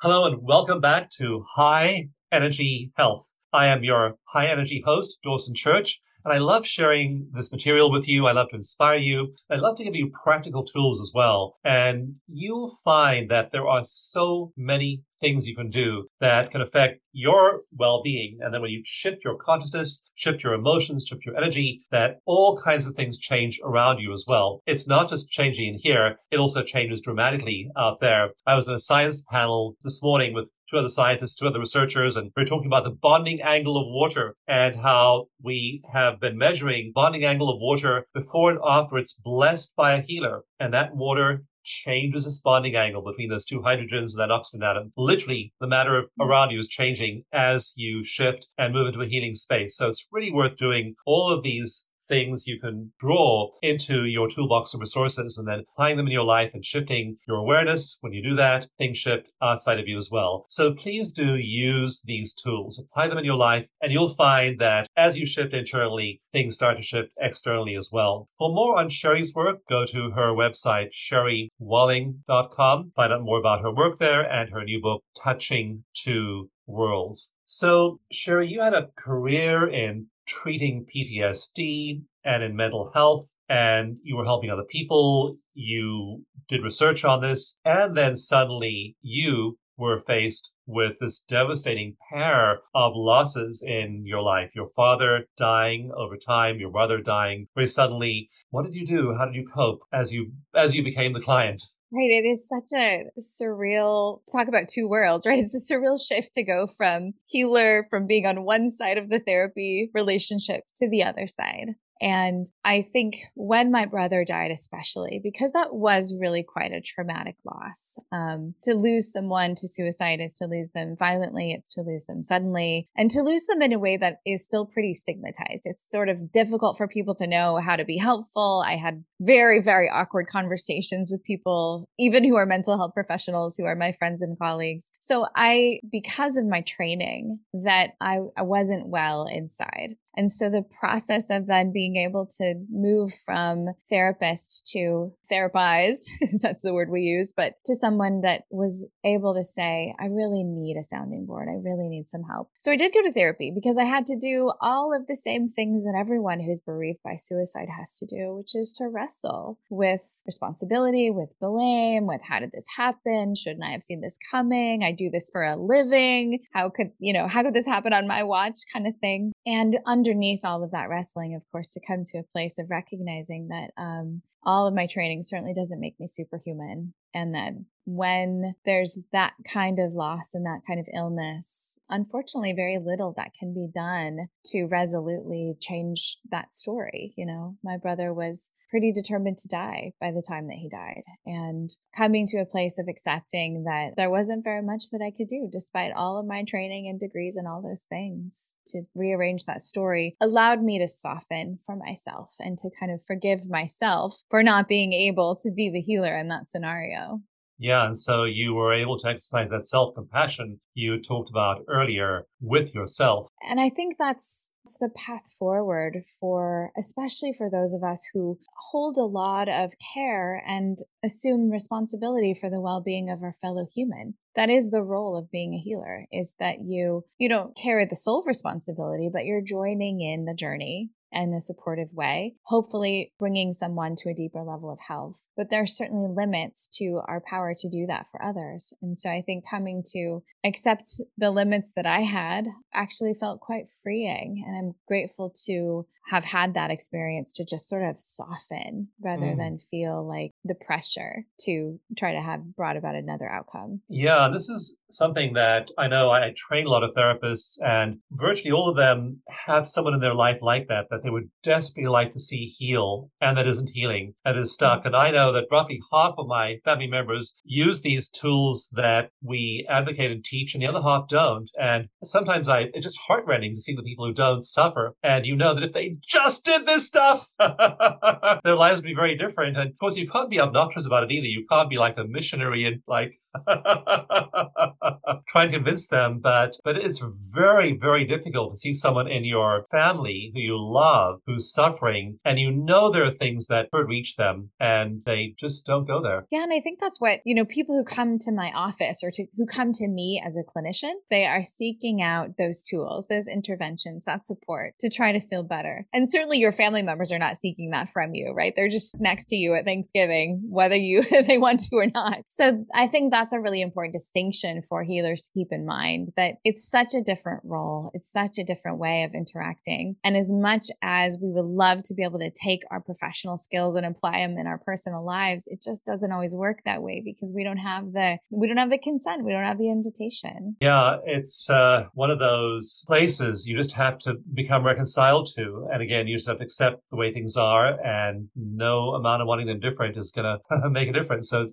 Hello 0.03 0.25
and 0.25 0.43
welcome 0.43 0.81
back 0.81 1.11
to 1.11 1.45
High 1.55 2.09
Energy 2.33 2.91
Health. 2.97 3.33
I 3.53 3.67
am 3.69 3.85
your 3.85 4.17
high 4.25 4.49
energy 4.49 4.83
host, 4.85 5.19
Dawson 5.23 5.55
Church, 5.55 6.01
And 6.25 6.33
I 6.33 6.39
love 6.39 6.67
sharing 6.67 7.29
this 7.33 7.53
material 7.53 7.91
with 7.91 8.09
you. 8.09 8.27
I 8.27 8.33
love 8.33 8.49
to 8.51 8.57
inspire 8.57 8.99
you. 8.99 9.35
I 9.51 9.57
love 9.57 9.77
to 9.79 9.85
give 9.85 9.95
you 9.95 10.11
practical 10.23 10.65
tools 10.65 11.01
as 11.01 11.13
well. 11.15 11.57
And 11.65 12.17
you'll 12.29 12.77
find 12.85 13.31
that 13.31 13.51
there 13.53 13.67
are 13.67 13.83
so 13.85 14.53
many 14.57 15.03
things 15.21 15.47
you 15.47 15.55
can 15.55 15.69
do 15.69 16.09
that 16.21 16.51
can 16.51 16.61
affect 16.61 16.99
your 17.13 17.63
well-being. 17.77 18.39
And 18.41 18.53
then 18.53 18.61
when 18.61 18.71
you 18.71 18.83
shift 18.85 19.19
your 19.25 19.37
consciousness, 19.37 20.03
shift 20.17 20.43
your 20.43 20.55
emotions, 20.55 21.07
shift 21.07 21.25
your 21.25 21.37
energy, 21.37 21.83
that 21.93 22.17
all 22.27 22.59
kinds 22.59 22.87
of 22.87 22.95
things 22.95 23.19
change 23.19 23.61
around 23.65 23.99
you 23.99 24.13
as 24.13 24.25
well. 24.27 24.63
It's 24.67 24.89
not 24.89 25.09
just 25.09 25.31
changing 25.31 25.75
in 25.75 25.79
here. 25.81 26.17
It 26.31 26.39
also 26.39 26.63
changes 26.63 27.01
dramatically 27.01 27.69
out 27.77 28.01
there. 28.01 28.31
I 28.47 28.55
was 28.55 28.67
in 28.67 28.75
a 28.75 28.81
science 28.81 29.25
panel 29.31 29.77
this 29.85 30.03
morning 30.03 30.35
with 30.35 30.49
two 30.73 30.79
other 30.79 30.89
scientists, 30.89 31.37
two 31.37 31.47
other 31.47 31.61
researchers, 31.61 32.17
and 32.17 32.33
we 32.37 32.43
are 32.43 32.47
talking 32.47 32.67
about 32.67 32.85
the 32.85 32.91
bonding 32.91 33.43
angle 33.43 33.77
of 33.77 33.87
water 33.89 34.37
and 34.49 34.77
how 34.77 35.27
we 35.43 35.83
have 35.93 36.19
been 36.19 36.39
measuring 36.39 36.93
bonding 36.95 37.25
angle 37.25 37.51
of 37.51 37.61
water 37.61 38.07
before 38.15 38.51
and 38.51 38.61
after 38.67 38.97
it's 38.97 39.13
blessed 39.13 39.77
by 39.77 39.95
a 39.95 40.03
healer. 40.03 40.45
And 40.59 40.73
that 40.73 40.97
water 40.97 41.45
changes 41.65 42.27
its 42.27 42.41
bonding 42.41 42.75
angle 42.75 43.03
between 43.03 43.29
those 43.29 43.45
two 43.45 43.61
hydrogens 43.61 44.13
and 44.13 44.19
that 44.19 44.31
oxygen 44.31 44.63
atom. 44.63 44.93
Literally, 44.97 45.53
the 45.61 45.67
matter 45.67 46.03
mm-hmm. 46.03 46.23
around 46.23 46.51
you 46.51 46.59
is 46.59 46.69
changing 46.69 47.25
as 47.33 47.73
you 47.77 48.03
shift 48.03 48.49
and 48.59 48.73
move 48.73 48.89
into 48.89 49.03
a 49.03 49.07
healing 49.07 49.35
space. 49.35 49.77
So 49.77 49.89
it's 49.89 50.09
really 50.11 50.33
worth 50.33 50.57
doing 50.57 50.95
all 51.07 51.31
of 51.31 51.43
these 51.43 51.89
things 52.13 52.47
you 52.47 52.61
can 52.61 52.93
draw 52.99 53.49
into 53.63 54.05
your 54.05 54.29
toolbox 54.29 54.75
of 54.75 54.81
resources 54.81 55.39
and 55.39 55.49
then 55.49 55.61
applying 55.61 55.97
them 55.97 56.07
in 56.07 56.13
your 56.13 56.25
life 56.25 56.51
and 56.53 56.63
shifting 56.63 57.17
your 57.27 57.39
awareness. 57.39 57.97
When 58.03 58.13
you 58.13 58.23
do 58.23 58.37
that, 58.37 58.69
things 58.77 58.99
shift 58.99 59.33
outside 59.41 59.81
of 59.81 59.89
you 59.89 59.97
as 59.97 60.11
well. 60.13 60.45
So 60.51 60.75
please 60.75 61.15
do 61.15 61.37
use 61.37 62.03
these 62.05 62.35
tools, 62.35 62.79
apply 62.79 63.09
them 63.09 63.17
in 63.17 63.25
your 63.25 63.37
life, 63.37 63.67
and 63.81 63.91
you'll 63.91 64.13
find 64.13 64.59
that 64.59 64.89
as 64.95 65.17
you 65.17 65.25
shift 65.25 65.55
internally, 65.55 66.21
things 66.31 66.55
start 66.55 66.77
to 66.77 66.83
shift 66.83 67.13
externally 67.19 67.77
as 67.77 67.89
well. 67.91 68.29
For 68.37 68.53
more 68.53 68.79
on 68.79 68.91
Sherry's 68.91 69.35
work, 69.35 69.61
go 69.71 69.87
to 69.87 70.11
her 70.11 70.35
website, 70.35 70.91
sherrywalling.com. 70.93 72.93
Find 72.95 73.13
out 73.15 73.23
more 73.23 73.39
about 73.39 73.63
her 73.63 73.73
work 73.73 73.99
there 73.99 74.31
and 74.31 74.51
her 74.51 74.65
new 74.65 74.83
book, 74.83 75.03
Touching 75.17 75.85
Two 75.95 76.51
Worlds. 76.67 77.33
So, 77.55 78.01
Sherry, 78.11 78.49
you 78.49 78.63
had 78.63 78.73
a 78.73 78.89
career 78.97 79.69
in 79.69 80.07
treating 80.43 80.87
PTSD 80.87 82.03
and 82.25 82.43
in 82.43 82.57
mental 82.57 82.91
health, 82.95 83.29
and 83.49 83.99
you 84.03 84.17
were 84.17 84.25
helping 84.25 84.51
other 84.51 84.65
people. 84.65 85.37
You 85.55 86.25
did 86.49 86.63
research 86.63 87.05
on 87.05 87.21
this, 87.21 87.59
and 87.65 87.97
then 87.97 88.17
suddenly 88.17 88.97
you 89.03 89.59
were 89.77 90.01
faced 90.07 90.53
with 90.67 90.97
this 91.01 91.21
devastating 91.21 91.97
pair 92.11 92.61
of 92.75 92.93
losses 92.95 93.63
in 93.67 94.05
your 94.07 94.23
life. 94.23 94.51
Your 94.55 94.69
father 94.69 95.27
dying 95.37 95.91
over 95.97 96.17
time, 96.17 96.59
your 96.59 96.71
brother 96.71 97.01
dying 97.01 97.49
very 97.55 97.67
suddenly. 97.67 98.31
What 98.51 98.65
did 98.65 98.75
you 98.75 98.87
do? 98.87 99.15
How 99.15 99.27
did 99.27 99.35
you 99.35 99.47
cope 99.47 99.81
as 99.93 100.13
you 100.15 100.33
as 100.55 100.75
you 100.75 100.83
became 100.83 101.13
the 101.13 101.21
client? 101.21 101.63
Right. 101.95 102.11
It 102.11 102.25
is 102.27 102.49
such 102.49 102.71
a 102.75 103.05
surreal 103.21 104.21
talk 104.33 104.49
about 104.49 104.69
two 104.69 104.89
worlds, 104.89 105.27
right? 105.29 105.39
It's 105.39 105.55
a 105.55 105.75
surreal 105.75 106.01
shift 106.01 106.35
to 106.35 106.43
go 106.43 106.67
from 106.67 107.13
healer, 107.27 107.87
from 107.91 108.07
being 108.07 108.27
on 108.27 108.45
one 108.45 108.71
side 108.71 108.97
of 108.97 109.11
the 109.11 109.21
therapy 109.21 109.91
relationship 109.95 110.65
to 110.77 110.89
the 110.89 111.03
other 111.03 111.27
side. 111.27 111.75
And 112.03 112.51
I 112.65 112.83
think 112.83 113.15
when 113.35 113.71
my 113.71 113.87
brother 113.87 114.25
died, 114.25 114.51
especially 114.51 115.21
because 115.23 115.53
that 115.53 115.73
was 115.73 116.19
really 116.21 116.43
quite 116.43 116.73
a 116.73 116.81
traumatic 116.81 117.37
loss. 117.45 117.97
Um, 118.11 118.55
to 118.65 118.75
lose 118.75 119.13
someone 119.13 119.55
to 119.55 119.69
suicide 119.69 120.21
is 120.21 120.35
to 120.35 120.47
lose 120.47 120.73
them 120.73 120.97
violently, 120.99 121.53
it's 121.53 121.73
to 121.75 121.83
lose 121.83 122.07
them 122.07 122.25
suddenly, 122.25 122.89
and 122.97 123.09
to 123.13 123.23
lose 123.23 123.47
them 123.47 123.63
in 123.63 123.73
a 123.73 123.79
way 123.79 123.97
that 123.97 124.19
is 124.27 124.45
still 124.45 124.67
pretty 124.67 124.95
stigmatized. 124.95 125.63
It's 125.65 125.89
sort 125.89 126.09
of 126.09 126.33
difficult 126.33 126.77
for 126.77 126.89
people 126.89 127.15
to 127.15 127.27
know 127.27 127.59
how 127.59 127.77
to 127.77 127.85
be 127.85 127.99
helpful. 127.99 128.65
I 128.67 128.77
had 128.77 129.05
very, 129.21 129.63
very 129.63 129.89
awkward 129.89 130.27
conversations 130.27 131.09
with 131.09 131.23
people, 131.23 131.89
even 132.01 132.25
who 132.25 132.35
are 132.35 132.47
mental 132.47 132.77
health 132.77 132.95
professionals, 132.95 133.57
who 133.57 133.65
are 133.65 133.77
my 133.77 133.93
friends 133.93 134.23
and 134.23 134.37
colleagues. 134.37 134.91
So 134.99 135.27
I, 135.37 135.79
because 135.89 136.37
of 136.37 136.47
my 136.47 136.63
training, 136.63 137.39
that 137.53 137.91
I, 138.01 138.19
I 138.37 138.43
wasn't 138.43 138.89
well 138.89 139.29
inside. 139.31 139.97
And 140.17 140.31
so 140.31 140.51
the 140.51 140.65
process 140.81 141.31
of 141.31 141.47
then 141.47 141.73
being 141.73 141.97
able 141.97 142.27
to 142.39 142.55
move 142.71 143.13
from 143.13 143.69
therapist 143.89 144.67
to 144.73 145.13
therapized, 145.31 146.05
that's 146.41 146.63
the 146.63 146.75
word 146.75 146.91
we 146.91 147.03
use, 147.03 147.33
but 147.35 147.55
to 147.67 147.75
someone 147.75 148.21
that 148.23 148.45
was 148.51 148.87
able 149.05 149.35
to 149.35 149.45
say, 149.45 149.95
I 149.99 150.07
really 150.07 150.45
need 150.45 150.77
a 150.77 150.83
sounding 150.83 151.27
board. 151.27 151.49
I 151.49 151.57
really 151.63 151.89
need 151.89 152.09
some 152.09 152.23
help. 152.23 152.51
So 152.59 152.71
I 152.71 152.77
did 152.77 152.93
go 152.93 153.03
to 153.03 153.13
therapy 153.13 153.53
because 153.55 153.79
I 153.79 153.85
had 153.85 154.07
to 154.07 154.17
do 154.17 154.53
all 154.61 154.95
of 154.95 155.07
the 155.07 155.17
same 155.17 155.49
things 155.49 155.85
that 155.85 155.97
everyone 155.99 156.41
who's 156.41 156.61
bereaved 156.61 157.03
by 157.03 157.17
suicide 157.17 157.69
has 157.77 157.99
to 157.99 158.07
do, 158.07 158.35
which 158.35 158.55
is 158.55 158.73
to 158.79 158.89
wrestle 158.89 159.59
with 159.71 160.21
responsibility, 160.27 161.11
with 161.11 161.31
blame, 161.41 162.07
with 162.07 162.21
how 162.23 162.41
did 162.41 162.53
this 162.53 162.67
happen? 162.77 163.35
Shouldn't 163.35 163.65
I 163.65 163.71
have 163.71 163.83
seen 163.83 164.01
this 164.01 164.19
coming? 164.31 164.83
I 164.85 164.93
do 164.93 165.11
this 165.11 165.31
for 165.33 165.43
a 165.43 165.57
living. 165.57 166.41
How 166.53 166.69
could, 166.69 166.93
you 166.99 167.13
know, 167.13 167.29
how 167.29 167.43
could 167.43 167.55
this 167.55 167.67
happen 167.67 167.93
on 167.93 168.07
my 168.07 168.23
watch 168.23 168.59
kind 168.73 168.87
of 168.87 168.95
thing? 169.01 169.33
And 169.47 169.79
underneath 170.03 170.45
all 170.45 170.65
of 170.65 170.73
that 170.73 170.89
wrestling, 170.89 171.37
of 171.37 171.43
course, 171.53 171.69
to 171.69 171.81
come 171.81 172.03
to 172.05 172.19
a 172.19 172.25
place 172.25 172.59
of 172.59 172.71
recognizing 172.71 173.49
that 173.49 173.71
um, 173.77 174.21
all 174.45 174.67
of 174.67 174.75
my 174.75 174.87
training 174.87 175.23
certainly 175.23 175.55
doesn't 175.55 175.81
make 175.81 175.99
me 175.99 176.07
superhuman. 176.07 176.95
And 177.15 177.35
that 177.35 177.53
when 177.85 178.55
there's 178.65 179.01
that 179.13 179.35
kind 179.47 179.79
of 179.79 179.93
loss 179.93 180.35
and 180.35 180.47
that 180.47 180.61
kind 180.67 180.81
of 180.81 180.87
illness, 180.95 181.79
unfortunately, 181.89 182.53
very 182.55 182.79
little 182.79 183.13
that 183.17 183.33
can 183.39 183.53
be 183.53 183.69
done 183.75 184.29
to 184.47 184.67
resolutely 184.67 185.55
change 185.61 186.19
that 186.31 186.55
story. 186.55 187.13
You 187.17 187.27
know, 187.27 187.57
my 187.63 187.77
brother 187.77 188.15
was 188.15 188.51
pretty 188.73 188.91
determined 188.91 189.37
to 189.37 189.49
die 189.49 189.93
by 190.01 190.11
the 190.11 190.25
time 190.27 190.47
that 190.47 190.57
he 190.57 190.67
died 190.67 191.03
and 191.27 191.69
coming 191.95 192.27
to 192.27 192.39
a 192.39 192.47
place 192.47 192.79
of 192.79 192.89
accepting 192.89 193.65
that 193.65 193.91
there 193.99 194.09
wasn't 194.09 194.43
very 194.43 194.63
much 194.63 194.85
that 194.91 195.03
I 195.03 195.13
could 195.15 195.29
do 195.29 195.47
despite 195.53 195.93
all 195.95 196.19
of 196.19 196.27
my 196.27 196.43
training 196.43 196.89
and 196.89 196.99
degrees 196.99 197.37
and 197.37 197.47
all 197.47 197.61
those 197.61 197.83
things 197.83 198.55
to 198.69 198.85
rearrange 198.95 199.45
that 199.45 199.61
story 199.61 200.17
allowed 200.23 200.63
me 200.63 200.79
to 200.79 200.89
soften 200.89 201.59
for 201.67 201.77
myself 201.77 202.33
and 202.41 202.57
to 202.59 202.71
kind 202.81 202.91
of 202.91 203.05
forgive 203.05 203.41
myself 203.51 204.23
for 204.33 204.43
not 204.43 204.67
being 204.67 204.95
able 204.95 205.37
to 205.37 205.51
be 205.53 205.71
the 205.71 205.83
healer 205.83 206.19
in 206.19 206.29
that 206.29 206.49
scenario. 206.49 207.21
Yeah. 207.59 207.85
And 207.85 207.97
so 207.97 208.25
you 208.25 208.55
were 208.55 208.73
able 208.73 208.99
to 208.99 209.09
exercise 209.09 209.51
that 209.51 209.63
self 209.63 209.95
compassion 209.95 210.59
you 210.73 211.01
talked 211.01 211.29
about 211.29 211.61
earlier 211.69 212.25
with 212.41 212.75
yourself. 212.75 213.29
And 213.47 213.61
I 213.61 213.69
think 213.69 213.99
that's, 213.99 214.53
that's 214.65 214.79
the 214.79 214.89
path 214.89 215.31
forward 215.39 215.99
for, 216.19 216.73
especially 216.79 217.35
for 217.37 217.51
those 217.51 217.75
of 217.75 217.85
us 217.85 218.09
who 218.15 218.39
hold 218.71 218.97
a 218.97 219.05
lot 219.05 219.51
of 219.51 219.75
care 219.95 220.43
and 220.49 220.79
assume 221.05 221.51
responsibility 221.51 222.33
for 222.33 222.49
the 222.49 222.61
well 222.61 222.81
being 222.81 223.11
of 223.11 223.23
our 223.23 223.35
fellow 223.35 223.67
human. 223.73 224.15
That 224.35 224.49
is 224.49 224.71
the 224.71 224.83
role 224.83 225.15
of 225.15 225.31
being 225.31 225.53
a 225.53 225.59
healer 225.59 226.07
is 226.11 226.35
that 226.41 226.63
you, 226.65 227.05
you 227.19 227.29
don't 227.29 227.55
carry 227.55 227.85
the 227.85 227.97
sole 227.97 228.25
responsibility, 228.27 229.11
but 229.13 229.27
you're 229.27 229.43
joining 229.43 230.01
in 230.01 230.25
the 230.25 230.35
journey 230.35 230.89
in 231.13 231.35
a 231.35 231.41
supportive 231.41 231.93
way, 231.93 232.35
hopefully 232.45 233.13
bringing 233.19 233.53
someone 233.53 233.95
to 233.97 234.11
a 234.11 234.15
deeper 234.15 234.43
level 234.43 234.71
of 234.71 234.79
health. 234.81 235.27
But 235.37 235.51
there 235.51 235.63
are 235.63 235.67
certainly 235.67 236.09
limits 236.09 236.69
to 236.79 237.01
our 237.07 237.21
power 237.21 237.55
to 237.59 237.69
do 237.69 237.87
that 237.87 238.07
for 238.09 238.23
others. 238.23 238.73
And 238.83 238.97
so 238.97 239.11
I 239.11 239.23
think 239.23 239.49
coming 239.49 239.83
to 239.93 240.23
accept 240.45 241.01
the 241.17 241.31
limits 241.31 241.73
that 241.77 241.87
I 241.87 242.01
had 242.01 242.47
actually 242.73 243.15
felt 243.15 243.41
quite 243.41 243.69
freeing. 243.83 244.45
And 244.47 244.57
I'm 244.57 244.75
grateful 244.87 245.33
to 245.47 245.87
have 246.07 246.25
had 246.25 246.55
that 246.55 246.71
experience 246.71 247.33
to 247.33 247.45
just 247.45 247.69
sort 247.69 247.83
of 247.83 247.99
soften 247.99 248.89
rather 249.01 249.27
mm. 249.27 249.37
than 249.37 249.59
feel 249.59 250.07
like 250.07 250.33
the 250.45 250.55
pressure 250.55 251.25
to 251.41 251.79
try 251.97 252.13
to 252.13 252.21
have 252.21 252.57
brought 252.57 252.77
about 252.77 252.95
another 252.95 253.29
outcome. 253.29 253.81
Yeah, 253.89 254.29
this 254.33 254.49
is 254.49 254.79
something 254.91 255.35
that 255.35 255.71
I 255.79 255.89
know 255.89 256.11
I 256.11 256.33
train 256.37 256.67
a 256.67 256.71
lot 256.71 256.83
of 256.83 256.95
therapists, 256.95 257.59
and 257.65 257.99
virtually 258.11 258.53
all 258.53 258.69
of 258.69 258.77
them 258.77 259.21
have 259.47 259.69
someone 259.69 259.95
in 259.95 260.01
their 260.01 260.15
life 260.15 260.39
like 260.43 260.69
that, 260.69 260.87
that 260.91 261.03
they 261.03 261.11
would 261.11 261.31
desperately 261.43 261.89
like 261.89 262.13
to 262.13 262.21
see 262.21 262.47
heal 262.47 263.11
and 263.21 263.37
that 263.37 263.47
isn't 263.47 263.71
healing, 263.73 264.15
that 264.25 264.37
is 264.37 264.53
stuck. 264.53 264.83
Mm. 264.83 264.87
And 264.87 264.97
I 264.97 265.11
know 265.11 265.33
that 265.33 265.47
roughly 265.51 265.81
half 265.93 266.15
of 266.19 266.27
my 266.27 266.57
family 266.65 266.89
members 266.89 267.41
use 267.45 267.83
these 267.83 268.09
tools 268.09 268.73
that 268.75 269.11
we 269.23 269.67
advocate 269.69 270.11
and 270.11 270.25
teach, 270.25 270.55
and 270.55 270.63
the 270.63 270.67
other 270.67 270.83
half 270.83 271.09
don't. 271.09 271.51
And 271.61 271.89
sometimes 272.03 272.49
I, 272.49 272.71
it's 272.75 272.85
just 272.85 272.99
heartrending 273.07 273.55
to 273.55 273.63
see 273.63 273.75
the 273.75 273.83
people 273.83 274.07
who 274.07 274.13
don't 274.13 274.45
suffer. 274.45 274.95
And 275.03 275.27
you 275.27 275.37
know 275.37 275.55
that 275.55 275.65
if 275.65 275.73
they 275.73 275.92
just 276.01 276.45
did 276.45 276.67
this 276.67 276.87
stuff, 276.87 277.29
their 277.39 278.57
lives 278.57 278.81
would 278.81 278.87
be 278.87 278.95
very 278.95 279.17
different. 279.17 279.57
And 279.57 279.71
of 279.71 279.79
course, 279.79 279.97
you 279.97 280.09
can't 280.09 280.31
be 280.31 280.41
obnoxious 280.41 280.87
about 280.87 281.05
it 281.05 281.11
either. 281.11 281.27
You 281.27 281.47
can't 281.51 281.71
be 281.71 281.79
like 281.79 281.99
a 281.99 282.05
missionary 282.05 282.65
and 282.67 282.83
like 282.87 283.19
try 285.29 285.45
and 285.45 285.53
convince 285.53 285.89
them, 285.89 286.21
but 286.23 286.57
but 286.65 286.77
it's 286.77 287.03
very, 287.33 287.77
very 287.77 288.05
difficult 288.05 288.53
to 288.53 288.59
see 288.59 288.75
someone 288.75 289.09
in 289.09 289.25
your 289.25 289.67
family 289.71 290.31
who 290.35 290.41
you 290.41 290.57
love 290.59 291.21
who's 291.27 291.53
suffering 291.53 292.19
and 292.25 292.39
you 292.39 292.51
know 292.53 292.91
there 292.91 293.05
are 293.05 293.15
things 293.15 293.47
that 293.47 293.71
could 293.73 293.89
reach 293.89 294.17
them 294.17 294.51
and 294.61 295.03
they 295.07 295.35
just 295.39 295.67
don't 295.67 295.87
go 295.87 296.03
there. 296.03 296.27
Yeah, 296.31 296.43
and 296.43 296.53
I 296.53 296.61
think 296.61 296.81
that's 296.81 297.01
what, 297.01 297.21
you 297.25 297.35
know, 297.35 297.45
people 297.45 297.77
who 297.77 297.85
come 297.85 298.19
to 298.21 298.33
my 298.33 298.53
office 298.55 299.03
or 299.03 299.11
to 299.13 299.27
who 299.37 299.47
come 299.47 299.73
to 299.73 299.89
me 299.89 300.23
as 300.25 300.37
a 300.37 300.43
clinician, 300.43 300.93
they 301.11 301.27
are 301.27 301.45
seeking 301.45 302.03
out 302.03 302.37
those 302.39 302.63
tools, 302.63 303.09
those 303.09 303.29
interventions, 303.29 304.05
that 304.05 304.27
support 304.27 304.75
to 304.81 304.89
try 304.89 305.13
to 305.13 305.21
feel 305.21 305.43
better. 305.43 305.87
And 305.93 306.11
certainly 306.11 306.39
your 306.39 306.53
family 306.53 306.83
members 306.83 307.13
are 307.13 307.19
not 307.19 307.37
seeking 307.37 307.71
that 307.71 307.89
from 307.89 308.15
you, 308.15 308.33
right? 308.37 308.53
They're 308.55 308.69
just 308.69 309.01
next 309.01 309.27
to 309.27 309.37
you 309.37 309.55
at 309.55 309.65
Thanksgiving, 309.65 310.43
whether 310.49 310.77
you 310.77 311.03
they 311.27 311.39
want 311.39 311.61
to 311.61 311.77
or 311.77 311.87
not. 311.87 312.19
So 312.29 312.65
I 312.75 312.87
think 312.87 313.13
that's 313.23 313.33
a 313.33 313.41
really 313.41 313.63
important 313.63 313.93
distinction 313.93 314.63
for 314.63 314.83
healers 314.83 315.23
to 315.23 315.31
keep 315.33 315.49
in 315.53 315.65
mind 315.65 316.13
that 316.17 316.39
it's 316.45 316.69
such 316.69 316.93
a 316.93 317.01
different 317.01 317.41
role. 317.45 317.93
It's 317.95 318.11
such 318.11 318.37
a 318.37 318.43
different 318.45 318.79
way 318.79 319.05
of 319.05 319.15
interacting. 319.15 319.95
And 320.03 320.17
as 320.17 320.33
much 320.33 320.65
as 320.83 321.17
we 321.23 321.31
would 321.31 321.45
love 321.45 321.85
to 321.85 321.95
be 321.95 322.03
able 322.03 322.19
to 322.19 322.33
take 322.33 322.63
our 322.73 322.81
professional 322.81 323.37
skills 323.37 323.77
and 323.77 323.87
apply 323.87 324.27
them 324.27 324.39
in 324.39 324.49
our 324.49 324.59
personal 324.59 325.05
lives, 325.05 325.45
it 325.47 325.63
just 325.63 325.87
doesn't 325.87 326.11
always 326.11 326.35
work 326.35 326.59
that 326.65 326.83
way 326.83 327.01
because 327.05 327.33
we 327.33 327.45
don't 327.45 327.59
have 327.59 327.93
the 327.93 328.19
we 328.31 328.49
don't 328.49 328.57
have 328.57 328.71
the 328.71 328.79
consent, 328.79 329.25
we 329.25 329.31
don't 329.31 329.45
have 329.45 329.59
the 329.59 329.71
invitation. 329.71 330.57
Yeah, 330.61 330.97
it's 331.07 331.49
uh, 331.49 331.85
one 331.95 332.11
of 332.11 332.19
those 332.19 332.83
places 332.89 333.47
you 333.47 333.57
just 333.57 333.73
have 333.73 333.99
to 334.01 334.15
become 334.35 334.67
reconciled 334.67 335.29
to, 335.37 335.69
and 335.73 335.81
again, 335.81 336.09
you 336.09 336.17
just 336.17 336.27
have 336.27 336.39
to 336.39 336.45
accept 336.45 336.83
the 336.91 336.97
way 336.97 337.13
things 337.13 337.37
are, 337.37 337.79
and 337.85 338.29
no 338.35 338.95
amount 338.95 339.23
of 339.23 339.29
wanting 339.29 339.47
them 339.47 339.61
different 339.61 339.97
is 339.97 340.11
going 340.11 340.39
to 340.51 340.71
make 340.71 340.89
a 340.89 340.93
difference. 340.93 341.29
So 341.29 341.47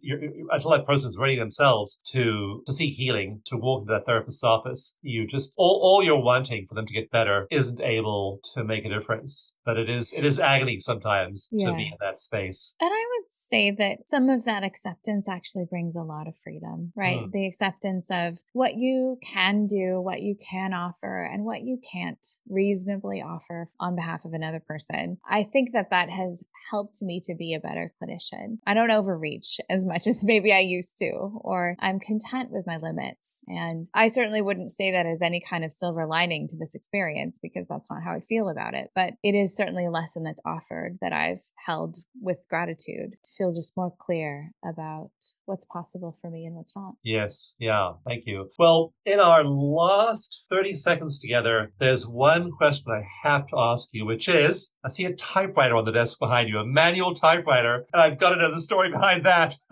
until 0.51 0.71
that 0.71 0.87
person's 0.87 1.15
ready 1.15 1.37
themselves 1.37 1.58
to 1.59 2.63
to 2.65 2.73
seek 2.73 2.93
healing, 2.93 3.41
to 3.45 3.57
walk 3.57 3.81
into 3.81 3.93
that 3.93 4.05
therapist's 4.05 4.43
office, 4.43 4.97
you 5.01 5.27
just 5.27 5.53
all, 5.57 5.79
all 5.83 6.03
you're 6.03 6.21
wanting 6.21 6.65
for 6.67 6.75
them 6.75 6.85
to 6.85 6.93
get 6.93 7.11
better 7.11 7.47
isn't 7.51 7.81
able 7.81 8.39
to 8.53 8.63
make 8.63 8.85
a 8.85 8.89
difference. 8.89 9.57
But 9.65 9.77
it 9.77 9.89
is 9.89 10.13
it 10.13 10.25
is 10.25 10.39
agony 10.39 10.79
sometimes 10.79 11.49
yeah. 11.51 11.69
to 11.69 11.75
be 11.75 11.87
in 11.87 11.97
that 11.99 12.17
space. 12.17 12.75
And 12.79 12.89
I 12.91 13.05
would 13.11 13.29
say 13.29 13.71
that 13.71 13.99
some 14.07 14.29
of 14.29 14.45
that 14.45 14.63
acceptance 14.63 15.27
actually 15.29 15.65
brings 15.69 15.95
a 15.95 16.01
lot 16.01 16.27
of 16.27 16.37
freedom, 16.37 16.91
right? 16.95 17.19
Mm. 17.19 17.31
The 17.31 17.47
acceptance 17.47 18.09
of 18.11 18.39
what 18.53 18.75
you 18.75 19.17
can 19.23 19.67
do, 19.67 20.01
what 20.01 20.21
you 20.21 20.35
can 20.35 20.73
offer, 20.73 21.23
and 21.23 21.45
what 21.45 21.61
you 21.61 21.79
can't 21.91 22.25
reasonably 22.47 23.21
offer 23.21 23.69
on 23.79 23.95
behalf 23.95 24.25
of 24.25 24.33
another 24.33 24.59
person. 24.59 25.17
I 25.29 25.43
think 25.43 25.73
that 25.73 25.89
that 25.91 26.09
has 26.09 26.43
helped 26.71 27.01
me 27.01 27.21
to 27.23 27.35
be 27.35 27.53
a 27.53 27.59
better 27.59 27.93
clinician. 28.01 28.57
I 28.65 28.73
don't 28.73 28.91
overreach 28.91 29.59
as 29.69 29.85
much 29.85 30.07
as 30.07 30.23
maybe 30.23 30.51
I 30.51 30.59
used 30.59 30.97
to, 30.99 31.39
or 31.49 31.75
I'm 31.79 31.99
content 31.99 32.51
with 32.51 32.67
my 32.67 32.77
limits. 32.77 33.43
And 33.47 33.87
I 33.95 34.07
certainly 34.07 34.41
wouldn't 34.41 34.71
say 34.71 34.91
that 34.91 35.07
as 35.07 35.23
any 35.23 35.41
kind 35.41 35.65
of 35.65 35.71
silver 35.71 36.05
lining 36.05 36.47
to 36.49 36.55
this 36.55 36.75
experience 36.75 37.39
because 37.41 37.67
that's 37.67 37.89
not 37.89 38.03
how 38.03 38.13
I 38.13 38.19
feel 38.19 38.49
about 38.49 38.75
it. 38.75 38.91
But 38.93 39.13
it 39.23 39.33
is 39.33 39.57
certainly 39.57 39.87
a 39.87 39.91
lesson 39.91 40.23
that's 40.23 40.41
offered 40.45 40.99
that 41.01 41.11
I've 41.11 41.41
held 41.65 41.97
with 42.21 42.37
gratitude 42.51 43.13
to 43.23 43.31
feel 43.35 43.51
just 43.51 43.75
more 43.75 43.91
clear 43.99 44.51
about 44.63 45.09
what's 45.45 45.65
possible 45.65 46.15
for 46.21 46.29
me 46.29 46.45
and 46.45 46.55
what's 46.55 46.75
not. 46.75 46.93
Yes. 47.03 47.55
Yeah. 47.59 47.93
Thank 48.05 48.27
you. 48.27 48.51
Well, 48.59 48.93
in 49.05 49.19
our 49.19 49.43
last 49.43 50.45
30 50.51 50.75
seconds 50.75 51.19
together, 51.19 51.71
there's 51.79 52.07
one 52.07 52.51
question 52.51 52.91
I 52.91 53.01
have 53.27 53.47
to 53.47 53.57
ask 53.57 53.89
you, 53.91 54.05
which 54.05 54.29
is 54.29 54.71
I 54.85 54.89
see 54.89 55.05
a 55.05 55.15
typewriter 55.15 55.75
on 55.75 55.85
the 55.85 55.91
desk 55.91 56.19
behind 56.19 56.47
you, 56.47 56.59
a 56.59 56.65
manual 56.65 57.15
typewriter, 57.15 57.87
and 57.91 58.01
I've 58.01 58.19
got 58.19 58.33
another 58.33 58.59
story 58.59 58.91
behind 58.91 59.25
that. 59.25 59.55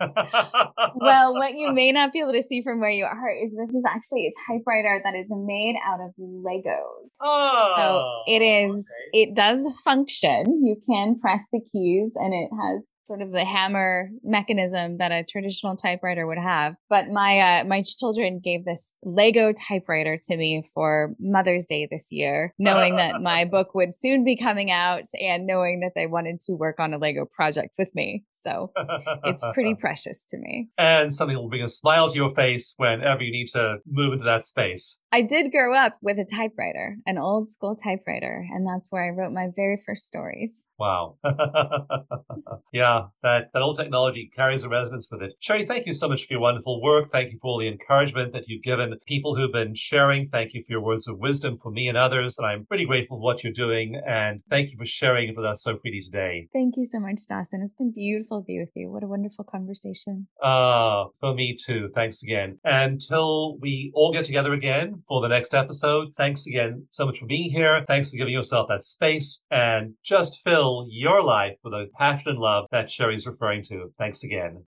well, 0.96 1.34
what 1.34 1.54
you 1.54 1.67
may 1.72 1.92
not 1.92 2.12
be 2.12 2.20
able 2.20 2.32
to 2.32 2.42
see 2.42 2.62
from 2.62 2.80
where 2.80 2.90
you 2.90 3.04
are 3.04 3.28
is 3.42 3.52
this 3.52 3.74
is 3.74 3.84
actually 3.88 4.26
a 4.26 4.32
typewriter 4.46 5.00
that 5.04 5.14
is 5.14 5.26
made 5.30 5.76
out 5.84 6.00
of 6.00 6.10
Legos. 6.18 7.10
Oh. 7.20 7.74
So 7.76 8.32
it 8.32 8.42
is, 8.42 8.90
okay. 9.14 9.22
it 9.22 9.34
does 9.34 9.80
function. 9.80 10.44
You 10.64 10.76
can 10.88 11.18
press 11.20 11.42
the 11.52 11.60
keys 11.72 12.12
and 12.16 12.34
it 12.34 12.50
has 12.60 12.82
sort 13.08 13.22
of 13.22 13.32
the 13.32 13.44
hammer 13.44 14.10
mechanism 14.22 14.98
that 14.98 15.10
a 15.10 15.24
traditional 15.24 15.74
typewriter 15.76 16.26
would 16.26 16.38
have. 16.38 16.76
But 16.88 17.08
my 17.08 17.40
uh, 17.40 17.64
my 17.64 17.82
children 17.82 18.38
gave 18.38 18.64
this 18.64 18.96
Lego 19.02 19.52
typewriter 19.52 20.18
to 20.28 20.36
me 20.36 20.62
for 20.74 21.14
Mother's 21.18 21.64
Day 21.64 21.88
this 21.90 22.12
year, 22.12 22.54
knowing 22.58 22.96
that 22.96 23.20
my 23.22 23.46
book 23.46 23.74
would 23.74 23.94
soon 23.94 24.24
be 24.24 24.36
coming 24.36 24.70
out 24.70 25.04
and 25.18 25.46
knowing 25.46 25.80
that 25.80 25.92
they 25.96 26.06
wanted 26.06 26.38
to 26.40 26.52
work 26.52 26.78
on 26.78 26.92
a 26.92 26.98
Lego 26.98 27.24
project 27.24 27.74
with 27.78 27.92
me. 27.94 28.24
So 28.32 28.70
it's 29.24 29.44
pretty 29.54 29.74
precious 29.80 30.24
to 30.26 30.36
me. 30.38 30.68
And 30.76 31.12
something 31.12 31.34
that 31.34 31.40
will 31.40 31.48
bring 31.48 31.64
a 31.64 31.68
smile 31.68 32.10
to 32.10 32.14
your 32.14 32.34
face 32.34 32.74
whenever 32.76 33.22
you 33.22 33.32
need 33.32 33.48
to 33.48 33.78
move 33.86 34.12
into 34.12 34.24
that 34.24 34.44
space. 34.44 35.00
I 35.10 35.22
did 35.22 35.50
grow 35.50 35.74
up 35.74 35.94
with 36.02 36.18
a 36.18 36.24
typewriter, 36.24 36.96
an 37.06 37.18
old 37.18 37.48
school 37.50 37.74
typewriter, 37.74 38.46
and 38.50 38.66
that's 38.66 38.92
where 38.92 39.06
I 39.06 39.16
wrote 39.16 39.32
my 39.32 39.48
very 39.56 39.80
first 39.84 40.04
stories. 40.04 40.68
Wow. 40.78 41.16
yeah, 42.72 42.97
that, 43.22 43.50
that 43.52 43.62
old 43.62 43.76
technology 43.76 44.30
carries 44.34 44.64
a 44.64 44.68
resonance 44.68 45.08
with 45.10 45.22
it. 45.22 45.32
Sherry, 45.40 45.66
thank 45.66 45.86
you 45.86 45.94
so 45.94 46.08
much 46.08 46.26
for 46.26 46.34
your 46.34 46.40
wonderful 46.40 46.80
work. 46.82 47.10
Thank 47.12 47.32
you 47.32 47.38
for 47.40 47.48
all 47.48 47.58
the 47.58 47.68
encouragement 47.68 48.32
that 48.32 48.48
you've 48.48 48.62
given 48.62 48.96
people 49.06 49.36
who've 49.36 49.52
been 49.52 49.74
sharing. 49.74 50.28
Thank 50.28 50.54
you 50.54 50.62
for 50.66 50.72
your 50.72 50.80
words 50.82 51.08
of 51.08 51.18
wisdom 51.18 51.56
for 51.56 51.70
me 51.70 51.88
and 51.88 51.96
others. 51.96 52.38
And 52.38 52.46
I'm 52.46 52.66
pretty 52.66 52.86
grateful 52.86 53.18
for 53.18 53.22
what 53.22 53.42
you're 53.42 53.52
doing. 53.52 54.00
And 54.06 54.40
thank 54.50 54.70
you 54.70 54.76
for 54.78 54.86
sharing 54.86 55.28
it 55.28 55.36
with 55.36 55.46
us 55.46 55.62
so 55.62 55.78
freely 55.78 56.00
today. 56.00 56.48
Thank 56.52 56.76
you 56.76 56.84
so 56.84 57.00
much, 57.00 57.20
Dawson. 57.28 57.62
It's 57.62 57.74
been 57.74 57.92
beautiful 57.92 58.42
to 58.42 58.46
be 58.46 58.58
with 58.58 58.72
you. 58.74 58.90
What 58.90 59.02
a 59.02 59.08
wonderful 59.08 59.44
conversation. 59.44 60.28
Ah, 60.42 61.02
uh, 61.02 61.08
for 61.20 61.34
me 61.34 61.56
too. 61.56 61.90
Thanks 61.94 62.22
again. 62.22 62.58
Until 62.64 63.58
we 63.58 63.90
all 63.94 64.12
get 64.12 64.24
together 64.24 64.52
again, 64.52 65.02
for 65.08 65.20
the 65.20 65.28
next 65.28 65.54
episode. 65.54 66.08
Thanks 66.16 66.46
again 66.46 66.86
so 66.90 67.06
much 67.06 67.18
for 67.18 67.26
being 67.26 67.50
here. 67.50 67.84
Thanks 67.86 68.10
for 68.10 68.16
giving 68.16 68.32
yourself 68.32 68.68
that 68.68 68.82
space 68.82 69.44
and 69.50 69.94
just 70.04 70.40
fill 70.44 70.86
your 70.90 71.22
life 71.22 71.56
with 71.62 71.72
a 71.72 71.86
passion 71.98 72.32
and 72.32 72.38
love 72.38 72.66
Sherry's 72.90 73.26
referring 73.26 73.62
to. 73.64 73.92
Thanks 73.98 74.24
again. 74.24 74.64